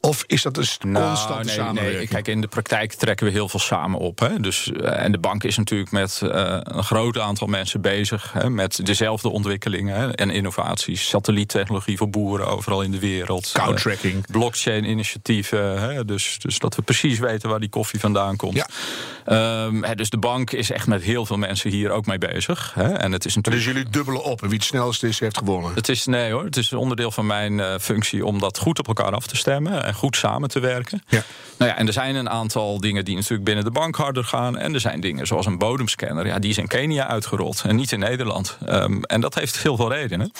Of 0.00 0.24
is 0.26 0.42
dat 0.42 0.56
een 0.56 0.92
nou, 0.92 1.06
constante 1.06 1.44
nee, 1.44 1.54
samenwerking? 1.54 1.98
Nee, 1.98 2.08
kijk, 2.08 2.28
in 2.28 2.40
de 2.40 2.46
praktijk 2.46 2.92
trekken 2.92 3.26
we 3.26 3.32
heel 3.32 3.48
veel 3.48 3.60
samen 3.60 3.98
op. 3.98 4.18
Hè. 4.18 4.40
Dus, 4.40 4.70
uh, 4.74 5.02
en 5.02 5.12
de 5.12 5.18
bank 5.18 5.44
is 5.44 5.56
natuurlijk 5.56 5.90
met 5.90 6.20
uh, 6.24 6.58
een 6.62 6.84
groot 6.84 7.18
aantal 7.18 7.46
mensen 7.46 7.80
bezig... 7.80 8.32
Hè, 8.32 8.50
met 8.50 8.86
dezelfde 8.86 9.28
ontwikkelingen 9.28 9.96
hè, 9.96 10.14
en 10.14 10.30
innovaties. 10.30 11.08
Satelliettechnologie 11.08 11.96
voor 11.96 12.10
boeren 12.10 12.46
overal 12.46 12.82
in 12.82 12.90
de 12.90 12.98
wereld. 12.98 13.50
Crowdtracking. 13.52 14.14
Uh, 14.14 14.22
Blockchain-initiatieven. 14.30 15.80
Hè, 15.80 16.04
dus, 16.04 16.36
dus 16.38 16.58
dat 16.58 16.74
we 16.74 16.82
precies 16.82 17.18
weten 17.18 17.48
waar 17.48 17.60
die 17.60 17.68
koffie 17.68 18.00
vandaan 18.00 18.36
komt. 18.36 18.54
Ja. 18.54 18.66
Um, 19.64 19.84
hè, 19.84 19.94
dus 19.94 20.10
de 20.10 20.18
bank 20.18 20.50
is 20.50 20.70
echt 20.70 20.86
met 20.86 21.02
heel 21.02 21.26
veel 21.26 21.36
mensen 21.36 21.70
hier 21.70 21.90
ook 21.90 22.06
mee 22.06 22.18
bezig. 22.18 22.72
Hè. 22.74 22.92
En 22.92 23.12
het 23.12 23.24
is 23.24 23.34
natuurlijk... 23.34 23.64
Dus 23.64 23.74
jullie 23.74 23.90
dubbelen 23.90 24.24
op 24.24 24.42
en 24.42 24.48
wie 24.48 24.58
het 24.58 24.66
snelst 24.66 25.02
is, 25.02 25.20
heeft 25.20 25.38
gewonnen? 25.38 25.74
Het 25.74 25.88
is, 25.88 26.06
nee 26.06 26.32
hoor, 26.32 26.44
het 26.44 26.56
is 26.56 26.72
onderdeel 26.72 27.10
van 27.10 27.26
mijn 27.26 27.52
uh, 27.52 27.74
functie 27.80 28.24
om 28.24 28.38
dat 28.38 28.58
goed 28.58 28.78
op 28.78 28.88
elkaar 28.88 29.12
af 29.12 29.26
te 29.26 29.36
stemmen 29.36 29.87
en 29.88 29.94
goed 29.94 30.16
samen 30.16 30.48
te 30.48 30.60
werken. 30.60 31.02
Ja. 31.08 31.22
Nou 31.58 31.70
ja, 31.70 31.76
en 31.76 31.86
er 31.86 31.92
zijn 31.92 32.14
een 32.14 32.30
aantal 32.30 32.80
dingen 32.80 33.04
die 33.04 33.14
natuurlijk 33.14 33.44
binnen 33.44 33.64
de 33.64 33.70
bank 33.70 33.96
harder 33.96 34.24
gaan. 34.24 34.58
En 34.58 34.74
er 34.74 34.80
zijn 34.80 35.00
dingen 35.00 35.26
zoals 35.26 35.46
een 35.46 35.58
bodemscanner. 35.58 36.26
Ja, 36.26 36.38
die 36.38 36.50
is 36.50 36.58
in 36.58 36.66
Kenia 36.66 37.06
uitgerold 37.06 37.62
en 37.66 37.76
niet 37.76 37.92
in 37.92 37.98
Nederland. 37.98 38.58
Um, 38.68 39.04
en 39.04 39.20
dat 39.20 39.34
heeft 39.34 39.58
heel 39.58 39.76
veel 39.76 39.92
redenen. 39.92 40.32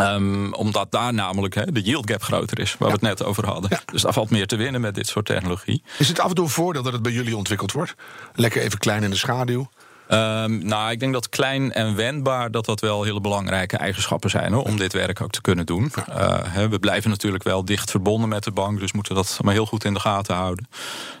Um, 0.00 0.54
omdat 0.54 0.90
daar 0.90 1.14
namelijk 1.14 1.54
he, 1.54 1.72
de 1.72 1.80
yield 1.80 2.10
gap 2.10 2.22
groter 2.22 2.58
is, 2.58 2.76
waar 2.78 2.88
ja. 2.88 2.94
we 2.94 3.06
het 3.06 3.18
net 3.18 3.28
over 3.28 3.46
hadden. 3.46 3.70
Ja. 3.70 3.80
Dus 3.92 4.02
daar 4.02 4.12
valt 4.12 4.30
meer 4.30 4.46
te 4.46 4.56
winnen 4.56 4.80
met 4.80 4.94
dit 4.94 5.06
soort 5.06 5.26
technologie. 5.26 5.82
Is 5.98 6.08
het 6.08 6.20
af 6.20 6.28
en 6.28 6.34
toe 6.34 6.44
een 6.44 6.50
voordeel 6.50 6.82
dat 6.82 6.92
het 6.92 7.02
bij 7.02 7.12
jullie 7.12 7.36
ontwikkeld 7.36 7.72
wordt? 7.72 7.94
Lekker 8.34 8.62
even 8.62 8.78
klein 8.78 9.02
in 9.02 9.10
de 9.10 9.16
schaduw? 9.16 9.70
Um, 10.12 10.66
nou, 10.66 10.90
ik 10.90 11.00
denk 11.00 11.12
dat 11.12 11.28
klein 11.28 11.72
en 11.72 11.96
wendbaar 11.96 12.50
dat 12.50 12.64
dat 12.64 12.80
wel 12.80 13.02
hele 13.02 13.20
belangrijke 13.20 13.76
eigenschappen 13.76 14.30
zijn 14.30 14.52
hoor, 14.52 14.64
om 14.64 14.76
dit 14.76 14.92
werk 14.92 15.20
ook 15.20 15.30
te 15.30 15.40
kunnen 15.40 15.66
doen. 15.66 15.92
Uh, 16.08 16.38
he, 16.42 16.68
we 16.68 16.78
blijven 16.78 17.10
natuurlijk 17.10 17.44
wel 17.44 17.64
dicht 17.64 17.90
verbonden 17.90 18.28
met 18.28 18.44
de 18.44 18.50
bank, 18.50 18.80
dus 18.80 18.92
moeten 18.92 19.14
dat 19.14 19.38
maar 19.42 19.54
heel 19.54 19.66
goed 19.66 19.84
in 19.84 19.94
de 19.94 20.00
gaten 20.00 20.34
houden. 20.34 20.68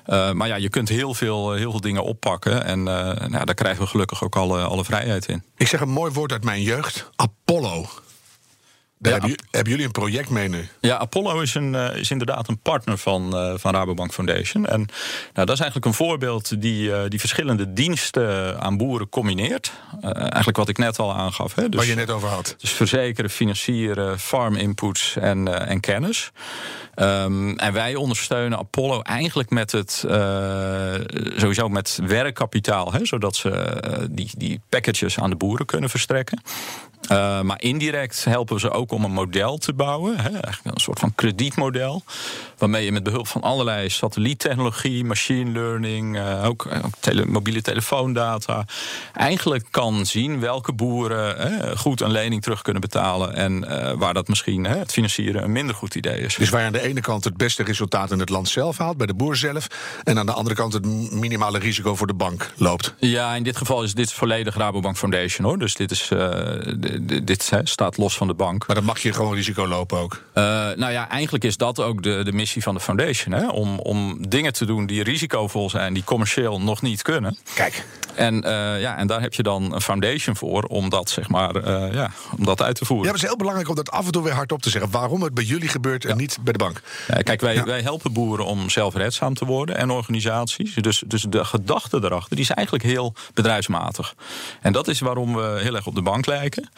Uh, 0.06 0.32
maar 0.32 0.48
ja, 0.48 0.56
je 0.56 0.68
kunt 0.68 0.88
heel 0.88 1.14
veel, 1.14 1.52
heel 1.52 1.70
veel 1.70 1.80
dingen 1.80 2.04
oppakken 2.04 2.64
en 2.64 2.82
nou, 2.82 3.44
daar 3.44 3.54
krijgen 3.54 3.82
we 3.82 3.88
gelukkig 3.88 4.24
ook 4.24 4.36
alle, 4.36 4.62
alle 4.62 4.84
vrijheid 4.84 5.26
in. 5.26 5.42
Ik 5.56 5.68
zeg 5.68 5.80
een 5.80 5.88
mooi 5.88 6.12
woord 6.12 6.32
uit 6.32 6.44
mijn 6.44 6.62
jeugd: 6.62 7.10
Apollo. 7.16 7.86
Daar 9.00 9.12
ja, 9.12 9.18
hebben, 9.18 9.36
jullie, 9.36 9.50
hebben, 9.50 9.70
jullie 9.72 9.86
een 9.86 9.92
project 9.92 10.30
mee 10.30 10.48
nu? 10.48 10.68
Ja, 10.80 10.98
Apollo 10.98 11.40
is, 11.40 11.54
een, 11.54 11.72
uh, 11.72 11.96
is 11.96 12.10
inderdaad 12.10 12.48
een 12.48 12.58
partner 12.58 12.98
van, 12.98 13.36
uh, 13.36 13.52
van 13.56 13.74
Rabobank 13.74 14.12
Foundation. 14.12 14.66
En 14.66 14.78
nou, 15.32 15.46
dat 15.46 15.50
is 15.50 15.60
eigenlijk 15.60 15.84
een 15.84 15.94
voorbeeld 15.94 16.60
die, 16.60 16.88
uh, 16.88 17.00
die 17.08 17.20
verschillende 17.20 17.72
diensten 17.72 18.60
aan 18.60 18.76
boeren 18.76 19.08
combineert. 19.08 19.72
eigenlijk 20.02 20.56
wat 20.56 20.68
ik 20.68 20.78
net 20.78 20.98
al 20.98 21.14
aangaf. 21.14 21.54
Hè? 21.54 21.68
Dus, 21.68 21.80
Waar 21.80 21.88
je 21.88 21.94
net 21.94 22.10
over 22.10 22.28
had. 22.28 22.54
Dus 22.58 22.70
verzekeren, 22.70 23.30
financieren, 23.30 24.18
farm 24.18 24.54
inputs 24.56 25.16
en, 25.16 25.66
en 25.68 25.80
kennis. 25.80 26.30
Um, 26.96 27.58
en 27.58 27.72
wij 27.72 27.94
ondersteunen 27.94 28.58
Apollo 28.58 29.02
eigenlijk 29.02 29.50
met 29.50 29.72
het 29.72 30.04
sowieso 31.36 31.68
met 31.68 31.98
werkkapitaal, 32.06 32.92
hè, 32.92 33.04
zodat 33.06 33.36
ze 33.36 34.08
die, 34.10 34.30
die 34.36 34.60
packages 34.68 35.18
aan 35.18 35.30
de 35.30 35.36
boeren 35.36 35.66
kunnen 35.66 35.90
verstrekken. 35.90 36.42
Uh, 37.02 37.40
maar 37.40 37.62
indirect 37.62 38.24
helpen 38.24 38.54
we 38.54 38.60
ze 38.60 38.70
ook 38.70 38.92
om 38.92 39.04
een 39.04 39.12
model 39.12 39.58
te 39.58 39.72
bouwen. 39.72 40.16
Hè, 40.16 40.28
eigenlijk 40.28 40.64
een 40.64 40.80
soort 40.80 40.98
van 40.98 41.14
kredietmodel. 41.14 42.02
Waarmee 42.60 42.84
je 42.84 42.92
met 42.92 43.02
behulp 43.02 43.28
van 43.28 43.42
allerlei 43.42 43.88
satelliettechnologie, 43.88 45.04
machine 45.04 45.50
learning, 45.50 46.16
uh, 46.16 46.44
ook, 46.44 46.68
ook 46.84 47.24
mobiele 47.24 47.62
telefoondata, 47.62 48.64
eigenlijk 49.12 49.64
kan 49.70 50.06
zien 50.06 50.40
welke 50.40 50.72
boeren 50.72 51.78
goed 51.78 52.00
een 52.00 52.10
lening 52.10 52.42
terug 52.42 52.62
kunnen 52.62 52.80
betalen 52.80 53.34
en 53.34 53.68
waar 53.98 54.14
dat 54.14 54.28
misschien 54.28 54.64
het 54.64 54.92
financieren 54.92 55.42
een 55.42 55.52
minder 55.52 55.74
goed 55.74 55.94
idee 55.94 56.20
is. 56.20 56.34
Dus 56.34 56.48
waar 56.48 56.60
je 56.60 56.66
aan 56.66 56.72
de 56.72 56.82
ene 56.82 57.00
kant 57.00 57.24
het 57.24 57.36
beste 57.36 57.62
resultaat 57.62 58.10
in 58.10 58.18
het 58.18 58.28
land 58.28 58.48
zelf 58.48 58.78
haalt, 58.78 58.96
bij 58.96 59.06
de 59.06 59.14
boer 59.14 59.36
zelf, 59.36 59.66
en 60.04 60.18
aan 60.18 60.26
de 60.26 60.32
andere 60.32 60.54
kant 60.54 60.72
het 60.72 61.12
minimale 61.12 61.58
risico 61.58 61.94
voor 61.94 62.06
de 62.06 62.14
bank 62.14 62.50
loopt. 62.56 62.94
Ja, 62.98 63.34
in 63.34 63.42
dit 63.42 63.56
geval 63.56 63.82
is 63.82 63.94
dit 63.94 64.12
volledig 64.12 64.56
Rabobank 64.56 64.96
Foundation 64.96 65.46
hoor. 65.46 65.58
Dus 65.58 65.74
dit, 65.74 65.90
is, 65.90 66.10
dit 67.22 67.52
staat 67.64 67.96
los 67.96 68.16
van 68.16 68.26
de 68.26 68.34
bank. 68.34 68.66
Maar 68.66 68.76
dan 68.76 68.84
mag 68.84 68.98
je 68.98 69.12
gewoon 69.12 69.34
risico 69.34 69.66
lopen 69.66 69.98
ook. 69.98 70.22
nou 70.34 70.90
ja, 70.90 71.08
eigenlijk 71.08 71.44
is 71.44 71.56
dat 71.56 71.80
ook 71.80 72.02
de, 72.02 72.24
de 72.24 72.32
missie 72.32 72.49
van 72.58 72.74
de 72.74 72.80
foundation. 72.80 73.34
Hè? 73.34 73.48
Om, 73.48 73.78
om 73.78 74.28
dingen 74.28 74.52
te 74.52 74.64
doen 74.64 74.86
die 74.86 75.02
risicovol 75.02 75.70
zijn, 75.70 75.94
die 75.94 76.04
commercieel 76.04 76.60
nog 76.60 76.82
niet 76.82 77.02
kunnen. 77.02 77.38
Kijk. 77.54 77.84
En, 78.14 78.34
uh, 78.34 78.80
ja, 78.80 78.96
en 78.96 79.06
daar 79.06 79.20
heb 79.20 79.34
je 79.34 79.42
dan 79.42 79.74
een 79.74 79.80
foundation 79.80 80.36
voor 80.36 80.62
om 80.62 80.88
dat, 80.88 81.10
zeg 81.10 81.28
maar, 81.28 81.56
uh, 81.56 81.94
ja, 81.94 82.10
om 82.38 82.44
dat 82.44 82.62
uit 82.62 82.74
te 82.74 82.84
voeren. 82.84 83.06
Ja, 83.06 83.12
het 83.12 83.22
is 83.22 83.28
heel 83.28 83.36
belangrijk 83.36 83.68
om 83.68 83.74
dat 83.74 83.90
af 83.90 84.06
en 84.06 84.12
toe 84.12 84.22
weer 84.22 84.32
hardop 84.32 84.62
te 84.62 84.70
zeggen. 84.70 84.90
Waarom 84.90 85.22
het 85.22 85.34
bij 85.34 85.44
jullie 85.44 85.68
gebeurt 85.68 86.04
en 86.04 86.16
niet 86.16 86.38
bij 86.40 86.52
de 86.52 86.58
bank. 86.58 86.82
Ja, 87.08 87.22
kijk, 87.22 87.40
wij, 87.40 87.64
wij 87.64 87.80
helpen 87.80 88.12
boeren 88.12 88.44
om 88.44 88.70
zelfredzaam 88.70 89.34
te 89.34 89.44
worden 89.44 89.76
en 89.76 89.90
organisaties. 89.90 90.74
Dus, 90.74 91.02
dus 91.06 91.24
de 91.28 91.44
gedachte 91.44 92.00
daarachter 92.00 92.36
die 92.36 92.44
is 92.44 92.50
eigenlijk 92.50 92.84
heel 92.86 93.14
bedrijfsmatig. 93.34 94.14
En 94.60 94.72
dat 94.72 94.88
is 94.88 95.00
waarom 95.00 95.34
we 95.34 95.58
heel 95.62 95.74
erg 95.74 95.86
op 95.86 95.94
de 95.94 96.02
bank 96.02 96.26
lijken. 96.26 96.68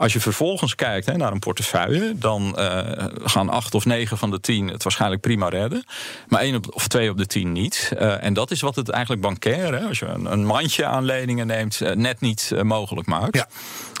Als 0.00 0.12
je 0.12 0.20
vervolgens 0.20 0.74
kijkt 0.74 1.06
hè, 1.06 1.16
naar 1.16 1.32
een 1.32 1.38
portefeuille, 1.38 2.12
dan 2.16 2.56
uh, 2.58 2.80
gaan 3.24 3.48
acht 3.48 3.74
of 3.74 3.84
negen 3.84 4.18
van 4.18 4.30
de 4.30 4.40
tien 4.40 4.68
het 4.68 4.82
waarschijnlijk 4.82 5.20
prima 5.20 5.48
redden. 5.48 5.84
Maar 6.28 6.40
één 6.40 6.74
of 6.74 6.88
twee 6.88 7.10
op 7.10 7.16
de 7.16 7.26
tien 7.26 7.52
niet. 7.52 7.92
Uh, 7.94 8.24
en 8.24 8.34
dat 8.34 8.50
is 8.50 8.60
wat 8.60 8.76
het 8.76 8.88
eigenlijk 8.88 9.22
bankair, 9.22 9.74
hè, 9.74 9.86
als 9.86 9.98
je 9.98 10.06
een, 10.06 10.32
een 10.32 10.44
mandje 10.44 10.86
aan 10.86 11.04
leningen 11.04 11.46
neemt, 11.46 11.80
uh, 11.80 11.92
net 11.92 12.20
niet 12.20 12.52
mogelijk 12.62 13.06
maakt. 13.06 13.36
Ja. 13.36 13.46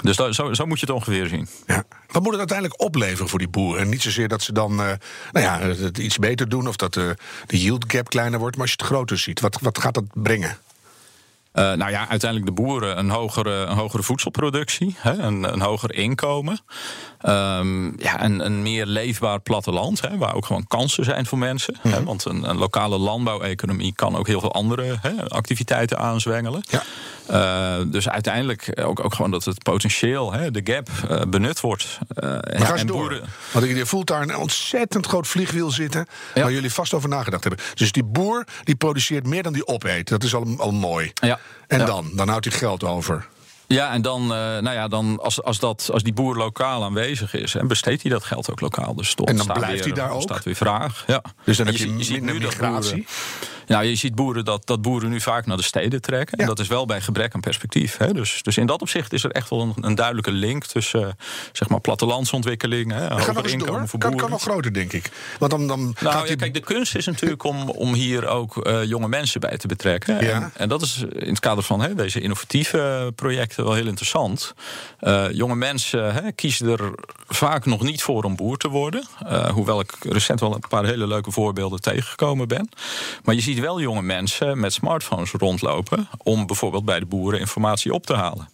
Dus 0.02 0.16
dat, 0.16 0.34
zo, 0.34 0.52
zo, 0.54 0.66
moet 0.66 0.80
je 0.80 0.86
het 0.86 0.94
ongeveer 0.94 1.26
zien. 1.26 1.48
Ja. 1.66 1.84
Wat 2.06 2.22
moet 2.22 2.30
het 2.30 2.38
uiteindelijk 2.38 2.82
opleveren 2.82 3.28
voor 3.28 3.38
die 3.38 3.48
boeren? 3.48 3.82
En 3.82 3.88
niet 3.88 4.02
zozeer 4.02 4.28
dat 4.28 4.42
ze 4.42 4.52
dan 4.52 4.74
nou 4.74 4.98
ja, 5.32 5.58
het 5.60 5.98
iets 5.98 6.18
beter 6.18 6.48
doen 6.48 6.68
of 6.68 6.76
dat 6.76 6.92
de 6.92 7.16
yield 7.46 7.84
gap 7.88 8.08
kleiner 8.08 8.38
wordt. 8.38 8.56
Maar 8.56 8.64
als 8.66 8.74
je 8.74 8.82
het 8.82 8.92
groter 8.92 9.18
ziet, 9.18 9.40
wat, 9.40 9.58
wat 9.60 9.78
gaat 9.78 9.94
dat 9.94 10.04
brengen? 10.12 10.58
Uh, 11.54 11.72
nou 11.72 11.90
ja, 11.90 12.08
uiteindelijk 12.08 12.56
de 12.56 12.62
boeren 12.62 12.98
een 12.98 13.10
hogere, 13.10 13.54
een 13.54 13.76
hogere 13.76 14.02
voedselproductie, 14.02 14.96
hè, 14.98 15.12
een, 15.12 15.52
een 15.52 15.60
hoger 15.60 15.94
inkomen. 15.94 16.60
Um, 17.26 18.00
ja, 18.00 18.24
een, 18.24 18.44
een 18.44 18.62
meer 18.62 18.86
leefbaar 18.86 19.40
platteland, 19.40 20.00
hè, 20.00 20.16
waar 20.16 20.34
ook 20.34 20.46
gewoon 20.46 20.66
kansen 20.66 21.04
zijn 21.04 21.26
voor 21.26 21.38
mensen. 21.38 21.76
hè, 21.80 21.90
mhm. 21.90 22.04
want 22.04 22.24
een, 22.24 22.48
een 22.50 22.56
lokale 22.56 22.98
landbouweconomie 22.98 23.94
kan 23.94 24.16
ook 24.16 24.26
heel 24.26 24.40
veel 24.40 24.52
andere 24.52 24.98
hè, 25.00 25.28
activiteiten 25.28 25.98
aanzwengelen. 25.98 26.62
Ja. 26.70 26.82
Uh, 27.30 27.76
dus 27.86 28.08
uiteindelijk 28.08 28.80
ook, 28.84 29.04
ook 29.04 29.14
gewoon 29.14 29.30
dat 29.30 29.44
het 29.44 29.62
potentieel, 29.62 30.32
hè, 30.32 30.50
de 30.50 30.60
gap, 30.64 30.88
uh, 31.10 31.22
benut 31.28 31.60
wordt. 31.60 31.98
Uh, 32.14 32.30
ja, 32.58 32.74
en 32.74 32.86
boeren... 32.86 33.22
Want 33.52 33.66
je 33.66 33.86
voelt 33.86 34.06
daar 34.06 34.22
een 34.22 34.36
ontzettend 34.36 35.06
groot 35.06 35.26
vliegwiel 35.26 35.70
zitten, 35.70 36.06
ja. 36.34 36.42
waar 36.42 36.52
jullie 36.52 36.72
vast 36.72 36.94
over 36.94 37.08
nagedacht 37.08 37.44
hebben. 37.44 37.64
Dus 37.74 37.92
die 37.92 38.04
boer 38.04 38.44
die 38.64 38.74
produceert 38.74 39.26
meer 39.26 39.42
dan 39.42 39.52
die 39.52 39.66
opeet. 39.66 40.08
Dat 40.08 40.22
is 40.22 40.34
al, 40.34 40.54
al 40.58 40.72
mooi. 40.72 41.12
Ja. 41.14 41.38
En 41.66 41.86
dan? 41.86 42.10
Dan 42.14 42.28
houdt 42.28 42.44
hij 42.44 42.58
geld 42.58 42.84
over. 42.84 43.26
Ja, 43.66 43.92
en 43.92 44.02
dan, 44.02 44.26
nou 44.26 44.70
ja, 44.70 44.88
dan 44.88 45.18
als, 45.22 45.42
als, 45.42 45.58
dat, 45.58 45.90
als 45.92 46.02
die 46.02 46.12
boer 46.12 46.36
lokaal 46.36 46.84
aanwezig 46.84 47.34
is, 47.34 47.54
en 47.54 47.66
besteedt 47.66 48.02
hij 48.02 48.10
dat 48.10 48.24
geld 48.24 48.50
ook 48.50 48.60
lokaal. 48.60 48.94
Dus 48.94 49.14
tot 49.14 49.28
en 49.28 49.36
dan 49.36 49.46
blijft 49.46 49.84
hij 49.84 49.92
daar 49.92 50.10
ook? 50.10 50.22
staat 50.22 50.44
weer 50.44 50.54
vraag. 50.54 51.04
Ja. 51.06 51.22
Dus 51.44 51.56
dan 51.56 51.66
heb 51.66 51.76
je, 51.76 51.96
je, 51.96 52.12
je 52.12 52.20
migratie? 52.20 53.06
Nou, 53.70 53.84
je 53.84 53.94
ziet 53.94 54.14
boeren 54.14 54.44
dat, 54.44 54.66
dat 54.66 54.82
boeren 54.82 55.10
nu 55.10 55.20
vaak 55.20 55.46
naar 55.46 55.56
de 55.56 55.62
steden 55.62 56.00
trekken. 56.00 56.38
En 56.38 56.46
dat 56.46 56.58
is 56.58 56.68
wel 56.68 56.86
bij 56.86 57.00
gebrek 57.00 57.34
aan 57.34 57.40
perspectief. 57.40 57.96
Hè. 57.96 58.12
Dus, 58.12 58.42
dus 58.42 58.56
in 58.56 58.66
dat 58.66 58.80
opzicht 58.80 59.12
is 59.12 59.24
er 59.24 59.30
echt 59.30 59.50
wel 59.50 59.60
een, 59.60 59.74
een 59.80 59.94
duidelijke 59.94 60.32
link 60.32 60.64
tussen 60.64 61.00
uh, 61.00 61.08
zeg 61.52 61.68
maar 61.68 61.80
plattelandsontwikkeling, 61.80 62.92
hè, 62.92 63.08
hoger 63.08 63.46
inkomen 63.46 63.88
voor 63.88 63.98
kan, 63.98 64.16
kan 64.16 64.30
nog 64.30 64.42
groter, 64.42 64.72
denk 64.72 64.92
ik. 64.92 65.10
Want 65.38 65.50
dan, 65.50 65.66
dan 65.66 65.94
nou, 66.00 66.28
ja, 66.28 66.34
kijk, 66.34 66.54
de 66.54 66.60
kunst 66.60 66.94
is 66.94 67.06
natuurlijk 67.06 67.44
om, 67.44 67.68
om 67.68 67.94
hier 67.94 68.26
ook 68.26 68.66
uh, 68.66 68.84
jonge 68.84 69.08
mensen 69.08 69.40
bij 69.40 69.56
te 69.56 69.66
betrekken. 69.66 70.24
Ja. 70.24 70.30
En, 70.30 70.50
en, 70.56 70.68
dat 70.68 70.82
is 70.82 71.04
in 71.12 71.28
het 71.28 71.40
kader 71.40 71.64
van 71.64 71.80
hè, 71.80 71.94
deze 71.94 72.20
innovatieve 72.20 73.12
projecten 73.14 73.64
wel 73.64 73.74
heel 73.74 73.86
interessant. 73.86 74.54
Uh, 75.00 75.24
jonge 75.32 75.56
mensen 75.56 76.14
hè, 76.14 76.32
kiezen 76.32 76.68
er 76.68 76.92
vaak 77.28 77.66
nog 77.66 77.82
niet 77.82 78.02
voor 78.02 78.24
om 78.24 78.36
boer 78.36 78.56
te 78.56 78.68
worden. 78.68 79.04
hoewel 79.52 79.80
ik 79.80 79.92
recent 80.00 80.40
wel 80.40 80.54
een 80.54 80.64
paar 80.68 80.84
hele 80.84 81.06
leuke 81.06 81.30
voorbeelden 81.30 81.80
tegengekomen 81.80 82.48
ben. 82.48 82.68
Maar 83.24 83.34
je 83.34 83.40
ziet 83.40 83.58
wel 83.60 83.80
jonge 83.80 84.02
mensen 84.02 84.60
met 84.60 84.72
smartphones 84.72 85.32
rondlopen 85.32 86.08
om 86.22 86.46
bijvoorbeeld 86.46 86.84
bij 86.84 86.98
de 86.98 87.06
boeren 87.06 87.40
informatie 87.40 87.94
op 87.94 88.06
te 88.06 88.14
halen 88.14 88.48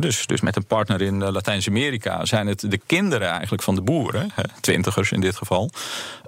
dus, 0.00 0.26
dus 0.26 0.40
met 0.40 0.56
een 0.56 0.64
partner 0.64 1.02
in 1.02 1.20
uh, 1.20 1.28
Latijns-Amerika 1.28 2.24
zijn 2.24 2.46
het 2.46 2.70
de 2.70 2.80
kinderen 2.86 3.28
eigenlijk 3.28 3.62
van 3.62 3.74
de 3.74 3.82
boeren, 3.82 4.30
twintigers 4.60 5.12
in 5.12 5.20
dit 5.20 5.36
geval, 5.36 5.70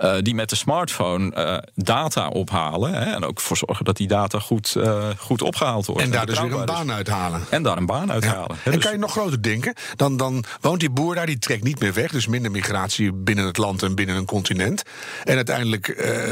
uh, 0.00 0.14
die 0.20 0.34
met 0.34 0.50
de 0.50 0.56
smartphone 0.56 1.34
uh, 1.36 1.58
data 1.74 2.28
ophalen. 2.28 2.94
en 2.94 3.24
ook 3.24 3.40
voor 3.40 3.56
zorgen 3.56 3.84
dat 3.84 3.96
die 3.96 4.08
data 4.08 4.38
goed, 4.38 4.76
goed 5.18 5.42
opgehaald 5.42 5.86
wordt. 5.86 6.02
En 6.02 6.10
daar 6.10 6.26
dus 6.26 6.40
weer 6.40 6.52
een 6.52 6.64
baan 6.64 6.92
uithalen. 6.92 7.44
En 7.50 7.62
daar 7.62 7.76
een 7.76 7.86
baan 7.86 8.12
uithalen. 8.12 8.56
Ja. 8.56 8.62
en 8.64 8.72
dus... 8.72 8.82
kan 8.82 8.92
je 8.92 8.98
nog 8.98 9.10
groter 9.10 9.42
denken? 9.42 9.74
Dan, 9.96 10.16
dan 10.16 10.44
woont 10.60 10.80
die 10.80 10.90
boer 10.90 11.14
daar, 11.14 11.26
die 11.26 11.38
trekt 11.38 11.64
niet 11.64 11.80
meer 11.80 11.94
weg. 11.94 12.10
Dus 12.10 12.26
minder 12.26 12.50
migratie 12.50 13.12
binnen 13.12 13.46
het 13.46 13.56
land 13.56 13.82
en 13.82 13.94
binnen 13.94 14.16
een 14.16 14.24
continent. 14.24 14.82
En 15.24 15.36
uiteindelijk 15.36 15.86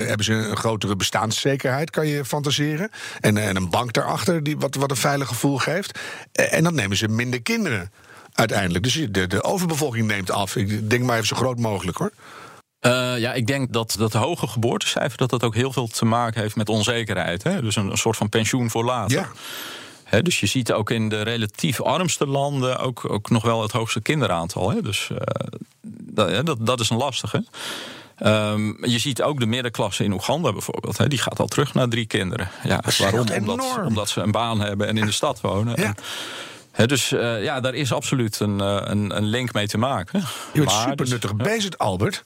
hebben 0.07 0.25
ze 0.25 0.33
een 0.33 0.57
grotere 0.57 0.97
bestaanszekerheid, 0.97 1.91
kan 1.91 2.07
je 2.07 2.25
fantaseren. 2.25 2.91
En, 3.21 3.37
en 3.37 3.57
een 3.57 3.71
bank 3.71 3.93
daarachter, 3.93 4.43
die 4.43 4.57
wat, 4.57 4.75
wat 4.75 4.91
een 4.91 4.97
veilig 4.97 5.29
gevoel 5.29 5.59
geeft. 5.59 5.99
En 6.33 6.65
dan 6.65 6.75
nemen 6.75 6.97
ze 6.97 7.09
minder 7.17 7.43
kinderen 7.43 7.91
uiteindelijk. 8.37 8.85
Dus 8.85 9.07
de, 9.11 9.27
de 9.27 9.43
overbevolking 9.43 10.07
neemt 10.07 10.31
af. 10.31 10.57
Ik 10.57 10.91
denk 10.91 11.03
maar 11.03 11.15
even 11.15 11.27
zo 11.27 11.37
groot 11.37 11.59
mogelijk 11.59 11.99
hoor. 11.99 12.13
Uh, 12.81 13.19
ja, 13.19 13.33
ik 13.33 13.47
denk 13.47 13.73
dat 13.73 13.95
dat 13.99 14.13
hoge 14.13 14.47
geboortecijfer 14.47 15.19
dat 15.19 15.31
dat 15.31 15.45
ook 15.45 15.55
heel 15.55 15.73
veel 15.73 15.87
te 15.87 16.05
maken 16.05 16.41
heeft 16.41 16.57
met 16.57 16.69
onzekerheid. 16.69 17.43
Hè? 17.43 17.61
Dus 17.61 17.77
een, 17.77 17.91
een 17.91 17.99
soort 17.99 18.17
van 18.17 18.29
pensioen 18.29 18.71
voor 18.71 18.85
later. 18.85 19.29
Ja. 20.11 20.21
dus 20.21 20.41
je 20.41 20.47
ziet 20.47 20.73
ook 20.73 20.91
in 20.91 21.09
de 21.09 21.23
relatief 21.23 21.81
armste 21.81 22.27
landen 22.27 22.79
ook, 22.79 23.11
ook 23.11 23.31
nog 23.31 23.43
wel 23.43 23.63
het 23.63 23.73
hoogste 23.73 24.01
kinderaantal. 24.01 24.83
Dus 24.83 25.09
uh, 25.13 25.19
dat, 25.83 26.47
dat, 26.47 26.67
dat, 26.67 26.81
is 26.81 26.91
een 26.91 26.97
lastige. 26.97 27.45
Um, 28.25 28.87
je 28.87 28.99
ziet 28.99 29.23
ook 29.23 29.41
de 29.41 29.47
middenklasse 29.47 30.05
in 30.05 30.13
Oeganda 30.13 30.53
bijvoorbeeld. 30.53 31.11
Die 31.11 31.19
gaat 31.19 31.41
al 31.41 31.47
terug 31.47 31.75
naar 31.75 31.89
drie 31.89 32.07
kinderen. 32.07 32.49
Ja, 32.63 32.83
waarom? 32.99 33.27
Omdat, 33.29 33.79
omdat, 33.85 34.09
ze 34.09 34.21
een 34.21 34.31
baan 34.31 34.61
hebben 34.61 34.89
en 34.89 34.97
in 34.97 35.07
de 35.07 35.13
stad 35.13 35.41
wonen. 35.41 35.81
Ja 35.81 35.95
dus 36.85 37.13
uh, 37.13 37.43
ja, 37.43 37.61
daar 37.61 37.75
is 37.75 37.93
absoluut 37.93 38.41
een, 38.41 38.59
uh, 38.59 38.79
een, 38.81 39.17
een, 39.17 39.25
link 39.25 39.53
mee 39.53 39.67
te 39.67 39.79
maken. 39.79 40.25
Je 40.53 40.61
bent 40.61 40.71
super 40.73 40.97
dus, 40.97 41.09
nuttig 41.09 41.37
bezig, 41.37 41.79
Albert. 41.79 42.25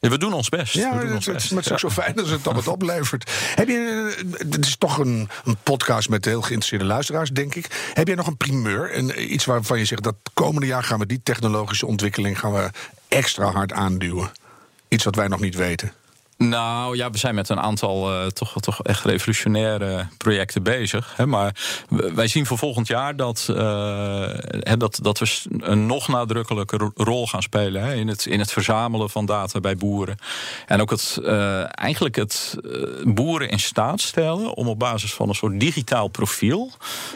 Ja, 0.00 0.08
we 0.08 0.18
doen 0.18 0.32
ons 0.32 0.48
best. 0.48 0.74
Ja, 0.74 0.98
het, 0.98 1.26
het, 1.26 1.52
is 1.52 1.72
ook 1.72 1.78
zo 1.78 1.90
fijn 1.90 2.18
als 2.18 2.30
het 2.30 2.44
dan 2.44 2.54
wat 2.54 2.68
oplevert. 2.76 3.30
Heb 3.54 3.68
je, 3.68 4.14
het 4.38 4.66
is 4.66 4.76
toch 4.76 4.98
een, 4.98 5.28
een, 5.44 5.56
podcast 5.62 6.08
met 6.08 6.24
heel 6.24 6.40
geïnteresseerde 6.40 6.84
luisteraars, 6.84 7.30
denk 7.30 7.54
ik. 7.54 7.90
Heb 7.94 8.06
jij 8.06 8.16
nog 8.16 8.26
een 8.26 8.36
primeur? 8.36 8.90
En 8.90 9.32
iets 9.32 9.44
waarvan 9.44 9.78
je 9.78 9.84
zegt 9.84 10.02
dat 10.02 10.14
komende 10.34 10.66
jaar 10.66 10.82
gaan 10.82 10.98
we 10.98 11.06
die 11.06 11.20
technologische 11.22 11.86
ontwikkeling 11.86 12.38
gaan 12.38 12.52
we 12.52 12.70
extra 13.08 13.50
hard 13.50 13.72
aanduwen? 13.72 14.30
Iets 14.88 15.04
wat 15.04 15.14
wij 15.14 15.28
nog 15.28 15.40
niet 15.40 15.54
weten. 15.54 15.92
Nou 16.48 16.96
ja, 16.96 17.10
we 17.10 17.18
zijn 17.18 17.34
met 17.34 17.48
een 17.48 17.60
aantal 17.60 18.12
uh, 18.12 18.26
toch, 18.26 18.60
toch 18.60 18.82
echt 18.82 19.04
revolutionaire 19.04 20.06
projecten 20.16 20.62
bezig. 20.62 21.12
Hè, 21.16 21.26
maar 21.26 21.56
wij 21.88 22.26
zien 22.26 22.46
voor 22.46 22.58
volgend 22.58 22.86
jaar 22.86 23.16
dat, 23.16 23.46
uh, 23.50 24.28
dat, 24.76 24.98
dat 25.02 25.18
we 25.18 25.42
een 25.58 25.86
nog 25.86 26.08
nadrukkelijke 26.08 26.90
rol 26.94 27.26
gaan 27.26 27.42
spelen 27.42 27.82
hè, 27.82 27.94
in, 27.94 28.08
het, 28.08 28.26
in 28.26 28.38
het 28.38 28.52
verzamelen 28.52 29.10
van 29.10 29.26
data 29.26 29.60
bij 29.60 29.76
boeren. 29.76 30.16
En 30.66 30.80
ook 30.80 30.90
het, 30.90 31.18
uh, 31.22 31.78
eigenlijk 31.78 32.16
het 32.16 32.56
boeren 33.04 33.48
in 33.48 33.60
staat 33.60 34.00
stellen 34.00 34.54
om 34.54 34.68
op 34.68 34.78
basis 34.78 35.14
van 35.14 35.28
een 35.28 35.34
soort 35.34 35.60
digitaal 35.60 36.08
profiel, 36.08 36.70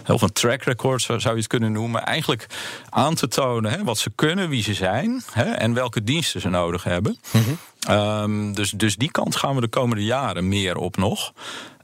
of 0.06 0.22
een 0.22 0.32
track 0.32 0.62
record 0.62 1.02
zou 1.02 1.20
je 1.22 1.28
het 1.28 1.46
kunnen 1.46 1.72
noemen, 1.72 2.04
eigenlijk 2.04 2.46
aan 2.88 3.14
te 3.14 3.28
tonen 3.28 3.70
hè, 3.70 3.84
wat 3.84 3.98
ze 3.98 4.10
kunnen, 4.14 4.48
wie 4.48 4.62
ze 4.62 4.74
zijn 4.74 5.22
en 5.34 5.74
welke 5.74 6.04
diensten 6.04 6.40
ze 6.40 6.48
nodig 6.48 6.84
hebben. 6.84 7.18
Mm 7.30 7.58
Um, 7.90 8.55
dus, 8.55 8.70
dus 8.70 8.96
die 8.96 9.11
kant 9.11 9.37
gaan 9.37 9.55
we 9.55 9.61
de 9.61 9.68
komende 9.68 10.05
jaren 10.05 10.49
meer 10.49 10.77
op 10.77 10.96
nog. 10.96 11.33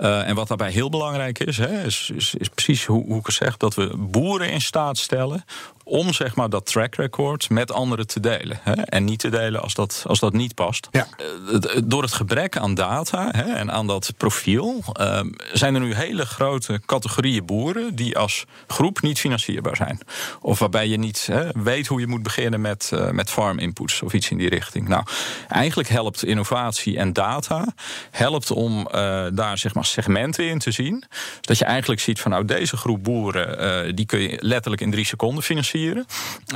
Uh, 0.03 0.29
en 0.29 0.35
wat 0.35 0.49
daarbij 0.49 0.71
heel 0.71 0.91
belangrijk 0.91 1.39
is, 1.39 1.57
hè, 1.57 1.85
is, 1.85 2.11
is, 2.15 2.35
is, 2.35 2.49
precies 2.49 2.85
hoe, 2.85 3.05
hoe 3.07 3.19
ik 3.19 3.27
het 3.27 3.35
zeg, 3.35 3.57
dat 3.57 3.75
we 3.75 3.97
boeren 3.97 4.51
in 4.51 4.61
staat 4.61 4.99
stellen 4.99 5.45
om 5.85 6.13
zeg 6.13 6.35
maar, 6.35 6.51
dat 6.51 6.67
track 6.67 6.95
record 6.95 7.51
met 7.51 7.73
anderen 7.73 8.07
te 8.07 8.21
delen. 8.21 8.59
Hè? 8.63 8.73
En 8.73 9.05
niet 9.05 9.19
te 9.19 9.29
delen 9.29 9.63
als 9.63 9.75
dat, 9.75 10.05
als 10.07 10.21
dat 10.21 10.33
niet 10.33 10.55
past. 10.55 10.89
Ja. 10.91 11.07
Eh, 11.19 11.81
door 11.85 12.03
het 12.03 12.13
gebrek 12.13 12.57
aan 12.57 12.75
data 12.75 13.29
hè, 13.31 13.53
en 13.53 13.73
aan 13.73 13.87
dat 13.87 14.13
profiel 14.17 14.83
uh, 15.01 15.21
zijn 15.53 15.75
er 15.75 15.81
nu 15.81 15.95
hele 15.95 16.27
grote 16.27 16.81
categorieën 16.87 17.47
boeren 17.47 17.95
die 17.95 18.19
als 18.19 18.45
groep 18.67 19.01
niet 19.01 19.19
financierbaar 19.19 19.77
zijn. 19.77 20.01
Of 20.41 20.59
waarbij 20.59 20.89
je 20.89 20.99
niet 20.99 21.27
hè, 21.27 21.49
weet 21.55 21.87
hoe 21.87 22.01
je 22.01 22.07
moet 22.07 22.23
beginnen 22.23 22.61
met, 22.61 22.91
uh, 22.95 23.11
met 23.11 23.31
farm 23.31 23.59
inputs 23.59 24.03
of 24.03 24.13
iets 24.13 24.31
in 24.31 24.39
die 24.39 24.49
richting. 24.49 24.89
Nou, 24.89 25.05
eigenlijk 25.49 25.89
helpt 25.89 26.25
innovatie 26.25 26.99
en 26.99 27.13
data 27.13 27.75
helpt 28.11 28.51
om 28.51 28.79
uh, 28.79 29.27
daar 29.33 29.59
zeg 29.59 29.75
maar, 29.75 29.87
segmenten 29.93 30.49
in 30.49 30.59
te 30.59 30.71
zien. 30.71 31.05
Dat 31.41 31.59
je 31.59 31.65
eigenlijk 31.65 32.01
ziet 32.01 32.21
van 32.21 32.31
nou 32.31 32.45
deze 32.45 32.77
groep 32.77 33.05
boeren 33.05 33.95
die 33.95 34.07
kun 34.07 34.21
je 34.21 34.37
letterlijk 34.41 34.83
in 34.83 34.91
drie 34.91 35.05
seconden 35.05 35.43
financieren 35.43 36.07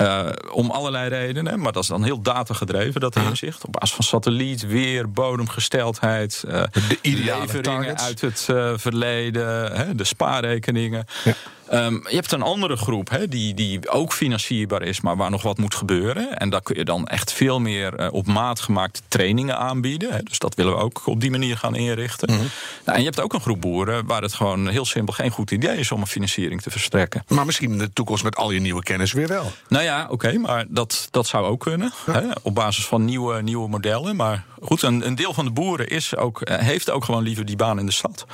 uh, 0.01 0.29
om 0.53 0.70
allerlei 0.70 1.09
redenen. 1.09 1.61
Maar 1.61 1.72
dat 1.72 1.83
is 1.83 1.88
dan 1.88 2.05
heel 2.05 2.22
datagedreven, 2.22 3.01
dat 3.01 3.16
inzicht. 3.16 3.64
Op 3.64 3.72
basis 3.72 3.94
van 3.94 4.05
satelliet, 4.05 4.66
weer, 4.66 5.11
bodemgesteldheid. 5.11 6.44
Uh, 6.46 6.62
de 6.88 6.99
ideale 7.03 7.96
uit 7.96 8.20
het 8.20 8.49
verleden, 8.77 9.77
hè, 9.77 9.94
de 9.94 10.05
spaarrekeningen. 10.05 11.05
Ja. 11.25 11.35
Um, 11.72 12.07
je 12.09 12.14
hebt 12.14 12.33
een 12.33 12.42
andere 12.42 12.76
groep 12.76 13.11
hè, 13.11 13.29
die, 13.29 13.55
die 13.55 13.90
ook 13.90 14.12
financierbaar 14.12 14.83
is, 14.83 15.00
maar 15.00 15.16
waar 15.16 15.31
nog 15.31 15.42
wat 15.42 15.59
moet 15.59 15.74
gebeuren. 15.74 16.38
En 16.38 16.50
daar 16.50 16.62
kun 16.62 16.76
je 16.76 16.85
dan 16.85 17.07
echt 17.07 17.33
veel 17.33 17.61
meer 17.61 18.00
uh, 18.00 18.12
op 18.12 18.26
maat 18.26 18.61
gemaakte 18.61 19.00
trainingen 19.09 19.59
aanbieden. 19.59 20.12
Hè. 20.12 20.22
Dus 20.22 20.38
dat 20.38 20.55
willen 20.55 20.72
we 20.72 20.79
ook 20.79 21.07
op 21.07 21.20
die 21.20 21.31
manier 21.31 21.57
gaan 21.57 21.74
inrichten. 21.74 22.31
Mm 22.31 22.38
-hmm. 22.38 22.48
nou, 22.85 22.96
en 22.96 22.98
je 22.98 23.09
hebt 23.09 23.20
ook 23.20 23.33
een 23.33 23.40
groep 23.40 23.61
boeren 23.61 24.07
waar 24.07 24.22
het 24.22 24.35
gewoon 24.35 24.68
heel 24.68 24.85
simpel 24.85 25.14
geen 25.14 25.31
goed 25.31 25.50
idee 25.50 25.79
is 25.79 25.92
om 25.92 26.00
een 26.00 26.07
financiering 26.07 26.62
te 26.62 26.70
verstrekken. 26.70 27.24
Maar 27.29 27.46
misschien 27.46 27.72
in 27.72 27.79
de 27.79 27.92
toekomst 27.92 28.24
met 28.24 28.37
al 28.37 28.50
je 28.50 28.61
nieuwe 28.61 28.83
kennis 28.83 29.12
weer 29.12 29.29
wel. 29.29 29.52
Nou 29.68 29.85
ja, 29.85 30.02
oké, 30.02 30.12
okay, 30.12 30.35
maar 30.35 30.64
dat, 30.68 31.09
dat 31.11 31.26
zou 31.26 31.46
ook 31.46 31.61
kunnen. 31.61 31.92
Ja. 32.07 32.12
Hè, 32.12 32.26
op 32.42 32.55
basis 32.55 32.87
van 32.87 33.05
nieuwe, 33.05 33.42
nieuwe 33.42 33.68
modellen. 33.68 34.16
Maar 34.16 34.44
goed, 34.62 34.83
een, 34.83 35.07
een 35.07 35.14
deel 35.14 35.35
van 35.35 35.44
de 35.44 35.50
boeren 35.50 35.88
is 35.88 36.16
ook, 36.16 36.40
heeft 36.48 36.90
ook 36.90 37.05
gewoon 37.05 37.22
liever 37.22 37.44
die 37.44 37.57
baan 37.57 37.79
in 37.79 37.87
de 37.87 37.92
stad. 37.92 38.26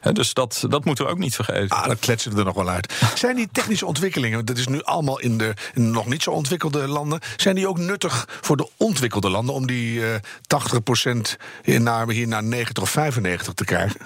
Hè, 0.00 0.12
dus 0.12 0.34
dat, 0.34 0.64
dat 0.68 0.84
moeten 0.84 1.04
we 1.04 1.10
ook 1.10 1.18
niet 1.18 1.34
vergeten. 1.34 1.76
Ah, 1.76 1.86
dat 1.86 1.98
kletsen 1.98 2.32
we 2.32 2.38
er 2.38 2.44
nog 2.44 2.54
wel 2.54 2.70
Zijn 3.14 3.36
die 3.36 3.48
technische 3.52 3.86
ontwikkelingen, 3.86 4.44
dat 4.44 4.58
is 4.58 4.66
nu 4.66 4.82
allemaal 4.82 5.20
in 5.20 5.38
de 5.38 5.54
in 5.74 5.90
nog 5.90 6.06
niet 6.06 6.22
zo 6.22 6.30
ontwikkelde 6.30 6.88
landen, 6.88 7.20
zijn 7.36 7.54
die 7.54 7.68
ook 7.68 7.78
nuttig 7.78 8.28
voor 8.40 8.56
de 8.56 8.68
ontwikkelde 8.76 9.30
landen 9.30 9.54
om 9.54 9.66
die 9.66 10.00
uh, 10.00 10.14
80% 10.14 10.18
hier 11.62 11.80
naar, 11.80 12.08
hier 12.08 12.28
naar 12.28 12.44
90 12.44 12.82
of 12.82 12.90
95 12.90 13.54
te 13.54 13.64
krijgen? 13.64 14.00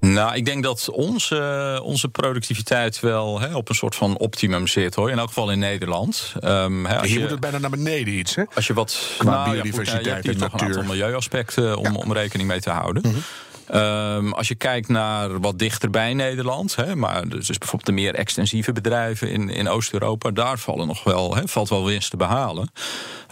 Nou, 0.00 0.34
ik 0.34 0.44
denk 0.44 0.62
dat 0.62 0.90
onze, 0.90 1.80
onze 1.84 2.08
productiviteit 2.08 3.00
wel 3.00 3.40
hè, 3.40 3.54
op 3.54 3.68
een 3.68 3.74
soort 3.74 3.94
van 3.94 4.16
optimum 4.16 4.66
zit, 4.66 4.94
hoor. 4.94 5.10
In 5.10 5.18
elk 5.18 5.28
geval 5.28 5.50
in 5.50 5.58
Nederland. 5.58 6.34
Um, 6.44 6.86
hè, 6.86 7.00
Hier 7.00 7.10
je, 7.10 7.20
moet 7.20 7.30
het 7.30 7.40
bijna 7.40 7.58
naar 7.58 7.70
beneden 7.70 8.14
iets, 8.14 8.34
hè? 8.34 8.42
Als 8.54 8.66
je 8.66 8.74
wat 8.74 9.14
qua 9.18 9.30
nou, 9.30 9.50
biodiversiteit 9.50 10.04
ja, 10.04 10.14
goed, 10.14 10.24
je 10.24 10.28
hebt 10.30 10.40
nog 10.40 10.52
een 10.52 10.66
aantal 10.66 10.82
milieuaspecten 10.82 11.76
om, 11.76 11.84
ja. 11.84 11.92
om 11.92 12.12
rekening 12.12 12.48
mee 12.48 12.60
te 12.60 12.70
houden. 12.70 13.02
Mm 13.06 13.12
-hmm. 13.12 13.22
Um, 13.74 14.32
als 14.32 14.48
je 14.48 14.54
kijkt 14.54 14.88
naar 14.88 15.40
wat 15.40 15.58
dichter 15.58 15.90
bij 15.90 16.14
Nederland, 16.14 16.76
hè, 16.76 16.96
maar 16.96 17.28
dus 17.28 17.46
bijvoorbeeld 17.46 17.86
de 17.86 17.92
meer 17.92 18.14
extensieve 18.14 18.72
bedrijven 18.72 19.30
in, 19.30 19.48
in 19.50 19.68
Oost-Europa, 19.68 20.30
daar 20.30 20.58
vallen 20.58 20.86
nog 20.86 21.04
wel, 21.04 21.36
hè, 21.36 21.48
valt 21.48 21.68
wel 21.68 21.84
winst 21.84 22.10
te 22.10 22.16
behalen. 22.16 22.70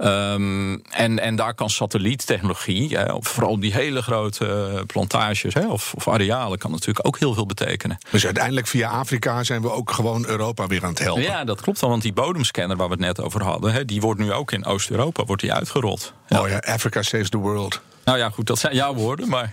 Um, 0.02 0.82
en, 0.82 1.18
en 1.18 1.36
daar 1.36 1.54
kan 1.54 1.70
satelliettechnologie, 1.70 2.96
hè, 2.96 3.14
vooral 3.20 3.60
die 3.60 3.72
hele 3.72 4.02
grote 4.02 4.82
plantages 4.86 5.54
hè, 5.54 5.68
of, 5.68 5.94
of 5.94 6.08
arealen, 6.08 6.58
kan 6.58 6.70
natuurlijk 6.70 7.06
ook 7.06 7.18
heel 7.18 7.34
veel 7.34 7.46
betekenen. 7.46 7.98
Dus 8.10 8.24
uiteindelijk 8.24 8.66
via 8.66 8.88
Afrika 8.88 9.44
zijn 9.44 9.62
we 9.62 9.70
ook 9.70 9.90
gewoon 9.90 10.26
Europa 10.26 10.66
weer 10.66 10.82
aan 10.82 10.90
het 10.90 10.98
helpen. 10.98 11.22
Ja, 11.22 11.44
dat 11.44 11.60
klopt 11.60 11.80
wel, 11.80 11.90
want 11.90 12.02
die 12.02 12.12
bodemscanner 12.12 12.76
waar 12.76 12.88
we 12.88 12.92
het 12.92 13.02
net 13.02 13.20
over 13.20 13.42
hadden, 13.42 13.72
hè, 13.72 13.84
die 13.84 14.00
wordt 14.00 14.20
nu 14.20 14.32
ook 14.32 14.52
in 14.52 14.64
Oost-Europa 14.64 15.24
wordt 15.24 15.42
die 15.42 15.52
uitgerold. 15.52 16.12
Ja. 16.28 16.40
Oh 16.40 16.48
ja, 16.48 16.58
Africa 16.58 17.02
saves 17.02 17.28
the 17.28 17.36
world. 17.36 17.80
Nou 18.08 18.20
ja, 18.20 18.30
goed, 18.30 18.46
dat 18.46 18.58
zijn 18.58 18.74
jouw 18.74 18.94
woorden. 18.94 19.28
Maar 19.28 19.52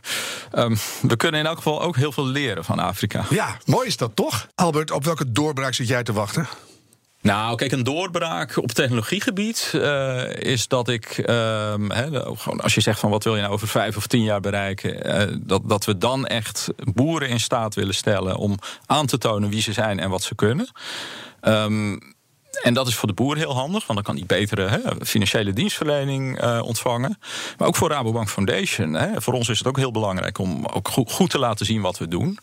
um, 0.53 0.77
we 1.01 1.15
kunnen 1.15 1.39
in 1.39 1.45
elk 1.45 1.57
geval 1.57 1.81
ook 1.81 1.95
heel 1.95 2.11
veel 2.11 2.25
leren 2.25 2.63
van 2.63 2.79
Afrika. 2.79 3.25
Ja, 3.29 3.57
mooi 3.65 3.87
is 3.87 3.97
dat 3.97 4.15
toch? 4.15 4.47
Albert, 4.55 4.91
op 4.91 5.03
welke 5.03 5.31
doorbraak 5.31 5.73
zit 5.73 5.87
jij 5.87 6.03
te 6.03 6.13
wachten? 6.13 6.47
Nou, 7.21 7.55
kijk, 7.55 7.71
een 7.71 7.83
doorbraak 7.83 8.57
op 8.57 8.71
technologiegebied 8.71 9.71
uh, 9.75 10.35
is 10.35 10.67
dat 10.67 10.89
ik, 10.89 11.17
uh, 11.17 11.25
he, 11.87 12.09
gewoon 12.11 12.61
als 12.61 12.73
je 12.75 12.81
zegt 12.81 12.99
van 12.99 13.09
wat 13.09 13.23
wil 13.23 13.35
je 13.35 13.41
nou 13.41 13.53
over 13.53 13.67
vijf 13.67 13.97
of 13.97 14.07
tien 14.07 14.23
jaar 14.23 14.41
bereiken, 14.41 15.21
uh, 15.21 15.37
dat, 15.41 15.61
dat 15.69 15.85
we 15.85 15.97
dan 15.97 16.27
echt 16.27 16.67
boeren 16.77 17.29
in 17.29 17.39
staat 17.39 17.75
willen 17.75 17.95
stellen 17.95 18.35
om 18.35 18.57
aan 18.85 19.05
te 19.05 19.17
tonen 19.17 19.49
wie 19.49 19.61
ze 19.61 19.73
zijn 19.73 19.99
en 19.99 20.09
wat 20.09 20.23
ze 20.23 20.35
kunnen. 20.35 20.69
Um, 21.41 22.14
en 22.61 22.73
dat 22.73 22.87
is 22.87 22.95
voor 22.95 23.07
de 23.07 23.13
boer 23.13 23.37
heel 23.37 23.55
handig, 23.55 23.87
want 23.87 24.05
dan 24.05 24.15
kan 24.15 24.15
hij 24.15 24.39
betere 24.39 24.67
hè, 24.67 25.05
financiële 25.05 25.53
dienstverlening 25.53 26.43
uh, 26.43 26.61
ontvangen. 26.63 27.19
Maar 27.57 27.67
ook 27.67 27.75
voor 27.75 27.89
Rabobank 27.89 28.29
Foundation. 28.29 28.93
Hè, 28.93 29.21
voor 29.21 29.33
ons 29.33 29.49
is 29.49 29.57
het 29.57 29.67
ook 29.67 29.77
heel 29.77 29.91
belangrijk 29.91 30.37
om 30.37 30.65
ook 30.65 30.89
goed, 31.07 31.29
te 31.29 31.39
laten 31.39 31.65
zien 31.65 31.81
wat 31.81 31.97
we 31.97 32.07
doen. 32.07 32.39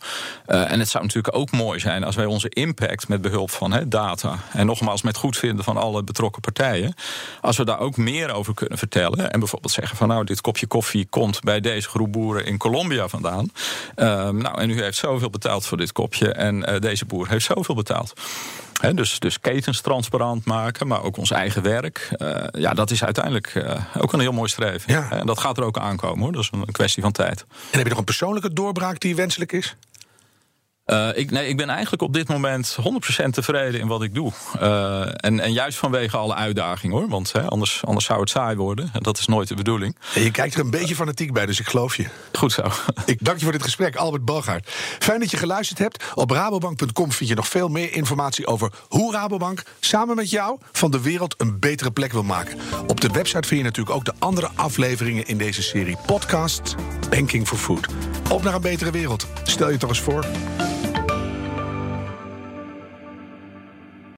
Uh, 0.47 0.71
en 0.71 0.79
het 0.79 0.89
zou 0.89 1.03
natuurlijk 1.03 1.35
ook 1.35 1.51
mooi 1.51 1.79
zijn 1.79 2.03
als 2.03 2.15
wij 2.15 2.25
onze 2.25 2.49
impact 2.49 3.07
met 3.07 3.21
behulp 3.21 3.51
van 3.51 3.71
hè, 3.71 3.87
data. 3.87 4.39
En 4.51 4.65
nogmaals, 4.65 5.01
met 5.01 5.17
goedvinden 5.17 5.63
van 5.63 5.77
alle 5.77 6.03
betrokken 6.03 6.41
partijen. 6.41 6.93
Als 7.41 7.57
we 7.57 7.65
daar 7.65 7.79
ook 7.79 7.97
meer 7.97 8.33
over 8.33 8.53
kunnen 8.53 8.77
vertellen. 8.77 9.31
En 9.31 9.39
bijvoorbeeld 9.39 9.73
zeggen 9.73 9.97
van 9.97 10.07
nou, 10.07 10.23
dit 10.23 10.41
kopje 10.41 10.67
koffie 10.67 11.07
komt 11.09 11.41
bij 11.41 11.59
deze 11.59 11.89
groep 11.89 12.11
boeren 12.11 12.45
in 12.45 12.57
Colombia 12.57 13.07
vandaan. 13.07 13.51
Uh, 13.95 14.29
nou, 14.29 14.59
en 14.59 14.69
u 14.69 14.81
heeft 14.81 14.97
zoveel 14.97 15.29
betaald 15.29 15.65
voor 15.65 15.77
dit 15.77 15.91
kopje. 15.91 16.31
En 16.31 16.69
uh, 16.69 16.79
deze 16.79 17.05
boer 17.05 17.29
heeft 17.29 17.45
zoveel 17.45 17.75
betaald. 17.75 18.13
Dus, 18.91 19.19
dus 19.19 19.39
ketens 19.39 19.81
transparant 20.03 20.45
maken, 20.45 20.87
maar 20.87 21.03
ook 21.03 21.17
ons 21.17 21.31
eigen 21.31 21.61
werk. 21.61 22.09
Uh, 22.17 22.43
ja, 22.51 22.73
dat 22.73 22.91
is 22.91 23.03
uiteindelijk 23.03 23.55
uh, 23.55 23.79
ook 23.97 24.13
een 24.13 24.19
heel 24.19 24.31
mooi 24.31 24.49
streven. 24.49 24.93
Ja. 24.93 25.11
En 25.11 25.25
dat 25.25 25.39
gaat 25.39 25.57
er 25.57 25.63
ook 25.63 25.77
aankomen 25.77 26.23
hoor. 26.23 26.31
Dat 26.31 26.41
is 26.41 26.49
een 26.51 26.71
kwestie 26.71 27.03
van 27.03 27.11
tijd. 27.11 27.45
En 27.71 27.77
heb 27.77 27.83
je 27.83 27.89
nog 27.89 27.97
een 27.97 28.03
persoonlijke 28.03 28.53
doorbraak 28.53 28.99
die 28.99 29.15
wenselijk 29.15 29.51
is? 29.51 29.75
Uh, 30.85 31.09
ik, 31.13 31.31
nee, 31.31 31.47
ik 31.47 31.57
ben 31.57 31.69
eigenlijk 31.69 32.01
op 32.01 32.13
dit 32.13 32.27
moment 32.27 32.77
100% 33.23 33.29
tevreden 33.29 33.79
in 33.79 33.87
wat 33.87 34.03
ik 34.03 34.13
doe. 34.13 34.31
Uh, 34.61 35.01
en, 35.01 35.39
en 35.39 35.53
juist 35.53 35.77
vanwege 35.77 36.17
alle 36.17 36.35
uitdagingen 36.35 36.97
hoor. 36.97 37.09
Want 37.09 37.31
hè, 37.31 37.49
anders, 37.49 37.85
anders 37.85 38.05
zou 38.05 38.19
het 38.19 38.29
saai 38.29 38.55
worden. 38.55 38.89
En 38.93 39.03
dat 39.03 39.17
is 39.17 39.27
nooit 39.27 39.47
de 39.47 39.55
bedoeling. 39.55 39.97
En 40.15 40.21
je 40.21 40.31
kijkt 40.31 40.53
er 40.53 40.59
een 40.59 40.69
beetje 40.69 40.95
fanatiek 40.95 41.33
bij, 41.33 41.45
dus 41.45 41.59
ik 41.59 41.67
geloof 41.67 41.95
je. 41.95 42.05
Goed 42.33 42.51
zo. 42.51 42.61
Ik 43.05 43.17
dank 43.21 43.37
je 43.37 43.43
voor 43.43 43.51
dit 43.51 43.63
gesprek, 43.63 43.95
Albert 43.95 44.25
Bogaert. 44.25 44.69
Fijn 44.99 45.19
dat 45.19 45.31
je 45.31 45.37
geluisterd 45.37 45.79
hebt. 45.79 46.03
Op 46.13 46.31
rabobank.com 46.31 47.11
vind 47.11 47.29
je 47.29 47.35
nog 47.35 47.47
veel 47.47 47.67
meer 47.67 47.93
informatie 47.93 48.47
over 48.47 48.71
hoe 48.87 49.13
Rabobank 49.13 49.63
samen 49.79 50.15
met 50.15 50.29
jou 50.29 50.59
van 50.71 50.91
de 50.91 51.01
wereld 51.01 51.35
een 51.37 51.59
betere 51.59 51.91
plek 51.91 52.11
wil 52.11 52.23
maken. 52.23 52.57
Op 52.87 53.01
de 53.01 53.09
website 53.09 53.47
vind 53.47 53.59
je 53.59 53.65
natuurlijk 53.65 53.95
ook 53.95 54.05
de 54.05 54.13
andere 54.19 54.49
afleveringen 54.55 55.25
in 55.25 55.37
deze 55.37 55.61
serie 55.61 55.97
podcast 56.05 56.75
Banking 57.09 57.47
for 57.47 57.57
Food. 57.57 57.87
Op 58.29 58.43
naar 58.43 58.55
een 58.55 58.61
betere 58.61 58.91
wereld. 58.91 59.27
Stel 59.43 59.69
je 59.69 59.77
toch 59.77 59.89
eens 59.89 60.01
voor. 60.01 60.25